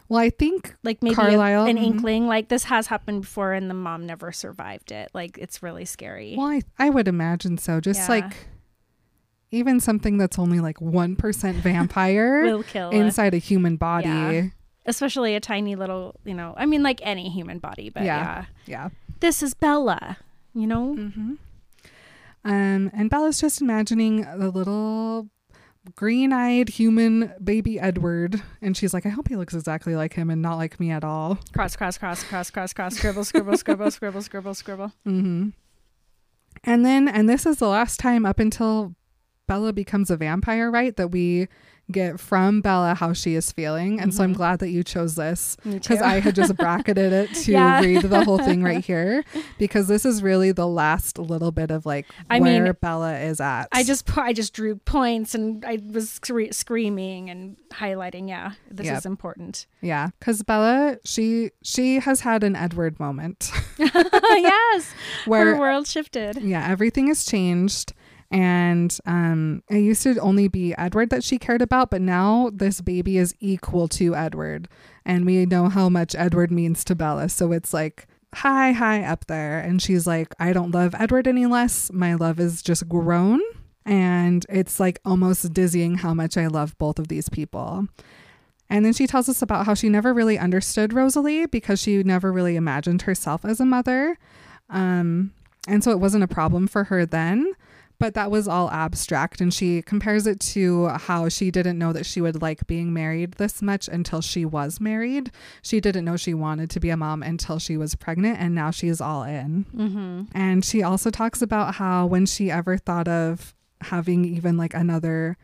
Well, 0.08 0.20
I 0.20 0.30
think, 0.30 0.74
Like 0.84 1.02
maybe 1.02 1.12
a- 1.12 1.16
Carlisle, 1.16 1.66
an 1.66 1.76
mhm. 1.76 1.82
inkling 1.84 2.26
like 2.26 2.48
this 2.48 2.64
has 2.64 2.86
happened 2.88 3.22
before 3.22 3.52
and 3.52 3.68
the 3.70 3.74
mom 3.74 4.06
never 4.06 4.30
survived 4.32 4.92
it. 4.92 5.10
Like 5.14 5.36
it's 5.38 5.62
really 5.62 5.84
scary. 5.84 6.34
well, 6.38 6.46
I, 6.48 6.62
I 6.78 6.90
would 6.90 7.08
imagine 7.08 7.58
so. 7.58 7.80
Just 7.80 8.00
Yeah. 8.08 8.20
like 8.20 8.32
even 9.50 9.80
something 9.80 10.16
that's 10.16 10.38
only 10.38 10.60
like 10.60 10.78
1% 10.78 11.54
vampire 11.62 12.44
Will 12.44 12.62
kill 12.62 12.90
a- 12.90 12.94
inside 12.94 13.34
a 13.34 13.38
human 13.38 13.76
body. 13.76 14.08
Yeah. 14.08 14.42
especially 14.86 15.34
a 15.34 15.40
tiny 15.40 15.74
little, 15.76 16.14
you 16.24 16.34
know, 16.34 16.54
I 16.56 16.66
mean 16.66 16.82
like 16.82 17.00
any 17.02 17.28
human 17.28 17.58
body, 17.58 17.90
but 17.90 18.04
Yeah. 18.04 18.44
yeah. 18.66 18.84
yeah. 18.84 18.88
This 19.20 19.42
is 19.42 19.54
Bella, 19.54 20.18
you 20.54 20.66
know? 20.66 20.94
Mm-hmm. 20.98 21.34
Um, 22.44 22.90
and 22.94 23.10
Bella's 23.10 23.38
just 23.40 23.60
imagining 23.60 24.22
the 24.22 24.50
little 24.50 25.28
green-eyed 25.94 26.68
human 26.68 27.32
baby 27.42 27.78
Edward, 27.78 28.42
and 28.60 28.76
she's 28.76 28.92
like, 28.92 29.06
"I 29.06 29.10
hope 29.10 29.28
he 29.28 29.36
looks 29.36 29.54
exactly 29.54 29.96
like 29.96 30.14
him 30.14 30.30
and 30.30 30.42
not 30.42 30.56
like 30.56 30.78
me 30.78 30.90
at 30.90 31.04
all." 31.04 31.38
Cross, 31.52 31.76
cross, 31.76 31.98
cross, 31.98 32.22
cross, 32.22 32.50
cross, 32.50 32.72
cross, 32.72 32.96
scribble, 32.96 33.24
scribble, 33.24 33.56
scribble, 33.56 33.90
scribble, 33.90 34.22
scribble, 34.22 34.54
scribble. 34.54 34.92
Mm-hmm. 35.06 35.50
And 36.64 36.84
then, 36.84 37.08
and 37.08 37.28
this 37.28 37.46
is 37.46 37.58
the 37.58 37.68
last 37.68 37.98
time 37.98 38.26
up 38.26 38.38
until 38.38 38.94
Bella 39.46 39.72
becomes 39.72 40.10
a 40.10 40.16
vampire, 40.16 40.70
right? 40.70 40.96
That 40.96 41.08
we 41.08 41.48
get 41.90 42.18
from 42.20 42.60
Bella 42.60 42.94
how 42.94 43.12
she 43.12 43.34
is 43.34 43.52
feeling. 43.52 44.00
And 44.00 44.14
so 44.14 44.22
I'm 44.24 44.30
mm-hmm. 44.30 44.36
glad 44.36 44.58
that 44.60 44.70
you 44.70 44.82
chose 44.82 45.14
this 45.14 45.56
because. 45.64 46.00
I 46.00 46.20
had 46.20 46.34
just 46.34 46.56
bracketed 46.56 47.12
it 47.12 47.34
to 47.44 47.52
Yeah. 47.52 47.80
read 47.80 48.02
the 48.02 48.24
whole 48.24 48.38
thing 48.38 48.62
right 48.62 48.84
here 48.92 49.22
because 49.58 49.86
this 49.86 50.04
is 50.06 50.22
really 50.22 50.50
the 50.52 50.66
last 50.66 51.18
little 51.18 51.52
bit 51.52 51.70
of 51.70 51.84
like 51.84 52.06
I 52.30 52.40
where 52.40 52.62
mean, 52.64 52.72
Bella 52.80 53.18
is 53.18 53.40
at. 53.40 53.66
I 53.72 53.82
just 53.84 54.16
I 54.16 54.32
just 54.32 54.54
drew 54.54 54.76
points 54.76 55.34
and 55.34 55.64
I 55.64 55.78
was 55.92 56.10
scre- 56.10 56.52
screaming 56.52 57.28
and 57.28 57.56
highlighting. 57.70 58.28
Yeah, 58.28 58.52
this 58.70 58.86
Yep. 58.86 58.98
is 58.98 59.06
important. 59.06 59.66
yeah, 59.82 60.08
because 60.18 60.42
Bella 60.42 60.96
she 61.04 61.50
she 61.62 61.98
has 62.00 62.20
had 62.20 62.42
an 62.44 62.56
Edward 62.56 62.98
moment 62.98 63.50
yes, 63.78 64.92
where 65.26 65.54
her 65.54 65.58
world 65.58 65.86
shifted. 65.86 66.36
yeah 66.40 66.66
everything 66.68 67.08
has 67.08 67.24
changed 67.24 67.92
and 68.30 68.98
um 69.06 69.62
it 69.68 69.78
used 69.78 70.02
to 70.04 70.16
only 70.18 70.46
be 70.46 70.74
edward 70.78 71.10
that 71.10 71.24
she 71.24 71.36
cared 71.36 71.60
about 71.60 71.90
but 71.90 72.00
now 72.00 72.50
this 72.52 72.80
baby 72.80 73.18
is 73.18 73.34
equal 73.40 73.88
to 73.88 74.14
edward. 74.14 74.68
And 75.04 75.26
we 75.26 75.46
know 75.46 75.68
how 75.68 75.88
much 75.88 76.14
edward 76.14 76.50
means 76.52 76.84
to 76.84 76.94
bella. 76.94 77.28
So 77.28 77.52
it's 77.52 77.74
like 77.74 78.06
high 78.34 78.72
high 78.72 79.02
up 79.02 79.26
there. 79.26 79.58
And 79.58 79.82
she's 79.82 80.06
like 80.06 80.34
i 80.38 80.52
don't 80.52 80.70
love 80.70 80.94
edward 80.98 81.26
any 81.26 81.46
less. 81.46 81.90
My 81.92 82.14
love 82.14 82.38
is 82.38 82.62
just 82.62 82.88
grown. 82.88 83.40
And 83.84 84.46
it's 84.48 84.78
like 84.78 85.00
almost 85.04 85.52
dizzying 85.52 85.96
how 85.96 86.14
much 86.14 86.36
i 86.36 86.46
love 86.46 86.78
both 86.78 86.98
of 86.98 87.08
these 87.08 87.28
people. 87.28 87.86
And 88.68 88.84
then 88.84 88.92
she 88.92 89.08
tells 89.08 89.28
us 89.28 89.42
about 89.42 89.66
how 89.66 89.74
she 89.74 89.88
never 89.88 90.14
really 90.14 90.38
understood 90.38 90.92
rosalie 90.92 91.46
because 91.46 91.80
she 91.80 92.04
never 92.04 92.32
really 92.32 92.54
imagined 92.54 93.02
herself 93.02 93.44
as 93.44 93.58
a 93.58 93.64
mother. 93.64 94.16
Um 94.68 95.32
and 95.66 95.82
so 95.82 95.90
it 95.90 95.98
wasn't 95.98 96.24
a 96.24 96.28
problem 96.28 96.68
for 96.68 96.84
her 96.84 97.04
then 97.04 97.52
but 98.00 98.14
that 98.14 98.30
was 98.30 98.48
all 98.48 98.68
abstract 98.70 99.40
and 99.40 99.54
she 99.54 99.82
compares 99.82 100.26
it 100.26 100.40
to 100.40 100.88
how 100.88 101.28
she 101.28 101.50
didn't 101.52 101.78
know 101.78 101.92
that 101.92 102.04
she 102.06 102.20
would 102.20 102.42
like 102.42 102.66
being 102.66 102.92
married 102.92 103.32
this 103.34 103.62
much 103.62 103.86
until 103.86 104.20
she 104.20 104.44
was 104.44 104.80
married 104.80 105.30
she 105.62 105.80
didn't 105.80 106.04
know 106.04 106.16
she 106.16 106.34
wanted 106.34 106.68
to 106.70 106.80
be 106.80 106.90
a 106.90 106.96
mom 106.96 107.22
until 107.22 107.58
she 107.60 107.76
was 107.76 107.94
pregnant 107.94 108.40
and 108.40 108.54
now 108.54 108.70
she's 108.72 109.00
all 109.00 109.22
in 109.22 109.64
Mm-hmm. 109.76 110.22
and 110.34 110.64
she 110.64 110.82
also 110.82 111.10
talks 111.10 111.40
about 111.42 111.76
how 111.76 112.06
when 112.06 112.26
she 112.26 112.50
ever 112.50 112.76
thought 112.76 113.06
of 113.06 113.54
having 113.82 114.24
even 114.24 114.56
like 114.56 114.74
another 114.74 115.36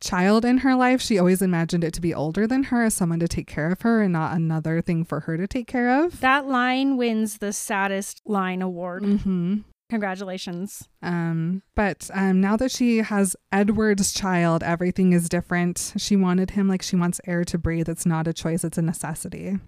child 0.00 0.44
in 0.46 0.58
her 0.58 0.74
life 0.74 1.00
she 1.02 1.18
always 1.18 1.42
imagined 1.42 1.84
it 1.84 1.92
to 1.92 2.00
be 2.00 2.14
older 2.14 2.46
than 2.46 2.64
her 2.64 2.82
as 2.84 2.94
someone 2.94 3.20
to 3.20 3.28
take 3.28 3.46
care 3.46 3.70
of 3.70 3.82
her 3.82 4.00
and 4.02 4.12
not 4.14 4.34
another 4.34 4.80
thing 4.80 5.04
for 5.04 5.20
her 5.20 5.36
to 5.36 5.46
take 5.46 5.66
care 5.66 6.02
of 6.04 6.20
That 6.20 6.46
line 6.46 6.96
wins 6.96 7.38
the 7.38 7.52
saddest 7.52 8.22
line 8.24 8.62
award. 8.62 9.02
mm-hmm. 9.02 9.58
Congratulations. 9.90 10.88
Um, 11.02 11.62
but 11.74 12.10
um, 12.14 12.40
now 12.40 12.56
that 12.56 12.70
she 12.70 12.98
has 12.98 13.36
Edward's 13.52 14.12
child, 14.12 14.62
everything 14.62 15.12
is 15.12 15.28
different. 15.28 15.92
She 15.98 16.16
wanted 16.16 16.52
him 16.52 16.68
like 16.68 16.80
she 16.80 16.96
wants 16.96 17.20
air 17.26 17.44
to 17.44 17.58
breathe. 17.58 17.88
It's 17.88 18.06
not 18.06 18.26
a 18.26 18.32
choice, 18.32 18.64
it's 18.64 18.78
a 18.78 18.82
necessity. 18.82 19.58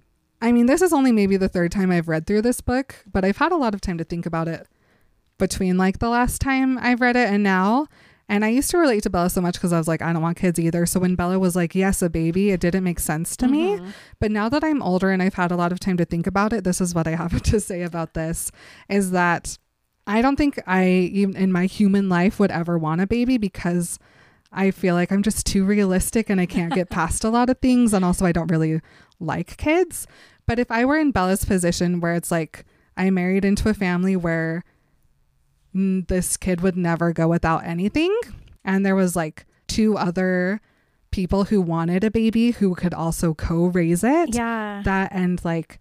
I 0.40 0.50
mean, 0.52 0.66
this 0.66 0.82
is 0.82 0.92
only 0.92 1.12
maybe 1.12 1.36
the 1.36 1.48
third 1.48 1.70
time 1.72 1.90
I've 1.90 2.08
read 2.08 2.26
through 2.26 2.42
this 2.42 2.60
book, 2.60 3.04
but 3.12 3.24
I've 3.24 3.36
had 3.36 3.52
a 3.52 3.56
lot 3.56 3.74
of 3.74 3.80
time 3.80 3.98
to 3.98 4.04
think 4.04 4.24
about 4.26 4.48
it 4.48 4.66
between 5.38 5.76
like 5.76 5.98
the 5.98 6.08
last 6.08 6.40
time 6.40 6.78
I've 6.78 7.00
read 7.00 7.16
it 7.16 7.28
and 7.28 7.42
now. 7.42 7.86
And 8.28 8.44
I 8.44 8.48
used 8.48 8.70
to 8.70 8.78
relate 8.78 9.02
to 9.02 9.10
Bella 9.10 9.28
so 9.28 9.40
much 9.40 9.54
because 9.54 9.72
I 9.72 9.78
was 9.78 9.88
like, 9.88 10.00
I 10.00 10.12
don't 10.12 10.22
want 10.22 10.38
kids 10.38 10.58
either. 10.58 10.86
So 10.86 11.00
when 11.00 11.16
Bella 11.16 11.38
was 11.38 11.54
like, 11.54 11.74
yes, 11.74 12.00
a 12.00 12.08
baby, 12.08 12.50
it 12.50 12.60
didn't 12.60 12.84
make 12.84 12.98
sense 13.00 13.36
to 13.36 13.48
me. 13.48 13.76
Mhm. 13.76 13.92
But 14.20 14.30
now 14.30 14.48
that 14.48 14.64
I'm 14.64 14.80
older 14.80 15.10
and 15.10 15.22
I've 15.22 15.34
had 15.34 15.50
a 15.50 15.56
lot 15.56 15.72
of 15.72 15.80
time 15.80 15.96
to 15.98 16.04
think 16.04 16.26
about 16.26 16.52
it, 16.52 16.64
this 16.64 16.80
is 16.80 16.94
what 16.94 17.06
I 17.06 17.16
have 17.16 17.42
to 17.50 17.60
say 17.60 17.82
about 17.82 18.14
this 18.14 18.50
is 18.88 19.10
that 19.10 19.58
I 20.06 20.20
don't 20.22 20.36
think 20.36 20.60
I 20.66 20.86
even 20.88 21.36
in 21.36 21.52
my 21.52 21.66
human 21.66 22.08
life 22.08 22.40
would 22.40 22.50
ever 22.50 22.76
want 22.78 23.00
a 23.00 23.06
baby 23.06 23.38
because 23.38 23.98
I 24.50 24.70
feel 24.70 24.94
like 24.94 25.12
I'm 25.12 25.22
just 25.22 25.46
too 25.46 25.64
realistic 25.64 26.28
and 26.28 26.40
I 26.40 26.46
can't 26.46 26.74
get 26.74 26.90
past 26.98 27.24
a 27.24 27.30
lot 27.30 27.48
of 27.50 27.58
things 27.60 27.92
and 27.94 28.04
also 28.04 28.26
I 28.26 28.32
don't 28.32 28.50
really 28.50 28.80
like 29.20 29.56
kids. 29.56 30.06
But 30.46 30.58
if 30.58 30.70
I 30.70 30.84
were 30.84 30.98
in 30.98 31.12
Bella's 31.12 31.44
position 31.44 32.00
where 32.00 32.14
it's 32.14 32.30
like 32.30 32.64
I 32.96 33.10
married 33.10 33.44
into 33.44 33.68
a 33.68 33.74
family 33.74 34.16
where 34.16 34.64
this 35.74 36.36
kid 36.36 36.60
would 36.60 36.76
never 36.76 37.12
go 37.12 37.28
without 37.28 37.64
anything 37.64 38.14
and 38.64 38.84
there 38.84 38.94
was 38.94 39.16
like 39.16 39.46
two 39.68 39.96
other 39.96 40.60
people 41.10 41.44
who 41.44 41.60
wanted 41.62 42.04
a 42.04 42.10
baby 42.10 42.50
who 42.50 42.74
could 42.74 42.92
also 42.92 43.32
co-raise 43.34 44.04
it 44.04 44.34
Yeah. 44.34 44.82
that 44.84 45.12
and 45.12 45.42
like 45.44 45.78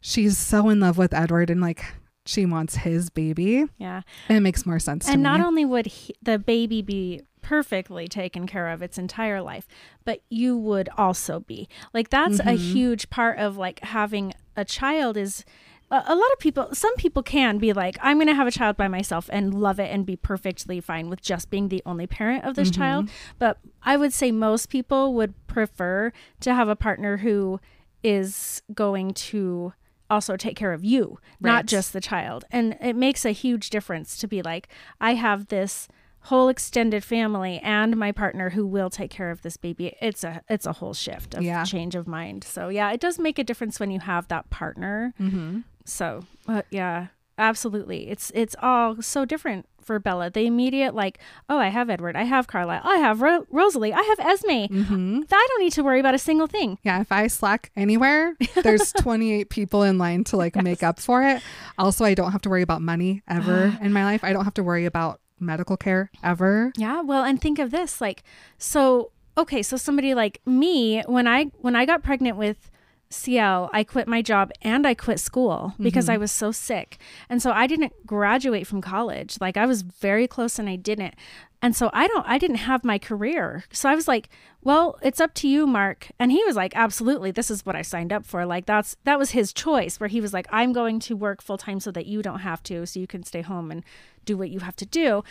she's 0.00 0.38
so 0.38 0.70
in 0.70 0.80
love 0.80 0.96
with 0.96 1.12
Edward 1.12 1.50
and 1.50 1.60
like 1.60 1.84
she 2.26 2.46
wants 2.46 2.76
his 2.76 3.10
baby. 3.10 3.64
yeah. 3.78 4.02
And 4.28 4.38
It 4.38 4.40
makes 4.40 4.64
more 4.66 4.78
sense 4.78 5.08
And 5.08 5.22
not 5.22 5.40
me. 5.40 5.46
only 5.46 5.64
would 5.64 5.86
he, 5.86 6.14
the 6.22 6.38
baby 6.38 6.80
be 6.82 7.20
perfectly 7.42 8.08
taken 8.08 8.46
care 8.46 8.68
of 8.70 8.80
its 8.80 8.96
entire 8.96 9.42
life, 9.42 9.66
but 10.04 10.22
you 10.30 10.56
would 10.56 10.88
also 10.96 11.40
be. 11.40 11.68
Like 11.92 12.08
that's 12.08 12.40
a 12.40 12.44
Mhm. 12.56 12.72
huge 12.72 13.10
part 13.10 13.38
of 13.38 13.56
like 13.58 13.80
having 13.80 14.32
a 14.56 14.64
child 14.64 15.16
is 15.18 15.44
a, 15.90 15.96
a 16.06 16.14
lot 16.14 16.32
of 16.32 16.38
people 16.38 16.70
some 16.74 16.96
people 16.96 17.22
can 17.22 17.58
be 17.58 17.74
like 17.74 17.98
I'm 18.02 18.16
going 18.16 18.28
to 18.28 18.34
have 18.34 18.46
a 18.46 18.50
child 18.50 18.78
by 18.78 18.88
myself 18.88 19.28
and 19.30 19.52
love 19.52 19.78
it 19.78 19.92
and 19.92 20.06
be 20.06 20.16
perfectly 20.16 20.80
fine 20.80 21.10
with 21.10 21.20
just 21.20 21.50
being 21.50 21.68
the 21.68 21.82
only 21.84 22.06
parent 22.06 22.44
of 22.44 22.56
this 22.56 22.70
Mhm. 22.70 22.74
child, 22.76 23.10
but 23.38 23.58
I 23.82 23.98
would 23.98 24.14
say 24.14 24.32
most 24.32 24.70
people 24.70 25.12
would 25.12 25.34
prefer 25.46 26.10
to 26.40 26.54
have 26.54 26.68
a 26.70 26.76
partner 26.76 27.18
who 27.18 27.60
is 28.02 28.62
going 28.72 29.12
to 29.12 29.74
also 30.10 30.36
take 30.36 30.56
care 30.56 30.72
of 30.72 30.84
you, 30.84 31.18
Right. 31.40 31.50
not 31.52 31.66
just 31.66 31.92
the 31.92 32.00
child. 32.00 32.44
And 32.50 32.76
it 32.80 32.94
makes 32.96 33.24
a 33.24 33.30
huge 33.32 33.70
difference 33.70 34.16
to 34.18 34.26
be 34.28 34.42
like, 34.42 34.68
I 35.00 35.14
have 35.14 35.48
this 35.48 35.88
whole 36.28 36.48
extended 36.48 37.04
family 37.04 37.58
and 37.62 37.96
my 37.96 38.10
partner 38.10 38.50
who 38.50 38.66
will 38.66 38.88
take 38.90 39.10
care 39.10 39.30
of 39.30 39.42
this 39.42 39.56
baby. 39.58 39.94
It's 40.00 40.24
a 40.24 40.40
it's 40.48 40.64
a 40.66 40.72
whole 40.72 40.94
shift 40.94 41.34
of 41.34 41.42
Yeah. 41.42 41.64
change 41.64 41.94
of 41.94 42.06
mind. 42.08 42.44
So 42.44 42.68
yeah, 42.70 42.90
it 42.92 43.00
does 43.00 43.18
make 43.18 43.38
a 43.38 43.44
difference 43.44 43.78
when 43.78 43.90
you 43.90 44.00
have 44.00 44.28
that 44.28 44.48
partner. 44.48 45.12
Mm-hmm. 45.20 45.60
So 45.84 46.24
uh, 46.48 46.62
yeah, 46.70 47.08
absolutely. 47.36 48.08
It's 48.08 48.30
it's 48.34 48.56
all 48.62 49.02
so 49.02 49.24
different 49.26 49.66
for 49.84 49.98
Bella. 49.98 50.30
The 50.30 50.46
immediate 50.46 50.94
like, 50.94 51.18
oh, 51.48 51.58
I 51.58 51.68
have 51.68 51.90
Edward, 51.90 52.16
I 52.16 52.24
have 52.24 52.46
Carlisle, 52.46 52.82
I 52.84 52.96
have 52.96 53.20
Ro- 53.22 53.46
Rosalie, 53.50 53.92
I 53.92 54.02
have 54.02 54.20
Esme. 54.20 54.48
Mm-hmm. 54.72 55.20
I 55.30 55.46
don't 55.50 55.60
need 55.60 55.72
to 55.72 55.82
worry 55.82 56.00
about 56.00 56.14
a 56.14 56.18
single 56.18 56.46
thing. 56.46 56.78
Yeah, 56.82 57.00
if 57.00 57.10
I 57.12 57.26
slack 57.26 57.70
anywhere, 57.76 58.36
there's 58.62 58.92
28 58.98 59.50
people 59.50 59.82
in 59.82 59.98
line 59.98 60.24
to 60.24 60.36
like 60.36 60.56
make 60.56 60.82
up 60.82 60.98
for 61.00 61.22
it. 61.22 61.42
Also, 61.78 62.04
I 62.04 62.14
don't 62.14 62.32
have 62.32 62.42
to 62.42 62.50
worry 62.50 62.62
about 62.62 62.82
money 62.82 63.22
ever 63.28 63.76
in 63.82 63.92
my 63.92 64.04
life. 64.04 64.24
I 64.24 64.32
don't 64.32 64.44
have 64.44 64.54
to 64.54 64.62
worry 64.62 64.84
about 64.86 65.20
medical 65.40 65.76
care 65.76 66.10
ever. 66.22 66.72
Yeah, 66.76 67.00
well, 67.02 67.24
and 67.24 67.40
think 67.40 67.58
of 67.58 67.70
this 67.70 68.00
like 68.00 68.22
so 68.58 69.10
okay, 69.36 69.62
so 69.62 69.76
somebody 69.76 70.14
like 70.14 70.40
me 70.46 71.02
when 71.06 71.26
I 71.26 71.44
when 71.58 71.76
I 71.76 71.84
got 71.86 72.02
pregnant 72.02 72.36
with 72.36 72.70
CL, 73.14 73.70
I 73.72 73.84
quit 73.84 74.06
my 74.08 74.22
job 74.22 74.50
and 74.62 74.86
I 74.86 74.94
quit 74.94 75.20
school 75.20 75.74
because 75.80 76.08
I 76.08 76.16
was 76.16 76.32
so 76.32 76.52
sick. 76.52 76.98
And 77.28 77.40
so 77.40 77.50
I 77.52 77.66
didn't 77.66 77.92
graduate 78.06 78.66
from 78.66 78.80
college. 78.80 79.36
Like 79.40 79.56
I 79.56 79.66
was 79.66 79.82
very 79.82 80.26
close 80.26 80.58
and 80.58 80.68
I 80.68 80.76
didn't. 80.76 81.14
And 81.62 81.74
so 81.74 81.88
I 81.94 82.06
don't 82.08 82.26
I 82.28 82.36
didn't 82.36 82.56
have 82.56 82.84
my 82.84 82.98
career. 82.98 83.64
So 83.72 83.88
I 83.88 83.94
was 83.94 84.06
like, 84.06 84.28
"Well, 84.62 84.98
it's 85.02 85.18
up 85.18 85.32
to 85.36 85.48
you, 85.48 85.66
Mark." 85.66 86.10
And 86.18 86.30
he 86.30 86.44
was 86.44 86.56
like, 86.56 86.76
"Absolutely. 86.76 87.30
This 87.30 87.50
is 87.50 87.64
what 87.64 87.74
I 87.74 87.80
signed 87.80 88.12
up 88.12 88.26
for." 88.26 88.44
Like 88.44 88.66
that's 88.66 88.96
that 89.04 89.18
was 89.18 89.30
his 89.30 89.50
choice 89.54 89.98
where 89.98 90.08
he 90.08 90.20
was 90.20 90.34
like, 90.34 90.46
"I'm 90.50 90.74
going 90.74 91.00
to 91.00 91.16
work 91.16 91.40
full 91.40 91.56
time 91.56 91.80
so 91.80 91.90
that 91.92 92.04
you 92.04 92.20
don't 92.20 92.40
have 92.40 92.62
to, 92.64 92.84
so 92.84 93.00
you 93.00 93.06
can 93.06 93.22
stay 93.22 93.40
home 93.40 93.70
and 93.70 93.82
do 94.26 94.36
what 94.36 94.50
you 94.50 94.60
have 94.60 94.76
to 94.76 94.84
do." 94.84 95.24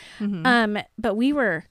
Um, 0.47 0.79
but 0.97 1.13
we 1.15 1.31
were 1.34 1.65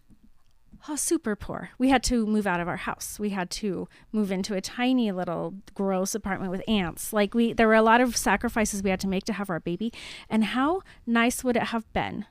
oh, 0.89 0.97
super 0.97 1.37
poor. 1.37 1.71
We 1.79 1.91
had 1.91 2.03
to 2.05 2.27
move 2.27 2.47
out 2.47 2.61
of 2.61 2.69
our 2.69 2.77
house. 2.77 3.19
We 3.19 3.31
had 3.31 3.51
to 3.51 3.89
move 4.11 4.33
into 4.33 4.55
a 4.55 4.61
tiny 4.61 5.13
little 5.13 5.55
gross 5.75 6.15
apartment 6.15 6.51
with 6.51 6.63
ants. 6.69 7.13
Like 7.13 7.35
we 7.35 7.53
there 7.53 7.69
were 7.69 7.75
a 7.75 7.83
lot 7.83 8.01
of 8.01 8.17
sacrifices 8.17 8.83
we 8.83 8.91
had 8.91 9.01
to 9.01 9.09
make 9.09 9.25
to 9.25 9.33
have 9.33 9.51
our 9.51 9.61
baby. 9.61 9.93
And 10.29 10.45
how 10.45 10.83
nice 11.07 11.45
would 11.45 11.57
it 11.57 11.65
have 11.65 11.91
been? 11.93 12.27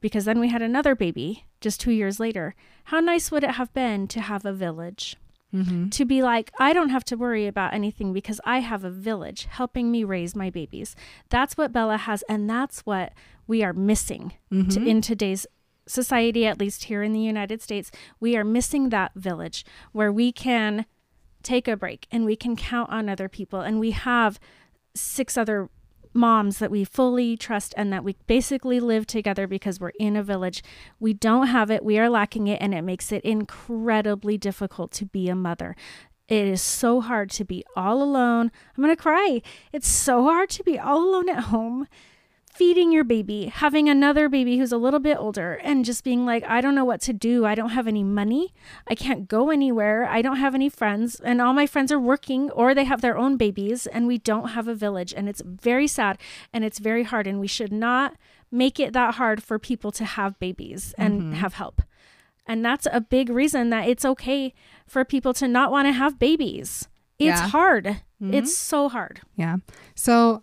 Because 0.00 0.24
then 0.24 0.40
we 0.40 0.48
had 0.48 0.62
another 0.62 0.94
baby 0.94 1.46
just 1.60 1.80
2 1.80 1.92
years 1.92 2.18
later. 2.18 2.54
How 2.84 3.00
nice 3.00 3.30
would 3.30 3.44
it 3.44 3.52
have 3.52 3.72
been 3.72 4.08
to 4.08 4.20
have 4.20 4.44
a 4.44 4.52
village? 4.52 5.16
Mm-hmm. 5.54 5.90
To 5.90 6.04
be 6.06 6.22
like, 6.22 6.50
I 6.58 6.72
don't 6.72 6.88
have 6.88 7.04
to 7.04 7.16
worry 7.16 7.46
about 7.46 7.74
anything 7.74 8.14
because 8.14 8.40
I 8.42 8.60
have 8.60 8.84
a 8.84 8.90
village 8.90 9.46
helping 9.50 9.90
me 9.90 10.02
raise 10.02 10.34
my 10.34 10.48
babies. 10.48 10.96
That's 11.28 11.58
what 11.58 11.72
Bella 11.74 11.98
has, 11.98 12.22
and 12.26 12.48
that's 12.48 12.80
what 12.80 13.12
we 13.46 13.62
are 13.62 13.74
missing 13.74 14.32
Mm-hmm. 14.50 14.68
to, 14.70 14.82
in 14.82 15.02
today's 15.02 15.46
society, 15.86 16.46
at 16.46 16.60
least 16.60 16.84
here 16.84 17.02
in 17.02 17.12
the 17.12 17.20
United 17.20 17.60
States, 17.62 17.90
we 18.20 18.36
are 18.36 18.44
missing 18.44 18.88
that 18.88 19.12
village 19.14 19.64
where 19.92 20.12
we 20.12 20.32
can 20.32 20.86
take 21.42 21.66
a 21.66 21.76
break 21.76 22.06
and 22.10 22.24
we 22.24 22.36
can 22.36 22.56
count 22.56 22.90
on 22.90 23.08
other 23.08 23.28
people 23.28 23.60
and 23.60 23.80
we 23.80 23.90
have 23.90 24.38
six 24.94 25.36
other 25.36 25.68
moms 26.14 26.58
that 26.58 26.70
we 26.70 26.84
fully 26.84 27.36
trust 27.36 27.72
and 27.76 27.92
that 27.92 28.04
we 28.04 28.16
basically 28.26 28.80
live 28.80 29.06
together 29.06 29.46
because 29.46 29.80
we're 29.80 29.92
in 29.98 30.16
a 30.16 30.22
village. 30.22 30.62
We 31.00 31.14
don't 31.14 31.46
have 31.48 31.70
it, 31.70 31.84
we 31.84 31.98
are 31.98 32.10
lacking 32.10 32.48
it, 32.48 32.60
and 32.60 32.74
it 32.74 32.82
makes 32.82 33.12
it 33.12 33.24
incredibly 33.24 34.36
difficult 34.36 34.92
to 34.92 35.06
be 35.06 35.28
a 35.28 35.34
mother. 35.34 35.74
It 36.28 36.46
is 36.46 36.62
so 36.62 37.00
hard 37.00 37.30
to 37.30 37.44
be 37.44 37.64
all 37.76 38.02
alone. 38.02 38.50
I'm 38.76 38.82
going 38.82 38.94
to 38.94 39.02
cry. 39.02 39.42
It's 39.72 39.88
so 39.88 40.24
hard 40.24 40.50
to 40.50 40.62
be 40.62 40.78
all 40.78 41.02
alone 41.02 41.28
at 41.28 41.44
home 41.44 41.88
feeding 42.52 42.92
your 42.92 43.04
baby, 43.04 43.46
having 43.46 43.88
another 43.88 44.28
baby 44.28 44.58
who's 44.58 44.72
a 44.72 44.76
little 44.76 45.00
bit 45.00 45.16
older, 45.18 45.54
and 45.54 45.84
just 45.84 46.04
being 46.04 46.26
like, 46.26 46.44
I 46.44 46.60
don't 46.60 46.74
know 46.74 46.84
what 46.84 47.00
to 47.02 47.12
do. 47.12 47.46
I 47.46 47.54
don't 47.54 47.70
have 47.70 47.88
any 47.88 48.04
money. 48.04 48.52
I 48.86 48.94
can't 48.94 49.26
go 49.26 49.50
anywhere. 49.50 50.06
I 50.06 50.20
don't 50.20 50.36
have 50.36 50.54
any 50.54 50.68
friends. 50.68 51.18
And 51.20 51.40
all 51.40 51.54
my 51.54 51.66
friends 51.66 51.90
are 51.90 51.98
working 51.98 52.50
or 52.50 52.74
they 52.74 52.84
have 52.84 53.00
their 53.00 53.16
own 53.16 53.36
babies, 53.36 53.86
and 53.86 54.06
we 54.06 54.18
don't 54.18 54.50
have 54.50 54.68
a 54.68 54.74
village. 54.74 55.14
And 55.16 55.28
it's 55.28 55.42
very 55.44 55.86
sad 55.86 56.18
and 56.52 56.64
it's 56.64 56.78
very 56.78 57.04
hard. 57.04 57.26
And 57.26 57.40
we 57.40 57.46
should 57.46 57.72
not 57.72 58.16
make 58.50 58.78
it 58.78 58.92
that 58.92 59.14
hard 59.14 59.42
for 59.42 59.58
people 59.58 59.90
to 59.92 60.04
have 60.04 60.38
babies 60.38 60.94
and 60.98 61.20
mm-hmm. 61.20 61.32
have 61.32 61.54
help. 61.54 61.80
And 62.46 62.64
that's 62.64 62.86
a 62.92 63.00
big 63.00 63.30
reason 63.30 63.70
that 63.70 63.88
it's 63.88 64.04
okay 64.04 64.52
for 64.86 65.04
people 65.04 65.32
to 65.34 65.48
not 65.48 65.70
want 65.70 65.86
to 65.86 65.92
have 65.92 66.18
babies. 66.18 66.88
It's 67.18 67.40
Yeah. 67.40 67.48
hard. 67.48 67.86
It's 67.86 68.00
mm-hmm. 68.20 68.44
so 68.46 68.88
hard. 68.88 69.20
Yeah. 69.36 69.56
So, 69.94 70.42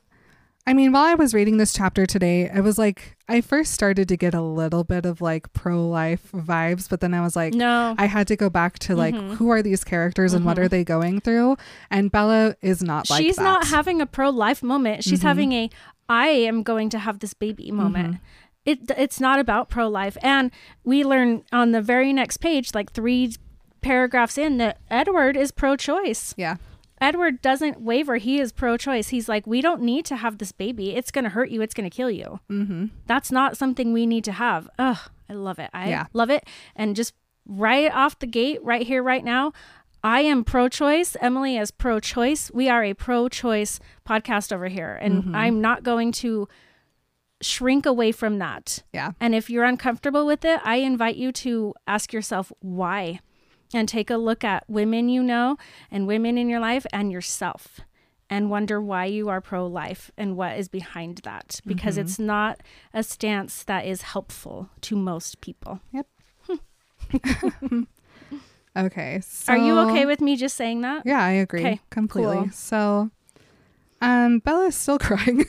I 0.69 0.73
mean, 0.73 0.91
while 0.91 1.03
I 1.03 1.15
was 1.15 1.33
reading 1.33 1.57
this 1.57 1.73
chapter 1.73 2.05
today, 2.05 2.47
I 2.47 2.59
was 2.59 2.77
like, 2.77 3.17
I 3.27 3.41
first 3.41 3.73
started 3.73 4.07
to 4.09 4.15
get 4.15 4.35
a 4.35 4.41
little 4.41 4.83
bit 4.83 5.03
of 5.03 5.19
like 5.19 5.51
pro 5.51 5.87
life 5.87 6.29
vibes, 6.31 6.87
but 6.87 6.99
then 7.01 7.13
I 7.15 7.21
was 7.21 7.35
like, 7.35 7.55
No. 7.55 7.95
I 7.97 8.05
had 8.05 8.27
to 8.27 8.35
go 8.35 8.51
back 8.51 8.77
to 8.79 8.95
like, 8.95 9.15
Mhm. 9.15 9.35
who 9.37 9.49
are 9.49 9.63
these 9.63 9.83
characters 9.83 10.33
and 10.35 10.45
what 10.45 10.59
are 10.59 10.67
they 10.67 10.83
going 10.83 11.21
through? 11.21 11.57
And 11.89 12.11
Bella 12.11 12.55
is 12.61 12.83
not 12.83 13.09
like 13.09 13.23
she's 13.23 13.39
not 13.39 13.65
having 13.67 13.99
a 13.99 14.05
pro 14.05 14.29
life 14.29 14.61
moment. 14.61 15.03
She's 15.03 15.21
Mhm. 15.21 15.23
having 15.23 15.51
a 15.53 15.69
I 16.07 16.27
am 16.27 16.61
going 16.61 16.89
to 16.89 16.99
have 16.99 17.17
this 17.19 17.33
baby 17.33 17.71
moment. 17.71 18.07
Mm-hmm. 18.13 18.23
It 18.65 18.91
it's 18.95 19.19
not 19.19 19.39
about 19.39 19.69
pro 19.69 19.87
life. 19.89 20.17
And 20.21 20.51
we 20.83 21.03
learn 21.03 21.41
on 21.51 21.71
the 21.71 21.81
very 21.81 22.13
next 22.13 22.37
page, 22.37 22.75
like 22.75 22.91
three 22.91 23.33
paragraphs 23.81 24.37
in, 24.37 24.57
that 24.57 24.77
Edward 24.91 25.35
is 25.35 25.49
pro 25.51 25.75
choice. 25.75 26.35
yeah. 26.37 26.57
Edward 27.01 27.41
doesn't 27.41 27.79
waver. 27.81 28.17
He 28.17 28.39
is 28.39 28.51
pro 28.51 28.77
choice. 28.77 29.09
He's 29.09 29.29
like, 29.29 29.47
we 29.47 29.61
don't 29.61 29.81
need 29.81 30.05
to 30.05 30.15
have 30.17 30.37
this 30.37 30.51
baby. 30.51 30.95
It's 30.95 31.11
going 31.11 31.23
to 31.23 31.29
hurt 31.29 31.49
you. 31.49 31.61
It's 31.61 31.73
going 31.73 31.89
to 31.89 31.95
kill 31.95 32.11
you. 32.11 32.39
Mm-hmm. 32.49 32.85
That's 33.07 33.31
not 33.31 33.55
something 33.57 33.93
we 33.93 34.05
need 34.05 34.23
to 34.25 34.31
have. 34.33 34.69
Ugh, 34.77 34.97
I 35.29 35.33
love 35.33 35.59
it. 35.59 35.69
I 35.73 35.89
Yeah. 35.89 36.05
love 36.13 36.29
it. 36.29 36.45
And 36.75 36.95
just 36.95 37.13
right 37.47 37.91
off 37.93 38.19
the 38.19 38.27
gate, 38.27 38.59
right 38.63 38.85
here, 38.85 39.01
right 39.01 39.23
now, 39.23 39.53
I 40.03 40.21
am 40.21 40.43
pro 40.43 40.69
choice. 40.69 41.15
Emily 41.19 41.57
is 41.57 41.71
pro 41.71 41.99
choice. 41.99 42.49
We 42.53 42.69
are 42.69 42.83
a 42.83 42.93
pro 42.93 43.27
choice 43.29 43.79
podcast 44.07 44.51
over 44.53 44.67
here. 44.67 44.97
And 45.01 45.23
Mm-hmm. 45.23 45.35
I'm 45.35 45.61
not 45.61 45.83
going 45.83 46.11
to 46.13 46.47
shrink 47.41 47.85
away 47.85 48.11
from 48.11 48.39
that. 48.39 48.83
Yeah. 48.93 49.11
And 49.19 49.33
if 49.33 49.49
you're 49.49 49.63
uncomfortable 49.63 50.25
with 50.25 50.43
it, 50.43 50.59
I 50.63 50.77
invite 50.77 51.15
you 51.15 51.31
to 51.33 51.73
ask 51.87 52.11
yourself 52.11 52.51
why 52.59 53.19
and 53.73 53.87
take 53.87 54.09
a 54.09 54.17
look 54.17 54.43
at 54.43 54.63
women 54.69 55.09
you 55.09 55.21
know 55.23 55.57
and 55.91 56.07
women 56.07 56.37
in 56.37 56.49
your 56.49 56.59
life 56.59 56.85
and 56.91 57.11
yourself 57.11 57.79
and 58.29 58.49
wonder 58.49 58.79
why 58.81 59.05
you 59.05 59.27
are 59.29 59.41
pro 59.41 59.65
life 59.65 60.11
and 60.17 60.35
what 60.37 60.57
is 60.57 60.67
behind 60.69 61.19
that 61.23 61.59
because 61.65 61.95
Mm-hmm. 61.95 62.01
it's 62.01 62.19
not 62.19 62.59
a 62.93 63.01
stance 63.03 63.63
that 63.63 63.85
is 63.85 64.01
helpful 64.03 64.69
to 64.81 64.95
most 64.95 65.41
people. 65.41 65.79
Yep. 65.91 66.07
okay. 68.77 69.19
So, 69.23 69.53
are 69.53 69.57
you 69.57 69.79
okay 69.79 70.05
with 70.05 70.21
me 70.21 70.35
just 70.35 70.55
saying 70.55 70.81
that? 70.81 71.03
Yeah, 71.05 71.23
I 71.23 71.31
agree 71.31 71.61
Okay, 71.61 71.79
completely. 71.89 72.35
cool. 72.35 72.49
So, 72.51 73.09
um, 74.01 74.39
Bella's 74.39 74.75
still 74.75 74.99
crying. 74.99 75.45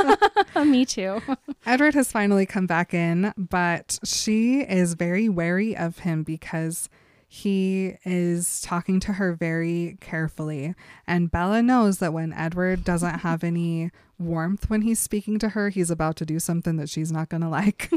me 0.64 0.84
too. 0.84 1.20
Edward 1.64 1.94
has 1.94 2.10
finally 2.12 2.46
come 2.46 2.66
back 2.66 2.92
in, 2.92 3.32
but 3.36 3.98
she 4.04 4.60
is 4.60 4.94
very 4.94 5.28
wary 5.28 5.76
of 5.76 6.00
him 6.00 6.22
because 6.22 6.88
he 7.36 7.98
is 8.04 8.62
talking 8.62 8.98
to 9.00 9.12
her 9.14 9.34
very 9.34 9.98
carefully. 10.00 10.74
And 11.06 11.30
Bella 11.30 11.62
knows 11.62 11.98
that 11.98 12.14
when 12.14 12.32
Edward 12.32 12.82
doesn't 12.82 13.18
have 13.18 13.44
any 13.44 13.90
warmth 14.18 14.70
when 14.70 14.80
he's 14.80 14.98
speaking 14.98 15.38
to 15.40 15.50
her, 15.50 15.68
he's 15.68 15.90
about 15.90 16.16
to 16.16 16.24
do 16.24 16.38
something 16.38 16.76
that 16.76 16.88
she's 16.88 17.12
not 17.12 17.28
going 17.28 17.42
to 17.42 17.48
like. 17.50 17.90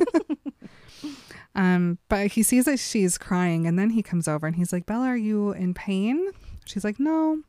um, 1.56 2.00
but 2.10 2.34
he 2.34 2.44
sees 2.44 2.66
that 2.66 2.80
she's 2.80 3.18
crying 3.18 3.66
and 3.66 3.80
then 3.80 3.92
he 3.92 4.04
comes 4.04 4.28
over 4.28 4.46
and 4.46 4.58
he's 4.58 4.74
like, 4.74 4.86
Bella, 4.86 5.06
are 5.06 5.18
you 5.18 5.54
in 5.54 5.74
pain? 5.74 6.32
She's 6.66 6.84
like, 6.84 7.00
no. 7.00 7.40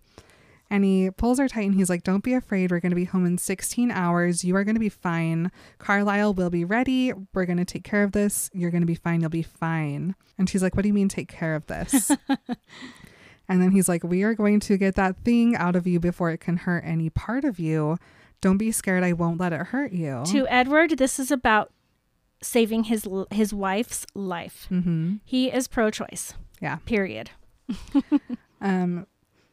And 0.72 0.84
he 0.84 1.10
pulls 1.10 1.40
her 1.40 1.48
tight 1.48 1.66
and 1.66 1.74
he's 1.74 1.90
like, 1.90 2.04
Don't 2.04 2.22
be 2.22 2.32
afraid. 2.32 2.70
We're 2.70 2.80
going 2.80 2.90
to 2.90 2.96
be 2.96 3.04
home 3.04 3.26
in 3.26 3.38
16 3.38 3.90
hours. 3.90 4.44
You 4.44 4.54
are 4.56 4.62
going 4.62 4.76
to 4.76 4.80
be 4.80 4.88
fine. 4.88 5.50
Carlisle 5.78 6.34
will 6.34 6.50
be 6.50 6.64
ready. 6.64 7.12
We're 7.34 7.44
going 7.46 7.58
to 7.58 7.64
take 7.64 7.82
care 7.82 8.04
of 8.04 8.12
this. 8.12 8.48
You're 8.52 8.70
going 8.70 8.82
to 8.82 8.86
be 8.86 8.94
fine. 8.94 9.20
You'll 9.20 9.30
be 9.30 9.42
fine. 9.42 10.14
And 10.38 10.48
she's 10.48 10.62
like, 10.62 10.76
What 10.76 10.82
do 10.82 10.88
you 10.88 10.94
mean, 10.94 11.08
take 11.08 11.28
care 11.28 11.56
of 11.56 11.66
this? 11.66 12.12
and 13.48 13.60
then 13.60 13.72
he's 13.72 13.88
like, 13.88 14.04
We 14.04 14.22
are 14.22 14.34
going 14.34 14.60
to 14.60 14.76
get 14.76 14.94
that 14.94 15.16
thing 15.24 15.56
out 15.56 15.74
of 15.74 15.86
you 15.88 15.98
before 15.98 16.30
it 16.30 16.38
can 16.38 16.58
hurt 16.58 16.84
any 16.86 17.10
part 17.10 17.44
of 17.44 17.58
you. 17.58 17.98
Don't 18.40 18.58
be 18.58 18.70
scared. 18.70 19.02
I 19.02 19.12
won't 19.12 19.40
let 19.40 19.52
it 19.52 19.66
hurt 19.66 19.92
you. 19.92 20.22
to 20.26 20.46
Edward, 20.48 20.98
this 20.98 21.18
is 21.18 21.30
about 21.32 21.72
saving 22.42 22.84
his 22.84 23.06
his 23.32 23.52
wife's 23.52 24.06
life. 24.14 24.66
mm-hmm. 24.70 25.16
He 25.24 25.52
is 25.52 25.66
pro 25.68 25.90
choice. 25.90 26.34
Yeah. 26.60 26.76
Period. 26.86 27.30
Um, 28.62 29.06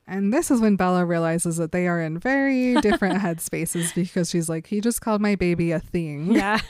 and 0.07 0.33
this 0.33 0.49
is 0.49 0.61
when 0.61 0.75
Bella 0.75 1.05
realizes 1.05 1.57
that 1.57 1.71
they 1.71 1.87
are 1.87 2.01
in 2.01 2.17
very 2.19 2.75
different 2.75 3.19
headspaces 3.21 3.93
because 3.93 4.29
she's 4.29 4.47
like, 4.49 4.67
He 4.67 4.81
just 4.81 5.01
called 5.01 5.21
my 5.21 5.35
baby 5.35 5.71
a 5.71 5.79
thing. 5.79 6.31
Yeah. 6.33 6.59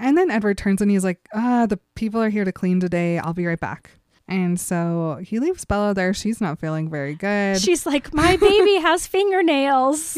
And 0.00 0.18
then 0.18 0.30
Edward 0.30 0.58
turns 0.58 0.82
and 0.82 0.90
he's 0.90 1.04
like, 1.04 1.18
ah, 1.32 1.64
the 1.66 1.78
people 1.94 2.20
are 2.20 2.28
here 2.28 2.44
to 2.44 2.52
clean 2.52 2.78
today. 2.78 3.16
I'll 3.18 3.32
be 3.32 3.46
right 3.46 3.58
back. 3.58 3.92
And 4.28 4.60
so 4.60 5.18
he 5.22 5.38
leaves 5.38 5.64
Bella 5.64 5.94
there. 5.94 6.12
She's 6.12 6.42
not 6.42 6.58
feeling 6.58 6.90
very 6.90 7.14
good. 7.14 7.58
She's 7.62 7.86
like, 7.86 8.12
My 8.12 8.36
baby 8.36 8.76
has 8.82 9.06
fingernails. 9.06 10.14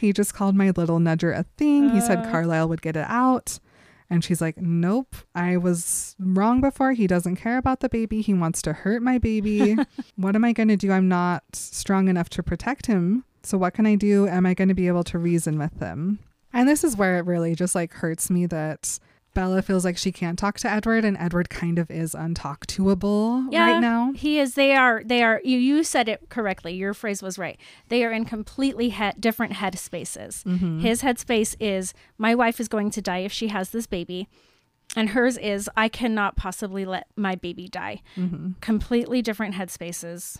he 0.00 0.12
just 0.12 0.34
called 0.34 0.56
my 0.56 0.70
little 0.70 0.98
nudger 0.98 1.34
a 1.34 1.44
thing. 1.56 1.90
he 1.90 2.00
said 2.00 2.18
Uh. 2.18 2.30
Carlisle 2.30 2.68
would 2.68 2.82
get 2.82 2.96
it 2.96 3.06
out. 3.08 3.58
And 4.10 4.24
she's 4.24 4.40
like, 4.40 4.58
Nope, 4.58 5.14
I 5.34 5.56
was 5.56 6.16
wrong 6.18 6.60
before. 6.60 6.92
He 6.92 7.06
doesn't 7.06 7.36
care 7.36 7.56
about 7.56 7.80
the 7.80 7.88
baby. 7.88 8.20
He 8.20 8.34
wants 8.34 8.60
to 8.62 8.72
hurt 8.72 9.02
my 9.02 9.18
baby. 9.18 9.76
what 10.16 10.34
am 10.34 10.44
I 10.44 10.52
going 10.52 10.68
to 10.68 10.76
do? 10.76 10.90
I'm 10.90 11.08
not 11.08 11.44
strong 11.54 12.08
enough 12.08 12.28
to 12.30 12.42
protect 12.42 12.86
him. 12.86 13.24
So 13.42 13.56
what 13.56 13.72
can 13.72 13.86
I 13.86 13.94
do? 13.94 14.26
Am 14.26 14.44
I 14.44 14.54
going 14.54 14.68
to 14.68 14.74
be 14.74 14.88
able 14.88 15.04
to 15.04 15.18
reason 15.18 15.58
with 15.58 15.78
him? 15.78 16.18
And 16.52 16.68
this 16.68 16.82
is 16.82 16.96
where 16.96 17.18
it 17.18 17.26
really 17.26 17.54
just 17.54 17.74
like 17.74 17.92
hurts 17.92 18.28
me 18.28 18.46
that 18.46 18.98
Bella 19.32 19.62
feels 19.62 19.84
like 19.84 19.96
she 19.96 20.10
can't 20.10 20.38
talk 20.38 20.58
to 20.58 20.70
Edward 20.70 21.04
and 21.04 21.16
Edward 21.16 21.48
kind 21.50 21.78
of 21.78 21.88
is 21.90 22.14
untalk 22.14 22.66
toable 22.66 23.46
Yeah, 23.50 23.72
right 23.72 23.80
now. 23.80 24.12
He 24.12 24.40
is. 24.40 24.54
They 24.54 24.74
are. 24.74 25.02
They 25.04 25.22
are. 25.22 25.40
You. 25.44 25.56
You 25.58 25.84
said 25.84 26.08
it 26.08 26.28
correctly. 26.30 26.74
Your 26.74 26.94
phrase 26.94 27.22
was 27.22 27.38
right. 27.38 27.58
They 27.88 28.04
are 28.04 28.10
in 28.10 28.24
completely 28.24 28.90
he- 28.90 29.12
different 29.20 29.52
head 29.54 29.78
spaces. 29.78 30.42
Mm-hmm. 30.46 30.80
His 30.80 31.02
headspace 31.02 31.54
is 31.60 31.94
my 32.18 32.34
wife 32.34 32.58
is 32.58 32.66
going 32.68 32.90
to 32.90 33.00
die 33.02 33.18
if 33.18 33.30
she 33.32 33.48
has 33.48 33.70
this 33.70 33.86
baby, 33.86 34.26
and 34.96 35.10
hers 35.10 35.38
is 35.38 35.70
I 35.76 35.88
cannot 35.88 36.34
possibly 36.36 36.84
let 36.84 37.06
my 37.16 37.36
baby 37.36 37.68
die. 37.68 38.02
Mm-hmm. 38.16 38.52
Completely 38.60 39.22
different 39.22 39.54
headspaces. 39.54 40.38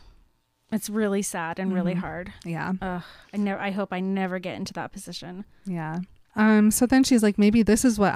It's 0.72 0.90
really 0.90 1.22
sad 1.22 1.58
and 1.60 1.72
really 1.72 1.92
Mm-hmm. 1.92 2.00
hard. 2.00 2.32
Yeah. 2.44 2.72
Ugh. 2.82 3.02
I 3.32 3.36
never. 3.36 3.60
I 3.60 3.70
hope 3.70 3.92
I 3.92 4.00
never 4.00 4.40
get 4.40 4.56
into 4.56 4.72
that 4.74 4.90
position. 4.92 5.44
Yeah. 5.64 6.00
Um, 6.36 6.70
so 6.70 6.86
then 6.86 7.02
she's 7.02 7.22
like, 7.24 7.38
maybe 7.38 7.62
this 7.64 7.84
is 7.84 7.98
what 7.98 8.14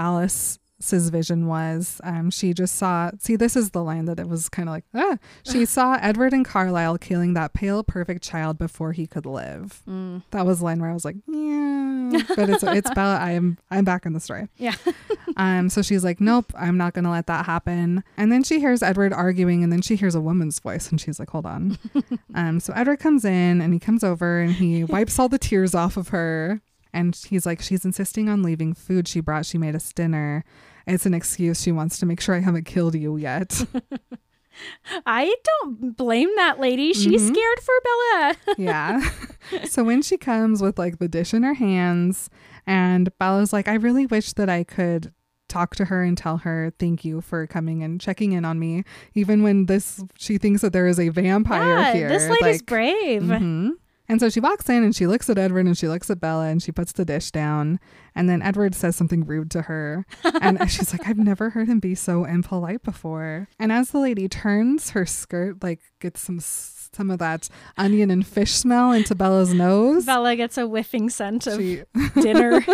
Alice's 0.85 1.09
vision 1.09 1.47
was. 1.47 1.99
Um, 2.05 2.31
she 2.31 2.53
just 2.53 2.75
saw, 2.77 3.11
see, 3.19 3.37
this 3.37 3.57
is 3.57 3.71
the 3.71 3.83
line 3.83 4.05
that 4.05 4.21
it 4.21 4.29
was 4.29 4.51
kind 4.51 4.69
of 4.69 4.75
like, 4.75 4.85
ah, 4.95 5.17
she 5.43 5.65
saw 5.65 5.95
Edward 5.95 6.35
and 6.35 6.45
Carlisle 6.45 6.99
killing 6.99 7.33
that 7.35 7.55
pale, 7.55 7.83
perfect 7.83 8.23
child 8.23 8.59
before 8.59 8.93
he 8.93 9.07
could 9.07 9.25
live. 9.25 9.83
Mm. 9.89 10.23
That 10.33 10.45
was 10.45 10.59
the 10.59 10.67
line 10.67 10.81
where 10.81 10.91
I 10.91 10.93
was 10.93 11.07
like, 11.07 11.17
yeah, 11.27 12.21
but 12.37 12.51
it's, 12.51 12.63
it's 12.63 12.91
Bella. 12.95 13.17
I 13.17 13.31
am, 13.31 13.57
I'm 13.71 13.87
back 13.87 14.05
in 14.05 14.13
the 14.13 14.21
story. 14.21 14.49
Yeah. 14.57 14.75
Um, 15.37 15.69
so 15.69 15.83
she's 15.83 16.05
like, 16.05 16.21
nope, 16.21 16.53
I'm 16.57 16.77
not 16.77 16.93
going 16.93 17.05
to 17.07 17.11
let 17.11 17.27
that 17.27 17.47
happen. 17.47 18.05
And 18.17 18.31
then 18.31 18.45
she 18.45 18.61
hears 18.61 18.85
Edward 18.85 19.13
arguing 19.13 19.65
and 19.65 19.73
then 19.73 19.83
she 19.83 19.97
hears 19.97 20.15
a 20.15 20.21
woman's 20.21 20.61
voice 20.61 20.91
and 20.91 21.01
she's 21.01 21.19
like, 21.19 21.31
hold 21.31 21.45
on. 21.45 21.77
um, 22.37 22.61
so 22.61 22.73
Edward 22.77 23.01
comes 23.01 23.25
in 23.25 23.61
and 23.61 23.73
he 23.73 23.81
comes 23.81 24.05
over 24.05 24.39
and 24.39 24.53
he 24.53 24.85
wipes 24.85 25.19
all 25.19 25.29
the 25.29 25.39
tears 25.39 25.75
off 25.75 25.97
of 25.97 26.09
her. 26.09 26.61
And 26.93 27.17
he's 27.29 27.47
like, 27.47 27.61
she's 27.61 27.85
insisting 27.85 28.29
on 28.29 28.45
leaving 28.45 28.75
food 28.75 29.09
she 29.09 29.19
brought. 29.19 29.45
She 29.45 29.59
made 29.59 29.75
us 29.75 29.93
dinner. 29.93 30.45
It's 30.87 31.07
an 31.07 31.15
excuse. 31.15 31.63
She 31.63 31.73
wants 31.73 31.99
to 31.99 32.07
make 32.07 32.21
sure 32.21 32.35
I 32.35 32.41
haven't 32.41 32.65
killed 32.65 32.95
you 32.95 33.17
yet. 33.17 33.65
I 35.07 35.35
don't 35.45 35.97
blame 35.97 36.29
that 36.37 36.61
lady. 36.61 36.93
She's 36.93 37.23
Mhm. 37.23 37.35
scared 37.35 37.61
for 37.61 37.75
Bella. 37.85 38.35
yeah. 38.59 39.11
so 39.69 39.83
when 39.83 40.01
she 40.03 40.17
comes 40.17 40.63
with 40.63 40.79
like 40.79 40.99
the 40.99 41.09
dish 41.09 41.35
in 41.35 41.43
her 41.43 41.55
hands, 41.55 42.31
and 42.67 43.11
Bella's 43.19 43.53
like, 43.53 43.67
I 43.69 43.75
really 43.75 44.07
wish 44.07 44.33
that 44.35 44.49
I 44.49 44.63
could 44.65 45.13
talk 45.49 45.75
to 45.77 45.87
her 45.87 46.03
and 46.03 46.17
tell 46.17 46.39
her 46.39 46.73
thank 46.79 47.05
you 47.05 47.21
for 47.21 47.47
coming 47.47 47.83
and 47.83 48.01
checking 48.01 48.33
in 48.33 48.45
on 48.45 48.59
me, 48.59 48.85
even 49.15 49.43
when 49.43 49.67
this 49.67 50.03
she 50.17 50.39
thinks 50.39 50.63
that 50.63 50.73
there 50.73 50.87
is 50.87 50.99
a 51.01 51.09
vampire 51.11 51.79
yeah, 51.79 51.93
here. 51.93 52.09
this 52.09 52.29
lady's 52.29 52.61
like, 52.61 52.67
brave. 52.67 53.23
mhm. 53.23 53.71
And 54.09 54.21
so 54.21 54.29
she 54.29 54.41
walks 54.41 54.69
in 54.69 54.85
and 54.85 54.95
she 54.95 55.07
looks 55.07 55.31
at 55.31 55.39
Edward 55.39 55.67
and 55.67 55.77
she 55.77 55.89
looks 55.89 56.11
at 56.11 56.21
Bella 56.21 56.47
and 56.47 56.63
she 56.63 56.73
puts 56.73 56.93
the 56.93 57.05
dish 57.05 57.31
down. 57.31 57.81
And 58.15 58.29
then 58.29 58.43
Edward 58.43 58.75
says 58.75 58.97
something 58.97 59.25
rude 59.25 59.51
to 59.53 59.63
her. 59.63 60.07
And 60.41 60.59
she's 60.71 60.93
like, 60.93 61.09
I've 61.09 61.19
never 61.19 61.51
heard 61.51 61.69
him 61.69 61.81
be 61.81 61.95
so 61.95 62.25
impolite 62.25 62.83
before. 62.83 63.49
And 63.59 63.73
as 63.73 63.91
the 63.91 63.99
lady 63.99 64.29
turns, 64.29 64.91
her 64.91 65.07
skirt 65.07 65.63
like 65.63 65.81
gets 66.01 66.21
some 66.21 66.41
some 66.41 67.11
of 67.11 67.19
that 67.19 67.49
onion 67.77 68.11
and 68.11 68.27
fish 68.27 68.53
smell 68.53 68.93
into 68.93 69.15
Bella's 69.15 69.53
nose. 69.53 70.07
Bella 70.07 70.37
gets 70.37 70.57
a 70.57 70.67
whiffing 70.67 71.11
scent 71.11 71.47
of 71.47 71.59
She 71.59 71.83
dinner. 72.21 72.65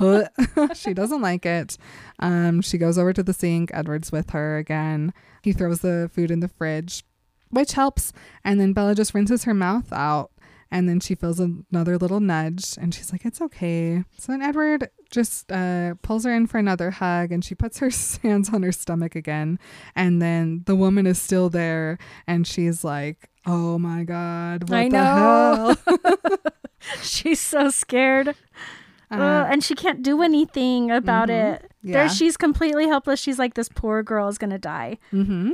she 0.74 0.94
doesn't 0.94 1.20
like 1.20 1.44
it. 1.44 1.76
Um, 2.18 2.62
she 2.62 2.78
goes 2.78 2.96
over 2.96 3.12
to 3.12 3.22
the 3.22 3.34
sink. 3.34 3.70
Edward's 3.74 4.12
with 4.12 4.30
her 4.30 4.56
again. 4.56 5.12
He 5.42 5.52
throws 5.52 5.80
the 5.80 6.10
food 6.12 6.30
in 6.30 6.40
the 6.40 6.48
fridge, 6.48 7.04
which 7.50 7.72
helps. 7.72 8.12
And 8.44 8.58
then 8.58 8.72
Bella 8.72 8.94
just 8.94 9.14
rinses 9.14 9.44
her 9.44 9.54
mouth 9.54 9.92
out. 9.92 10.30
And 10.70 10.88
then 10.88 10.98
she 11.00 11.14
feels 11.14 11.38
another 11.40 11.96
little 11.96 12.18
nudge 12.20 12.76
and 12.76 12.92
she's 12.92 13.12
like, 13.12 13.24
it's 13.24 13.40
okay. 13.40 14.02
So 14.18 14.32
then 14.32 14.42
Edward 14.42 14.90
just 15.10 15.50
uh, 15.52 15.94
pulls 16.02 16.24
her 16.24 16.34
in 16.34 16.46
for 16.48 16.58
another 16.58 16.90
hug 16.90 17.30
and 17.30 17.44
she 17.44 17.54
puts 17.54 17.78
her 17.78 17.90
hands 18.22 18.50
on 18.52 18.62
her 18.64 18.72
stomach 18.72 19.14
again. 19.14 19.58
And 19.94 20.20
then 20.20 20.62
the 20.66 20.74
woman 20.74 21.06
is 21.06 21.20
still 21.20 21.48
there 21.50 21.98
and 22.26 22.46
she's 22.46 22.82
like, 22.82 23.30
oh 23.46 23.78
my 23.78 24.02
God, 24.02 24.68
what 24.68 24.76
I 24.78 24.88
the 24.88 24.96
know. 24.96 25.76
hell? 25.86 26.36
She's 27.02 27.40
so 27.40 27.70
scared. 27.70 28.28
Uh, 29.10 29.14
Ugh, 29.14 29.46
and 29.50 29.62
she 29.64 29.74
can't 29.74 30.02
do 30.02 30.20
anything 30.22 30.90
about 30.90 31.28
Mhm. 31.28 31.54
it. 31.54 31.70
Yeah. 31.82 31.92
There, 31.92 32.08
she's 32.08 32.36
completely 32.36 32.86
helpless. 32.88 33.20
She's 33.20 33.38
like, 33.38 33.54
this 33.54 33.68
poor 33.68 34.02
girl 34.02 34.26
is 34.28 34.36
gonna 34.38 34.58
die. 34.58 34.98
mm-hmm. 35.12 35.52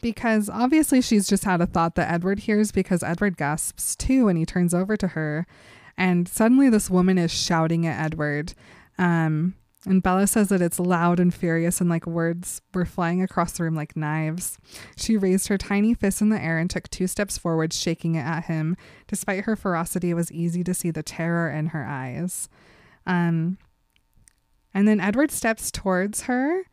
Because 0.00 0.48
obviously 0.48 1.00
she's 1.00 1.26
just 1.26 1.44
had 1.44 1.60
a 1.60 1.66
thought 1.66 1.94
that 1.96 2.10
Edward 2.10 2.40
hears 2.40 2.70
because 2.70 3.02
Edward 3.02 3.36
gasps 3.36 3.96
too 3.96 4.26
when 4.26 4.36
he 4.36 4.46
turns 4.46 4.72
over 4.72 4.96
to 4.96 5.08
her. 5.08 5.46
And 5.96 6.28
suddenly 6.28 6.70
this 6.70 6.88
woman 6.88 7.18
is 7.18 7.32
shouting 7.32 7.86
at 7.86 8.00
Edward. 8.00 8.54
Um, 8.96 9.54
and 9.84 10.02
Bella 10.02 10.26
says 10.26 10.48
that 10.48 10.60
it's 10.60 10.80
loud 10.80 11.20
and 11.20 11.32
furious 11.32 11.80
and 11.80 11.88
like 11.88 12.06
words 12.06 12.60
were 12.74 12.84
flying 12.84 13.22
across 13.22 13.52
the 13.52 13.64
room 13.64 13.74
like 13.74 13.96
knives. 13.96 14.58
She 14.96 15.16
raised 15.16 15.48
her 15.48 15.58
tiny 15.58 15.94
fist 15.94 16.20
in 16.20 16.30
the 16.30 16.40
air 16.40 16.58
and 16.58 16.68
took 16.68 16.88
two 16.88 17.06
steps 17.06 17.38
forward, 17.38 17.72
shaking 17.72 18.16
it 18.16 18.24
at 18.24 18.44
him. 18.44 18.76
Despite 19.06 19.44
her 19.44 19.56
ferocity, 19.56 20.10
it 20.10 20.14
was 20.14 20.32
easy 20.32 20.64
to 20.64 20.74
see 20.74 20.90
the 20.90 21.02
terror 21.02 21.50
in 21.50 21.68
her 21.68 21.86
eyes. 21.86 22.48
Um, 23.06 23.58
and 24.74 24.86
then 24.86 25.00
Edward 25.00 25.30
steps 25.30 25.70
towards 25.70 26.22
her, 26.22 26.64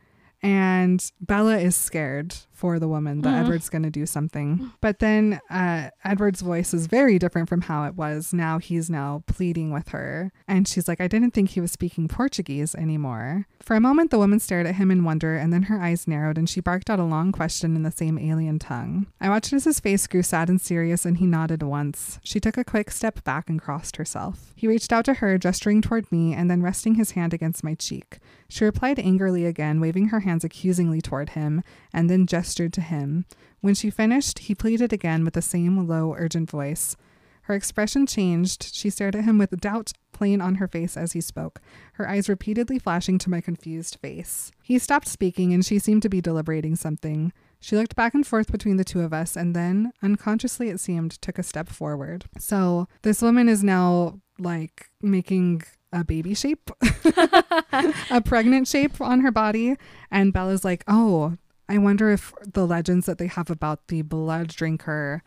and 0.42 1.12
Bella 1.22 1.58
is 1.58 1.76
scared 1.76 2.36
for 2.56 2.80
the 2.80 2.88
woman 2.88 3.22
that 3.22 3.34
Mhm. 3.34 3.42
Edward's 3.42 3.70
going 3.70 3.84
to 3.84 3.90
do 3.92 4.06
something. 4.06 4.72
But 4.82 5.00
then 5.00 5.40
uh, 5.50 5.90
Edward's 6.04 6.42
voice 6.42 6.74
is 6.74 6.88
very 6.88 7.20
different 7.20 7.50
from 7.50 7.62
how 7.62 7.84
it 7.86 7.96
was. 7.96 8.34
Now 8.34 8.58
he's 8.60 8.90
now 8.90 9.24
pleading 9.28 9.72
with 9.72 9.90
her. 9.90 10.32
And 10.48 10.68
she's 10.68 10.88
like, 10.88 11.02
I 11.02 11.08
didn't 11.08 11.32
think 11.34 11.50
he 11.50 11.62
was 11.62 11.72
speaking 11.72 12.08
Portuguese 12.08 12.74
anymore. 12.76 13.46
For 13.62 13.76
a 13.76 13.80
moment, 13.82 14.10
the 14.12 14.18
woman 14.18 14.40
stared 14.40 14.68
at 14.68 14.76
him 14.76 14.90
in 14.92 15.04
wonder, 15.04 15.36
and 15.36 15.52
then 15.52 15.64
her 15.64 15.82
eyes 15.82 16.08
narrowed, 16.08 16.38
and 16.38 16.48
she 16.50 16.62
barked 16.62 16.90
out 16.90 17.00
a 17.00 17.04
long 17.04 17.32
question 17.32 17.76
in 17.76 17.84
the 17.84 17.92
same 17.92 18.18
alien 18.18 18.60
tongue. 18.60 19.08
I 19.20 19.28
watched 19.30 19.52
as 19.54 19.66
his 19.66 19.80
face 19.80 20.08
grew 20.08 20.24
sad 20.24 20.50
and 20.50 20.62
serious, 20.62 21.06
and 21.06 21.18
he 21.18 21.26
nodded 21.26 21.64
once. 21.64 22.20
She 22.24 22.40
took 22.40 22.58
a 22.58 22.64
quick 22.64 22.92
step 22.92 23.24
back 23.24 23.50
and 23.50 23.62
crossed 23.62 23.98
herself. 23.98 24.54
He 24.56 24.68
reached 24.68 24.94
out 24.94 25.06
to 25.06 25.16
her, 25.16 25.38
gesturing 25.38 25.82
toward 25.82 26.12
me, 26.12 26.34
and 26.34 26.50
then 26.50 26.62
resting 26.62 26.96
his 26.96 27.12
hand 27.12 27.34
against 27.34 27.64
my 27.64 27.74
cheek. 27.74 28.20
She 28.48 28.64
replied 28.64 29.00
angrily 29.00 29.46
again, 29.46 29.80
waving 29.82 30.10
her 30.10 30.20
hands 30.22 30.44
accusingly 30.44 31.02
toward 31.02 31.30
him, 31.30 31.64
and 31.92 32.08
then 32.10 32.28
gestured 32.46 32.74
to 32.74 32.82
him. 32.82 33.26
When 33.62 33.74
she 33.74 33.90
finished, 33.90 34.40
he 34.40 34.54
pleaded 34.54 34.94
again 34.94 35.26
with 35.26 35.34
the 35.34 35.42
same 35.42 35.88
low, 35.88 36.14
urgent 36.16 36.50
voice. 36.50 36.96
Her 37.44 37.56
expression 37.56 38.06
changed. 38.06 38.76
She 38.76 38.92
stared 38.92 39.16
at 39.16 39.24
him 39.24 39.40
with 39.40 39.60
doubt 39.60 39.94
plain 40.12 40.42
on 40.42 40.56
her 40.56 40.68
face 40.68 40.96
as 40.96 41.14
he 41.14 41.22
spoke, 41.22 41.60
her 41.94 42.08
eyes 42.08 42.30
repeatedly 42.30 42.80
flashing 42.80 43.18
to 43.18 43.30
my 43.30 43.42
confused 43.42 43.98
face. 44.02 44.52
He 44.64 44.80
stopped 44.80 45.08
speaking, 45.08 45.54
and 45.54 45.66
she 45.66 45.78
seemed 45.80 46.04
to 46.04 46.10
be 46.10 46.22
deliberating 46.22 46.76
something. 46.76 47.34
She 47.60 47.76
looked 47.76 47.96
back 47.96 48.14
and 48.14 48.26
forth 48.26 48.52
between 48.52 48.78
the 48.78 48.86
two 48.86 49.02
of 49.02 49.12
us, 49.12 49.36
and 49.36 49.56
then, 49.56 49.92
unconsciously 50.02 50.70
it 50.70 50.80
seemed, 50.80 51.20
took 51.22 51.38
a 51.38 51.44
step 51.44 51.68
forward. 51.68 52.26
So, 52.38 52.88
this 53.02 53.22
woman 53.22 53.50
is 53.50 53.64
now 53.64 54.22
like 54.40 54.90
making 55.02 55.64
a 55.92 56.04
baby 56.04 56.34
shape, 56.34 56.70
a 58.10 58.22
pregnant 58.24 58.68
shape 58.68 59.02
on 59.02 59.22
her 59.22 59.32
body. 59.32 59.76
And 60.12 60.32
Bella's 60.34 60.64
like, 60.64 60.84
oh, 60.88 61.38
I 61.68 61.78
wonder 61.78 62.12
if 62.12 62.34
the 62.42 62.68
legends 62.68 63.06
that 63.06 63.18
they 63.18 63.28
have 63.28 63.50
about 63.50 63.88
the 63.88 64.02
blood 64.04 64.50
drinker 64.50 65.24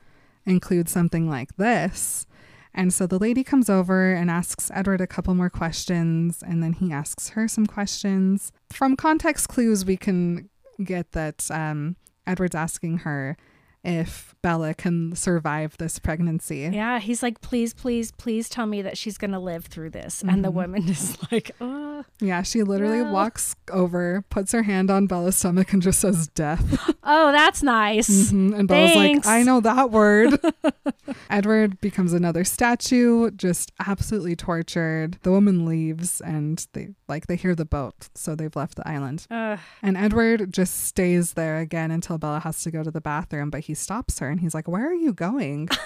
include 0.47 0.89
something 0.89 1.29
like 1.29 1.57
this. 1.57 2.27
And 2.75 2.93
so 2.93 3.07
the 3.07 3.19
lady 3.19 3.43
comes 3.43 3.69
over 3.69 4.13
and 4.13 4.31
asks 4.31 4.71
Edward 4.73 5.01
a 5.01 5.07
couple 5.07 5.35
more 5.35 5.51
questions, 5.51 6.43
and 6.47 6.63
then 6.63 6.75
he 6.75 6.93
asks 6.93 7.31
her 7.31 7.49
some 7.49 7.67
questions. 7.67 8.53
From 8.71 8.95
context 8.95 9.49
clues, 9.49 9.85
we 9.85 9.97
can 9.97 10.49
get 10.83 11.13
that 11.13 11.51
um, 11.51 11.97
Edward's 12.27 12.55
asking 12.55 12.99
her 12.99 13.37
if 13.85 14.35
Bella 14.43 14.75
can 14.75 15.15
survive 15.17 15.77
this 15.79 15.99
pregnancy. 15.99 16.69
Yeah, 16.73 16.99
he's 16.99 17.23
like, 17.23 17.41
please, 17.41 17.73
please, 17.75 18.13
please 18.13 18.49
tell 18.49 18.67
me 18.67 18.83
that 18.83 18.97
she's 18.99 19.19
gonna 19.19 19.41
live 19.41 19.67
through 19.67 19.91
this. 19.91 20.23
And 20.27 20.45
the 20.45 20.51
Mhm. 20.51 20.55
woman 20.55 20.89
is 20.89 21.17
like, 21.33 21.51
oh, 21.61 22.05
Yeah, 22.21 22.43
she 22.43 22.63
literally 22.63 23.03
No. 23.03 23.11
walks 23.13 23.57
over, 23.73 24.25
puts 24.31 24.53
her 24.53 24.63
hand 24.63 24.89
on 24.91 25.07
Bella's 25.07 25.37
stomach, 25.37 25.73
and 25.73 25.83
just 25.83 25.99
says 26.01 26.29
death. 26.29 26.93
oh, 27.03 27.33
that's 27.33 27.63
nice. 27.63 28.31
Mhm. 28.31 28.57
And 28.57 28.69
Bella's 28.69 28.93
Thanks. 28.93 29.27
like, 29.27 29.35
I 29.35 29.43
know 29.43 29.61
that 29.61 29.91
word. 29.91 30.39
Edward 31.31 31.81
becomes 31.81 32.13
another 32.13 32.45
statue, 32.45 33.31
just 33.33 33.73
absolutely 33.85 34.37
tortured. 34.37 35.19
The 35.23 35.31
woman 35.31 35.65
leaves 35.65 36.21
and 36.21 36.65
they 36.73 36.91
like 37.09 37.27
they 37.27 37.37
hear 37.37 37.55
the 37.55 37.65
boat, 37.65 38.09
so 38.15 38.35
they've 38.35 38.55
left 38.55 38.77
the 38.77 38.87
island. 38.89 39.27
Ugh. 39.31 39.59
And 39.83 39.97
Edward 39.97 40.53
just 40.53 40.85
stays 40.85 41.33
there 41.33 41.59
again 41.59 41.91
until 41.91 42.19
Bella 42.19 42.41
has 42.41 42.63
to 42.63 42.71
go 42.71 42.83
to 42.83 42.91
the 42.91 43.01
bathroom, 43.01 43.51
but 43.51 43.61
he 43.69 43.75
stops 43.75 44.19
her 44.19 44.29
and 44.31 44.41
he's 44.41 44.55
like, 44.55 44.67
Where 44.67 44.89
are 44.91 44.95
you 44.95 45.13
going? 45.13 45.69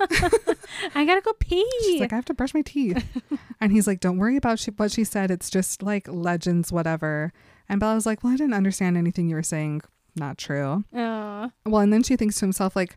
I 0.94 1.04
gotta 1.04 1.20
go 1.20 1.32
pee. 1.38 1.68
She's 1.82 2.00
like, 2.00 2.12
I 2.12 2.16
have 2.16 2.24
to 2.26 2.34
brush 2.34 2.54
my 2.54 2.62
teeth. 2.62 3.04
and 3.60 3.70
he's 3.70 3.86
like, 3.86 4.00
Don't 4.00 4.16
worry 4.18 4.36
about 4.36 4.58
she- 4.58 4.70
what 4.72 4.90
she 4.92 5.04
said. 5.04 5.30
It's 5.30 5.50
just 5.50 5.82
like 5.82 6.08
legends, 6.08 6.72
whatever. 6.72 7.32
And 7.68 7.78
Bella's 7.80 8.06
like, 8.06 8.24
Well, 8.24 8.32
I 8.32 8.36
didn't 8.36 8.54
understand 8.54 8.96
anything 8.96 9.28
you 9.28 9.36
were 9.36 9.42
saying. 9.42 9.82
Not 10.16 10.38
true. 10.38 10.84
oh, 10.94 11.50
Well, 11.66 11.80
and 11.82 11.92
then 11.92 12.02
she 12.02 12.16
thinks 12.16 12.36
to 12.36 12.46
himself, 12.46 12.74
like, 12.74 12.96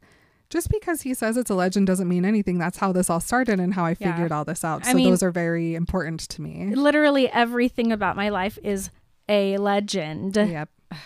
just 0.49 0.69
because 0.69 1.01
he 1.03 1.13
says 1.13 1.37
it's 1.37 1.49
a 1.51 1.55
legend 1.55 1.87
doesn't 1.87 2.07
mean 2.07 2.25
anything. 2.25 2.57
That's 2.57 2.77
how 2.77 2.91
this 2.91 3.09
all 3.09 3.19
started 3.19 3.59
and 3.59 3.73
how 3.73 3.85
I 3.85 3.95
Yeah. 3.99 4.13
figured 4.13 4.31
all 4.31 4.43
this 4.45 4.63
out. 4.63 4.85
I 4.87 4.91
So 4.91 4.97
mean- 4.97 5.09
those 5.09 5.21
are 5.23 5.31
very 5.31 5.75
important 5.75 6.21
to 6.29 6.41
me. 6.41 6.73
literally 6.75 7.29
everything 7.29 7.91
about 7.91 8.15
my 8.15 8.29
life 8.29 8.57
is 8.63 8.89
a 9.29 9.57
legend. 9.57 10.35
yep. 10.37 10.69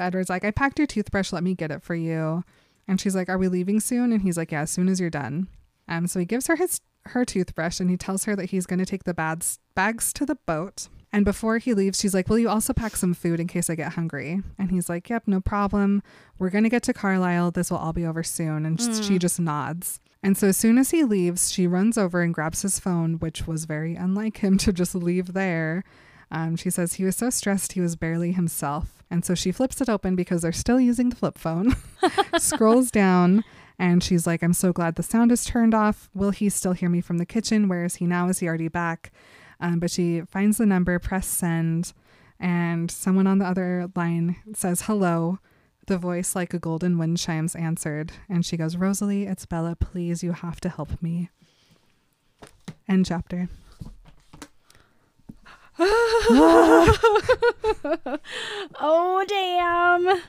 But 0.00 0.06
Edward's 0.06 0.30
like, 0.30 0.46
I 0.46 0.50
packed 0.50 0.78
your 0.78 0.86
toothbrush. 0.86 1.30
Let 1.30 1.42
me 1.42 1.54
get 1.54 1.70
it 1.70 1.82
for 1.82 1.94
you. 1.94 2.42
And 2.88 2.98
she's 2.98 3.14
like, 3.14 3.28
Are 3.28 3.36
we 3.36 3.48
leaving 3.48 3.80
soon? 3.80 4.12
And 4.14 4.22
he's 4.22 4.38
like, 4.38 4.50
Yeah, 4.50 4.62
as 4.62 4.70
soon 4.70 4.88
as 4.88 4.98
you're 4.98 5.10
done. 5.10 5.46
Um, 5.88 6.06
so 6.06 6.18
he 6.18 6.24
gives 6.24 6.46
her 6.46 6.56
his 6.56 6.80
her 7.06 7.26
toothbrush 7.26 7.80
and 7.80 7.90
he 7.90 7.96
tells 7.98 8.24
her 8.24 8.34
that 8.36 8.46
he's 8.50 8.64
going 8.66 8.78
to 8.78 8.86
take 8.86 9.04
the 9.04 9.12
bags 9.12 9.58
bags 9.74 10.14
to 10.14 10.24
the 10.24 10.36
boat. 10.36 10.88
And 11.12 11.24
before 11.24 11.58
he 11.58 11.74
leaves, 11.74 12.00
she's 12.00 12.14
like, 12.14 12.30
Will 12.30 12.38
you 12.38 12.48
also 12.48 12.72
pack 12.72 12.96
some 12.96 13.12
food 13.12 13.40
in 13.40 13.46
case 13.46 13.68
I 13.68 13.74
get 13.74 13.92
hungry? 13.92 14.40
And 14.58 14.70
he's 14.70 14.88
like, 14.88 15.10
Yep, 15.10 15.24
no 15.26 15.40
problem. 15.42 16.02
We're 16.38 16.48
going 16.48 16.64
to 16.64 16.70
get 16.70 16.82
to 16.84 16.94
Carlisle. 16.94 17.50
This 17.50 17.70
will 17.70 17.76
all 17.78 17.92
be 17.92 18.06
over 18.06 18.22
soon. 18.22 18.64
And 18.64 18.78
Mm. 18.78 19.06
she 19.06 19.18
just 19.18 19.38
nods. 19.38 20.00
And 20.22 20.34
so 20.38 20.48
as 20.48 20.56
soon 20.56 20.78
as 20.78 20.92
he 20.92 21.04
leaves, 21.04 21.52
she 21.52 21.66
runs 21.66 21.98
over 21.98 22.22
and 22.22 22.32
grabs 22.32 22.62
his 22.62 22.80
phone, 22.80 23.18
which 23.18 23.46
was 23.46 23.66
very 23.66 23.96
unlike 23.96 24.38
him 24.38 24.56
to 24.64 24.72
just 24.72 24.94
leave 24.94 25.34
there. 25.34 25.84
Um, 26.30 26.56
she 26.56 26.70
says 26.70 26.94
he 26.94 27.04
was 27.04 27.16
so 27.16 27.30
stressed 27.30 27.72
he 27.72 27.80
was 27.80 27.96
barely 27.96 28.32
himself. 28.32 29.02
And 29.10 29.24
so 29.24 29.34
she 29.34 29.50
flips 29.50 29.80
it 29.80 29.88
open 29.88 30.14
because 30.14 30.42
they're 30.42 30.52
still 30.52 30.80
using 30.80 31.10
the 31.10 31.16
flip 31.16 31.36
phone, 31.36 31.74
scrolls 32.38 32.92
down, 32.92 33.42
and 33.78 34.04
she's 34.04 34.26
like, 34.26 34.42
I'm 34.42 34.52
so 34.52 34.72
glad 34.72 34.94
the 34.94 35.02
sound 35.02 35.32
is 35.32 35.44
turned 35.44 35.74
off. 35.74 36.08
Will 36.14 36.30
he 36.30 36.48
still 36.48 36.72
hear 36.72 36.88
me 36.88 37.00
from 37.00 37.18
the 37.18 37.26
kitchen? 37.26 37.66
Where 37.66 37.84
is 37.84 37.96
he 37.96 38.06
now? 38.06 38.28
Is 38.28 38.38
he 38.38 38.46
already 38.46 38.68
back? 38.68 39.10
Um, 39.58 39.80
but 39.80 39.90
she 39.90 40.20
finds 40.20 40.58
the 40.58 40.66
number, 40.66 40.98
press 40.98 41.26
send, 41.26 41.92
and 42.38 42.90
someone 42.90 43.26
on 43.26 43.38
the 43.38 43.46
other 43.46 43.90
line 43.96 44.36
says 44.54 44.82
hello. 44.82 45.38
The 45.86 45.98
voice, 45.98 46.36
like 46.36 46.54
a 46.54 46.58
golden 46.58 46.98
wind 46.98 47.18
chimes, 47.18 47.56
answered. 47.56 48.12
And 48.28 48.46
she 48.46 48.56
goes, 48.56 48.76
Rosalie, 48.76 49.26
it's 49.26 49.44
Bella. 49.44 49.74
Please, 49.74 50.22
you 50.22 50.32
have 50.32 50.60
to 50.60 50.68
help 50.68 51.02
me. 51.02 51.30
End 52.88 53.06
chapter. 53.06 53.48
oh 58.80 59.24
damn! 59.26 60.20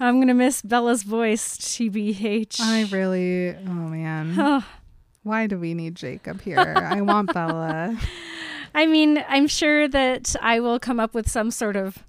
I'm 0.00 0.20
gonna 0.20 0.34
miss 0.34 0.62
Bella's 0.62 1.04
voice. 1.04 1.56
TBH. 1.58 2.60
I 2.60 2.84
really, 2.90 3.50
oh 3.50 3.70
man. 3.70 4.64
Why 5.22 5.46
do 5.46 5.58
we 5.58 5.74
need 5.74 5.96
Jacob 5.96 6.40
here? 6.40 6.58
I 6.58 7.00
want 7.00 7.32
Bella. 7.32 7.96
I 8.74 8.86
mean, 8.86 9.24
I'm 9.28 9.46
sure 9.46 9.88
that 9.88 10.34
I 10.40 10.60
will 10.60 10.78
come 10.78 11.00
up 11.00 11.14
with 11.14 11.30
some 11.30 11.50
sort 11.50 11.76
of 11.76 12.04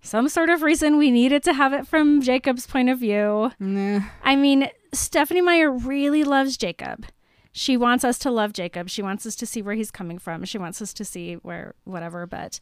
some 0.00 0.28
sort 0.28 0.50
of 0.50 0.62
reason 0.62 0.98
we 0.98 1.10
needed 1.10 1.42
to 1.44 1.52
have 1.52 1.72
it 1.72 1.86
from 1.86 2.20
Jacob's 2.20 2.66
point 2.66 2.88
of 2.88 2.98
view. 2.98 3.52
Nah. 3.58 4.00
I 4.22 4.36
mean, 4.36 4.68
Stephenie 4.92 5.40
Meyer 5.40 5.70
really 5.70 6.24
loves 6.24 6.56
Jacob. 6.56 7.06
She 7.52 7.76
wants 7.76 8.04
us 8.04 8.18
to 8.20 8.30
love 8.30 8.52
Jacob. 8.52 8.88
She 8.88 9.02
wants 9.02 9.26
us 9.26 9.36
to 9.36 9.46
see 9.46 9.62
where 9.62 9.74
he's 9.74 9.90
coming 9.90 10.18
from. 10.18 10.44
She 10.44 10.58
wants 10.58 10.80
us 10.82 10.92
to 10.94 11.04
see 11.04 11.34
where 11.34 11.74
whatever. 11.84 12.26
But 12.26 12.60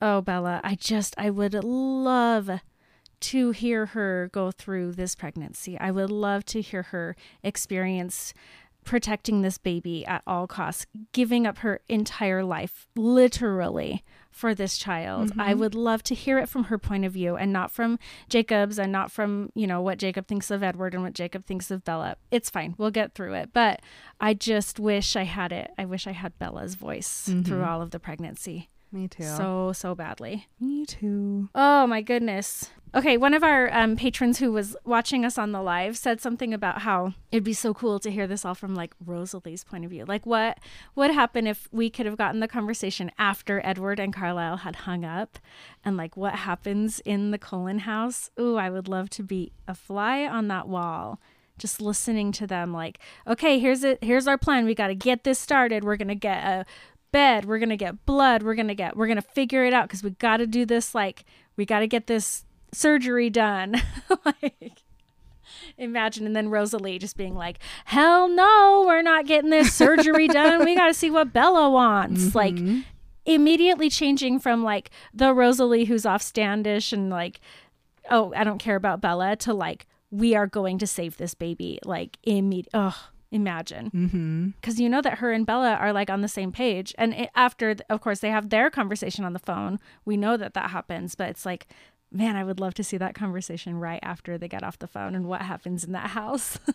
oh, 0.00 0.20
Bella, 0.20 0.60
I 0.64 0.74
just 0.74 1.14
I 1.18 1.30
would 1.30 1.54
love 1.64 2.50
to 3.20 3.50
hear 3.52 3.86
her 3.86 4.28
go 4.32 4.50
through 4.50 4.92
this 4.92 5.14
pregnancy. 5.14 5.78
I 5.78 5.90
would 5.90 6.10
love 6.10 6.44
to 6.46 6.60
hear 6.60 6.82
her 6.84 7.14
experience 7.42 8.34
protecting 8.84 9.42
this 9.42 9.58
baby 9.58 10.04
at 10.06 10.22
all 10.26 10.46
costs, 10.46 10.86
giving 11.12 11.46
up 11.46 11.58
her 11.58 11.80
entire 11.88 12.42
life, 12.44 12.86
literally, 12.96 14.04
for 14.30 14.54
this 14.54 14.78
child. 14.78 15.30
Mm-hmm. 15.30 15.40
I 15.40 15.54
would 15.54 15.74
love 15.74 16.02
to 16.04 16.14
hear 16.14 16.38
it 16.38 16.48
from 16.48 16.64
her 16.64 16.78
point 16.78 17.04
of 17.04 17.12
view 17.12 17.36
and 17.36 17.52
not 17.52 17.70
from 17.70 17.98
Jacob's 18.28 18.78
and 18.78 18.90
not 18.90 19.12
from, 19.12 19.50
you 19.54 19.66
know, 19.66 19.80
what 19.80 19.98
Jacob 19.98 20.26
thinks 20.26 20.50
of 20.50 20.62
Edward 20.62 20.94
and 20.94 21.02
what 21.02 21.12
Jacob 21.12 21.44
thinks 21.46 21.70
of 21.70 21.84
Bella. 21.84 22.16
It's 22.30 22.50
fine. 22.50 22.74
We'll 22.78 22.90
get 22.90 23.14
through 23.14 23.34
it. 23.34 23.50
But 23.52 23.80
I 24.20 24.34
just 24.34 24.80
wish 24.80 25.16
I 25.16 25.24
had 25.24 25.52
it. 25.52 25.70
I 25.78 25.84
wish 25.84 26.06
I 26.06 26.12
had 26.12 26.38
Bella's 26.38 26.74
voice 26.74 27.24
through 27.26 27.60
Mhm. 27.62 27.66
all 27.66 27.82
of 27.82 27.90
the 27.90 28.00
pregnancy. 28.00 28.68
Me 28.92 29.08
too. 29.08 29.24
So, 29.24 29.72
so 29.72 29.94
badly. 29.94 30.46
Me 30.60 30.84
too. 30.84 31.48
Oh 31.54 31.86
my 31.86 32.02
goodness. 32.02 32.70
Okay, 32.94 33.16
one 33.16 33.32
of 33.32 33.42
our 33.42 33.72
um, 33.72 33.96
patrons 33.96 34.38
who 34.38 34.52
was 34.52 34.76
watching 34.84 35.24
us 35.24 35.38
on 35.38 35.52
the 35.52 35.62
live 35.62 35.96
said 35.96 36.20
something 36.20 36.52
about 36.52 36.82
how 36.82 37.14
it'd 37.30 37.42
be 37.42 37.54
so 37.54 37.72
cool 37.72 37.98
to 37.98 38.10
hear 38.10 38.26
this 38.26 38.44
all 38.44 38.54
from 38.54 38.74
like 38.74 38.92
Rosalie's 39.02 39.64
point 39.64 39.86
of 39.86 39.90
view. 39.90 40.04
Like, 40.04 40.26
what 40.26 40.58
would 40.94 41.10
happen 41.10 41.46
if 41.46 41.68
we 41.72 41.88
could 41.88 42.04
have 42.04 42.18
gotten 42.18 42.40
the 42.40 42.48
conversation 42.48 43.10
after 43.18 43.62
Edward 43.64 43.98
and 43.98 44.12
Carlisle 44.12 44.58
had 44.58 44.76
hung 44.76 45.06
up, 45.06 45.38
and 45.82 45.96
like 45.96 46.18
what 46.18 46.34
happens 46.34 47.00
in 47.00 47.30
the 47.30 47.38
Cullen 47.38 47.80
house? 47.80 48.28
Ooh, 48.38 48.56
I 48.56 48.68
would 48.68 48.88
love 48.88 49.08
to 49.10 49.22
be 49.22 49.52
a 49.66 49.74
fly 49.74 50.26
on 50.26 50.48
that 50.48 50.68
wall 50.68 51.18
just 51.58 51.80
listening 51.80 52.32
to 52.32 52.46
them 52.46 52.72
like 52.72 52.98
okay 53.26 53.58
here's 53.58 53.84
it 53.84 54.02
here's 54.02 54.26
our 54.26 54.38
plan 54.38 54.64
we 54.64 54.74
got 54.74 54.88
to 54.88 54.94
get 54.94 55.22
this 55.22 55.38
started 55.38 55.84
we're 55.84 55.96
gonna 55.98 56.14
get 56.14 56.42
a 56.42 56.66
bed 57.12 57.44
we're 57.44 57.58
gonna 57.58 57.76
get 57.76 58.04
blood 58.06 58.42
we're 58.42 58.54
gonna 58.54 58.74
get 58.74 58.96
we're 58.96 59.06
gonna 59.06 59.20
figure 59.22 59.64
it 59.64 59.72
out 59.72 59.86
because 59.88 60.02
we 60.02 60.10
got 60.10 60.38
to 60.38 60.46
do 60.46 60.64
this 60.66 60.94
like 60.94 61.24
we 61.56 61.64
got 61.66 61.80
to 61.80 61.86
get 61.86 62.06
this 62.06 62.44
surgery 62.72 63.30
done. 63.30 63.76
Like 64.24 64.82
imagine 65.76 66.24
and 66.26 66.34
then 66.34 66.48
rosalie 66.48 66.98
just 66.98 67.16
being 67.16 67.34
like 67.34 67.58
hell 67.84 68.28
no 68.28 68.84
we're 68.86 69.02
not 69.02 69.26
getting 69.26 69.50
this 69.50 69.72
surgery 69.74 70.26
done 70.40 70.64
we 70.64 70.74
got 70.74 70.86
to 70.86 70.94
see 70.94 71.10
what 71.10 71.32
bella 71.32 71.68
wants. 71.70 72.34
Like 72.34 72.54
Mhm. 72.54 72.84
immediately 73.26 73.90
changing 73.90 74.38
from 74.38 74.62
like 74.62 74.90
the 75.12 75.34
rosalie 75.34 75.84
who's 75.84 76.06
off 76.06 76.22
standish 76.22 76.92
and 76.92 77.10
like 77.10 77.40
oh 78.10 78.32
i 78.36 78.44
don't 78.44 78.58
care 78.58 78.76
about 78.76 79.00
bella 79.00 79.36
to 79.36 79.52
like 79.52 79.86
we 80.10 80.34
are 80.34 80.46
going 80.46 80.78
to 80.78 80.86
save 80.86 81.16
this 81.18 81.34
baby 81.34 81.78
like 81.84 82.18
immediate 82.22 82.68
oh 82.74 83.08
imagine 83.32 84.54
because 84.60 84.78
you 84.78 84.88
know 84.88 85.00
that 85.02 85.18
her 85.18 85.32
and 85.32 85.44
Bella 85.44 85.74
are 85.74 85.92
like 85.92 86.10
on 86.10 86.20
the 86.20 86.28
same 86.28 86.52
page. 86.52 86.94
And 86.98 87.12
it, 87.14 87.30
after, 87.34 87.74
of 87.90 88.00
course, 88.00 88.20
they 88.20 88.30
have 88.30 88.50
their 88.50 88.70
conversation 88.70 89.24
on 89.24 89.32
the 89.32 89.38
phone. 89.40 89.80
We 90.04 90.16
know 90.16 90.36
that 90.36 90.54
that 90.54 90.70
happens, 90.70 91.14
but 91.16 91.28
it's 91.30 91.44
like, 91.44 91.66
man, 92.12 92.36
I 92.36 92.44
would 92.44 92.60
love 92.60 92.74
to 92.74 92.84
see 92.84 92.98
that 92.98 93.14
conversation 93.14 93.80
right 93.80 94.00
after 94.02 94.36
they 94.38 94.46
get 94.48 94.62
off 94.62 94.78
the 94.78 94.86
phone 94.86 95.14
and 95.14 95.26
what 95.26 95.42
happens 95.42 95.82
in 95.82 95.92
that 95.92 96.10
house. 96.10 96.58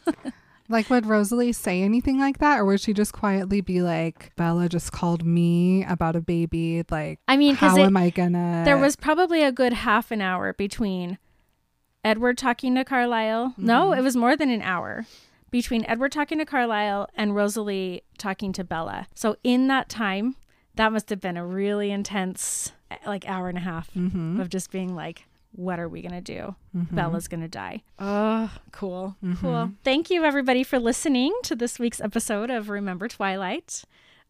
Like, 0.70 0.90
would 0.90 1.06
Rosalie 1.06 1.54
say 1.54 1.82
anything 1.82 2.20
like 2.20 2.40
that, 2.40 2.60
or 2.60 2.66
would 2.66 2.82
she 2.82 2.92
just 2.92 3.14
quietly 3.14 3.62
be 3.62 3.82
like, 3.82 4.34
"Bella 4.36 4.68
just 4.68 4.92
called 4.92 5.24
me 5.26 5.86
about 5.86 6.18
a 6.18 6.20
baby. 6.20 6.84
Like, 6.92 7.20
I 7.26 7.38
mean, 7.38 7.56
how 7.56 7.78
am 7.78 7.96
I 7.96 8.10
gonna?" 8.10 8.64
there 8.66 8.78
was 8.78 8.98
probably 8.98 9.44
a 9.44 9.52
good 9.54 9.72
half 9.72 10.12
an 10.12 10.20
hour 10.20 10.52
between 10.52 11.20
Edward 12.04 12.38
talking 12.38 12.76
to 12.76 12.84
Carlisle. 12.84 13.54
No, 13.58 13.92
Mhm. 13.92 13.98
it 14.00 14.02
was 14.02 14.18
more 14.18 14.36
than 14.36 14.50
an 14.50 14.62
hour 14.62 15.06
between 15.52 15.86
Edward 15.86 16.12
talking 16.12 16.38
to 16.40 16.46
Carlisle 16.46 17.10
and 17.16 17.36
Rosalie 17.36 18.04
talking 18.18 18.52
to 18.54 18.64
Bella. 18.64 19.08
So 19.16 19.38
in 19.44 19.68
that 19.68 19.90
time, 19.90 20.36
that 20.76 20.92
must 20.92 21.10
have 21.10 21.22
been 21.22 21.38
a 21.38 21.46
really 21.46 21.92
intense, 21.92 22.72
like 23.06 23.28
hour 23.28 23.50
and 23.50 23.58
a 23.58 23.62
half 23.62 23.92
Mhm. 23.94 24.40
of 24.40 24.50
just 24.50 24.72
being 24.72 24.96
like, 24.96 25.26
what 25.54 25.80
are 25.80 25.90
we 25.90 26.02
going 26.02 26.12
to 26.14 26.22
do? 26.22 26.56
Mhm. 26.76 26.94
Bella's 26.94 27.28
going 27.28 27.42
to 27.42 27.48
die. 27.48 27.82
Oh, 27.98 28.52
cool. 28.72 29.16
Mhm. 29.24 29.38
Cool. 29.40 29.72
Thank 29.84 30.10
you, 30.12 30.24
everybody, 30.24 30.64
for 30.64 30.78
listening 30.78 31.34
to 31.44 31.56
this 31.56 31.80
week's 31.80 32.00
episode 32.02 32.52
of 32.52 32.70
Remember 32.70 33.08
Twilight. 33.08 33.84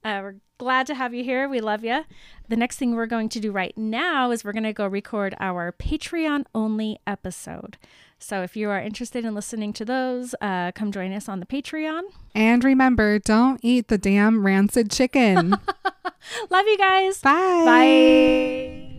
Uh, 0.05 0.19
we're 0.23 0.35
glad 0.57 0.87
to 0.87 0.95
have 0.95 1.13
you 1.13 1.23
here. 1.25 1.49
We 1.49 1.59
love 1.59 1.83
you. 1.83 2.05
The 2.47 2.55
next 2.55 2.77
thing 2.77 2.95
we're 2.95 3.07
going 3.07 3.27
to 3.29 3.39
do 3.41 3.51
right 3.51 3.77
now 3.77 4.31
is 4.31 4.45
we're 4.45 4.53
going 4.53 4.63
to 4.63 4.71
go 4.71 4.87
record 4.87 5.35
our 5.39 5.73
Patreon 5.73 6.45
only 6.55 6.99
episode. 7.05 7.77
So 8.19 8.41
if 8.41 8.55
you 8.57 8.69
are 8.69 8.81
interested 8.81 9.25
in 9.25 9.35
listening 9.35 9.73
to 9.73 9.85
those, 9.85 10.33
uh, 10.41 10.71
come 10.73 10.91
join 10.91 11.13
us 11.13 11.29
on 11.29 11.39
the 11.39 11.45
Patreon. 11.45 12.01
And 12.33 12.63
remember, 12.63 13.19
don't 13.19 13.59
eat 13.63 13.87
the 13.87 13.97
damn 13.97 14.45
rancid 14.45 14.91
chicken. 14.91 15.51
Love 16.49 16.65
you 16.67 16.77
guys. 16.77 17.21
Bye. 17.21 18.91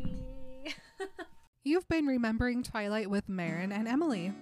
Bye. 0.65 0.75
You've 1.65 1.89
been 1.89 2.07
remembering 2.07 2.63
Twilight 2.63 3.11
with 3.11 3.29
Marin 3.29 3.73
and 3.73 3.89
Emily. 3.89 4.33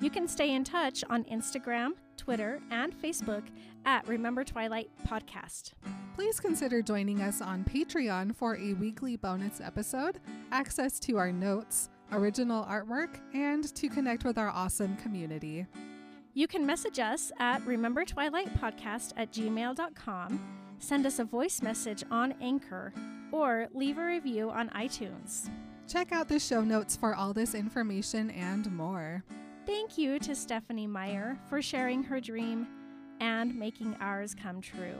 You 0.00 0.10
can 0.10 0.28
stay 0.28 0.52
in 0.52 0.62
touch 0.62 1.02
on 1.08 1.24
Instagram, 1.24 1.92
Twitter, 2.18 2.60
and 2.70 2.94
Facebook 3.00 3.44
at 3.86 4.06
Remember 4.06 4.44
Twilight 4.44 4.90
Podcast. 5.08 5.72
Please 6.14 6.38
consider 6.38 6.82
joining 6.82 7.22
us 7.22 7.40
on 7.40 7.64
Patreon 7.64 8.34
for 8.36 8.56
a 8.56 8.74
weekly 8.74 9.16
bonus 9.16 9.60
episode, 9.60 10.20
access 10.52 11.00
to 11.00 11.16
our 11.16 11.32
notes, 11.32 11.88
original 12.12 12.64
artwork, 12.64 13.20
and 13.34 13.74
to 13.74 13.88
connect 13.88 14.24
with 14.24 14.38
our 14.38 14.48
awesome 14.48 14.96
community. 14.96 15.66
You 16.34 16.46
can 16.46 16.66
message 16.66 16.98
us 16.98 17.32
at 17.38 17.64
remembertwilightpodcast 17.64 18.08
Twilight 18.08 18.60
Podcast 18.60 19.12
at 19.16 19.32
gmail.com, 19.32 20.40
send 20.78 21.06
us 21.06 21.18
a 21.18 21.24
voice 21.24 21.62
message 21.62 22.04
on 22.10 22.34
Anchor, 22.40 22.92
or 23.32 23.68
leave 23.72 23.98
a 23.98 24.04
review 24.04 24.50
on 24.50 24.68
iTunes. 24.70 25.48
Check 25.88 26.12
out 26.12 26.28
the 26.28 26.38
show 26.38 26.62
notes 26.62 26.96
for 26.96 27.14
all 27.14 27.32
this 27.32 27.54
information 27.54 28.30
and 28.30 28.70
more. 28.72 29.24
Thank 29.66 29.96
you 29.96 30.18
to 30.20 30.34
Stephenie 30.34 30.86
Meyer 30.86 31.38
for 31.48 31.62
sharing 31.62 32.02
her 32.04 32.20
dream 32.20 32.66
and 33.20 33.54
making 33.54 33.96
ours 34.00 34.34
come 34.34 34.60
true. 34.60 34.98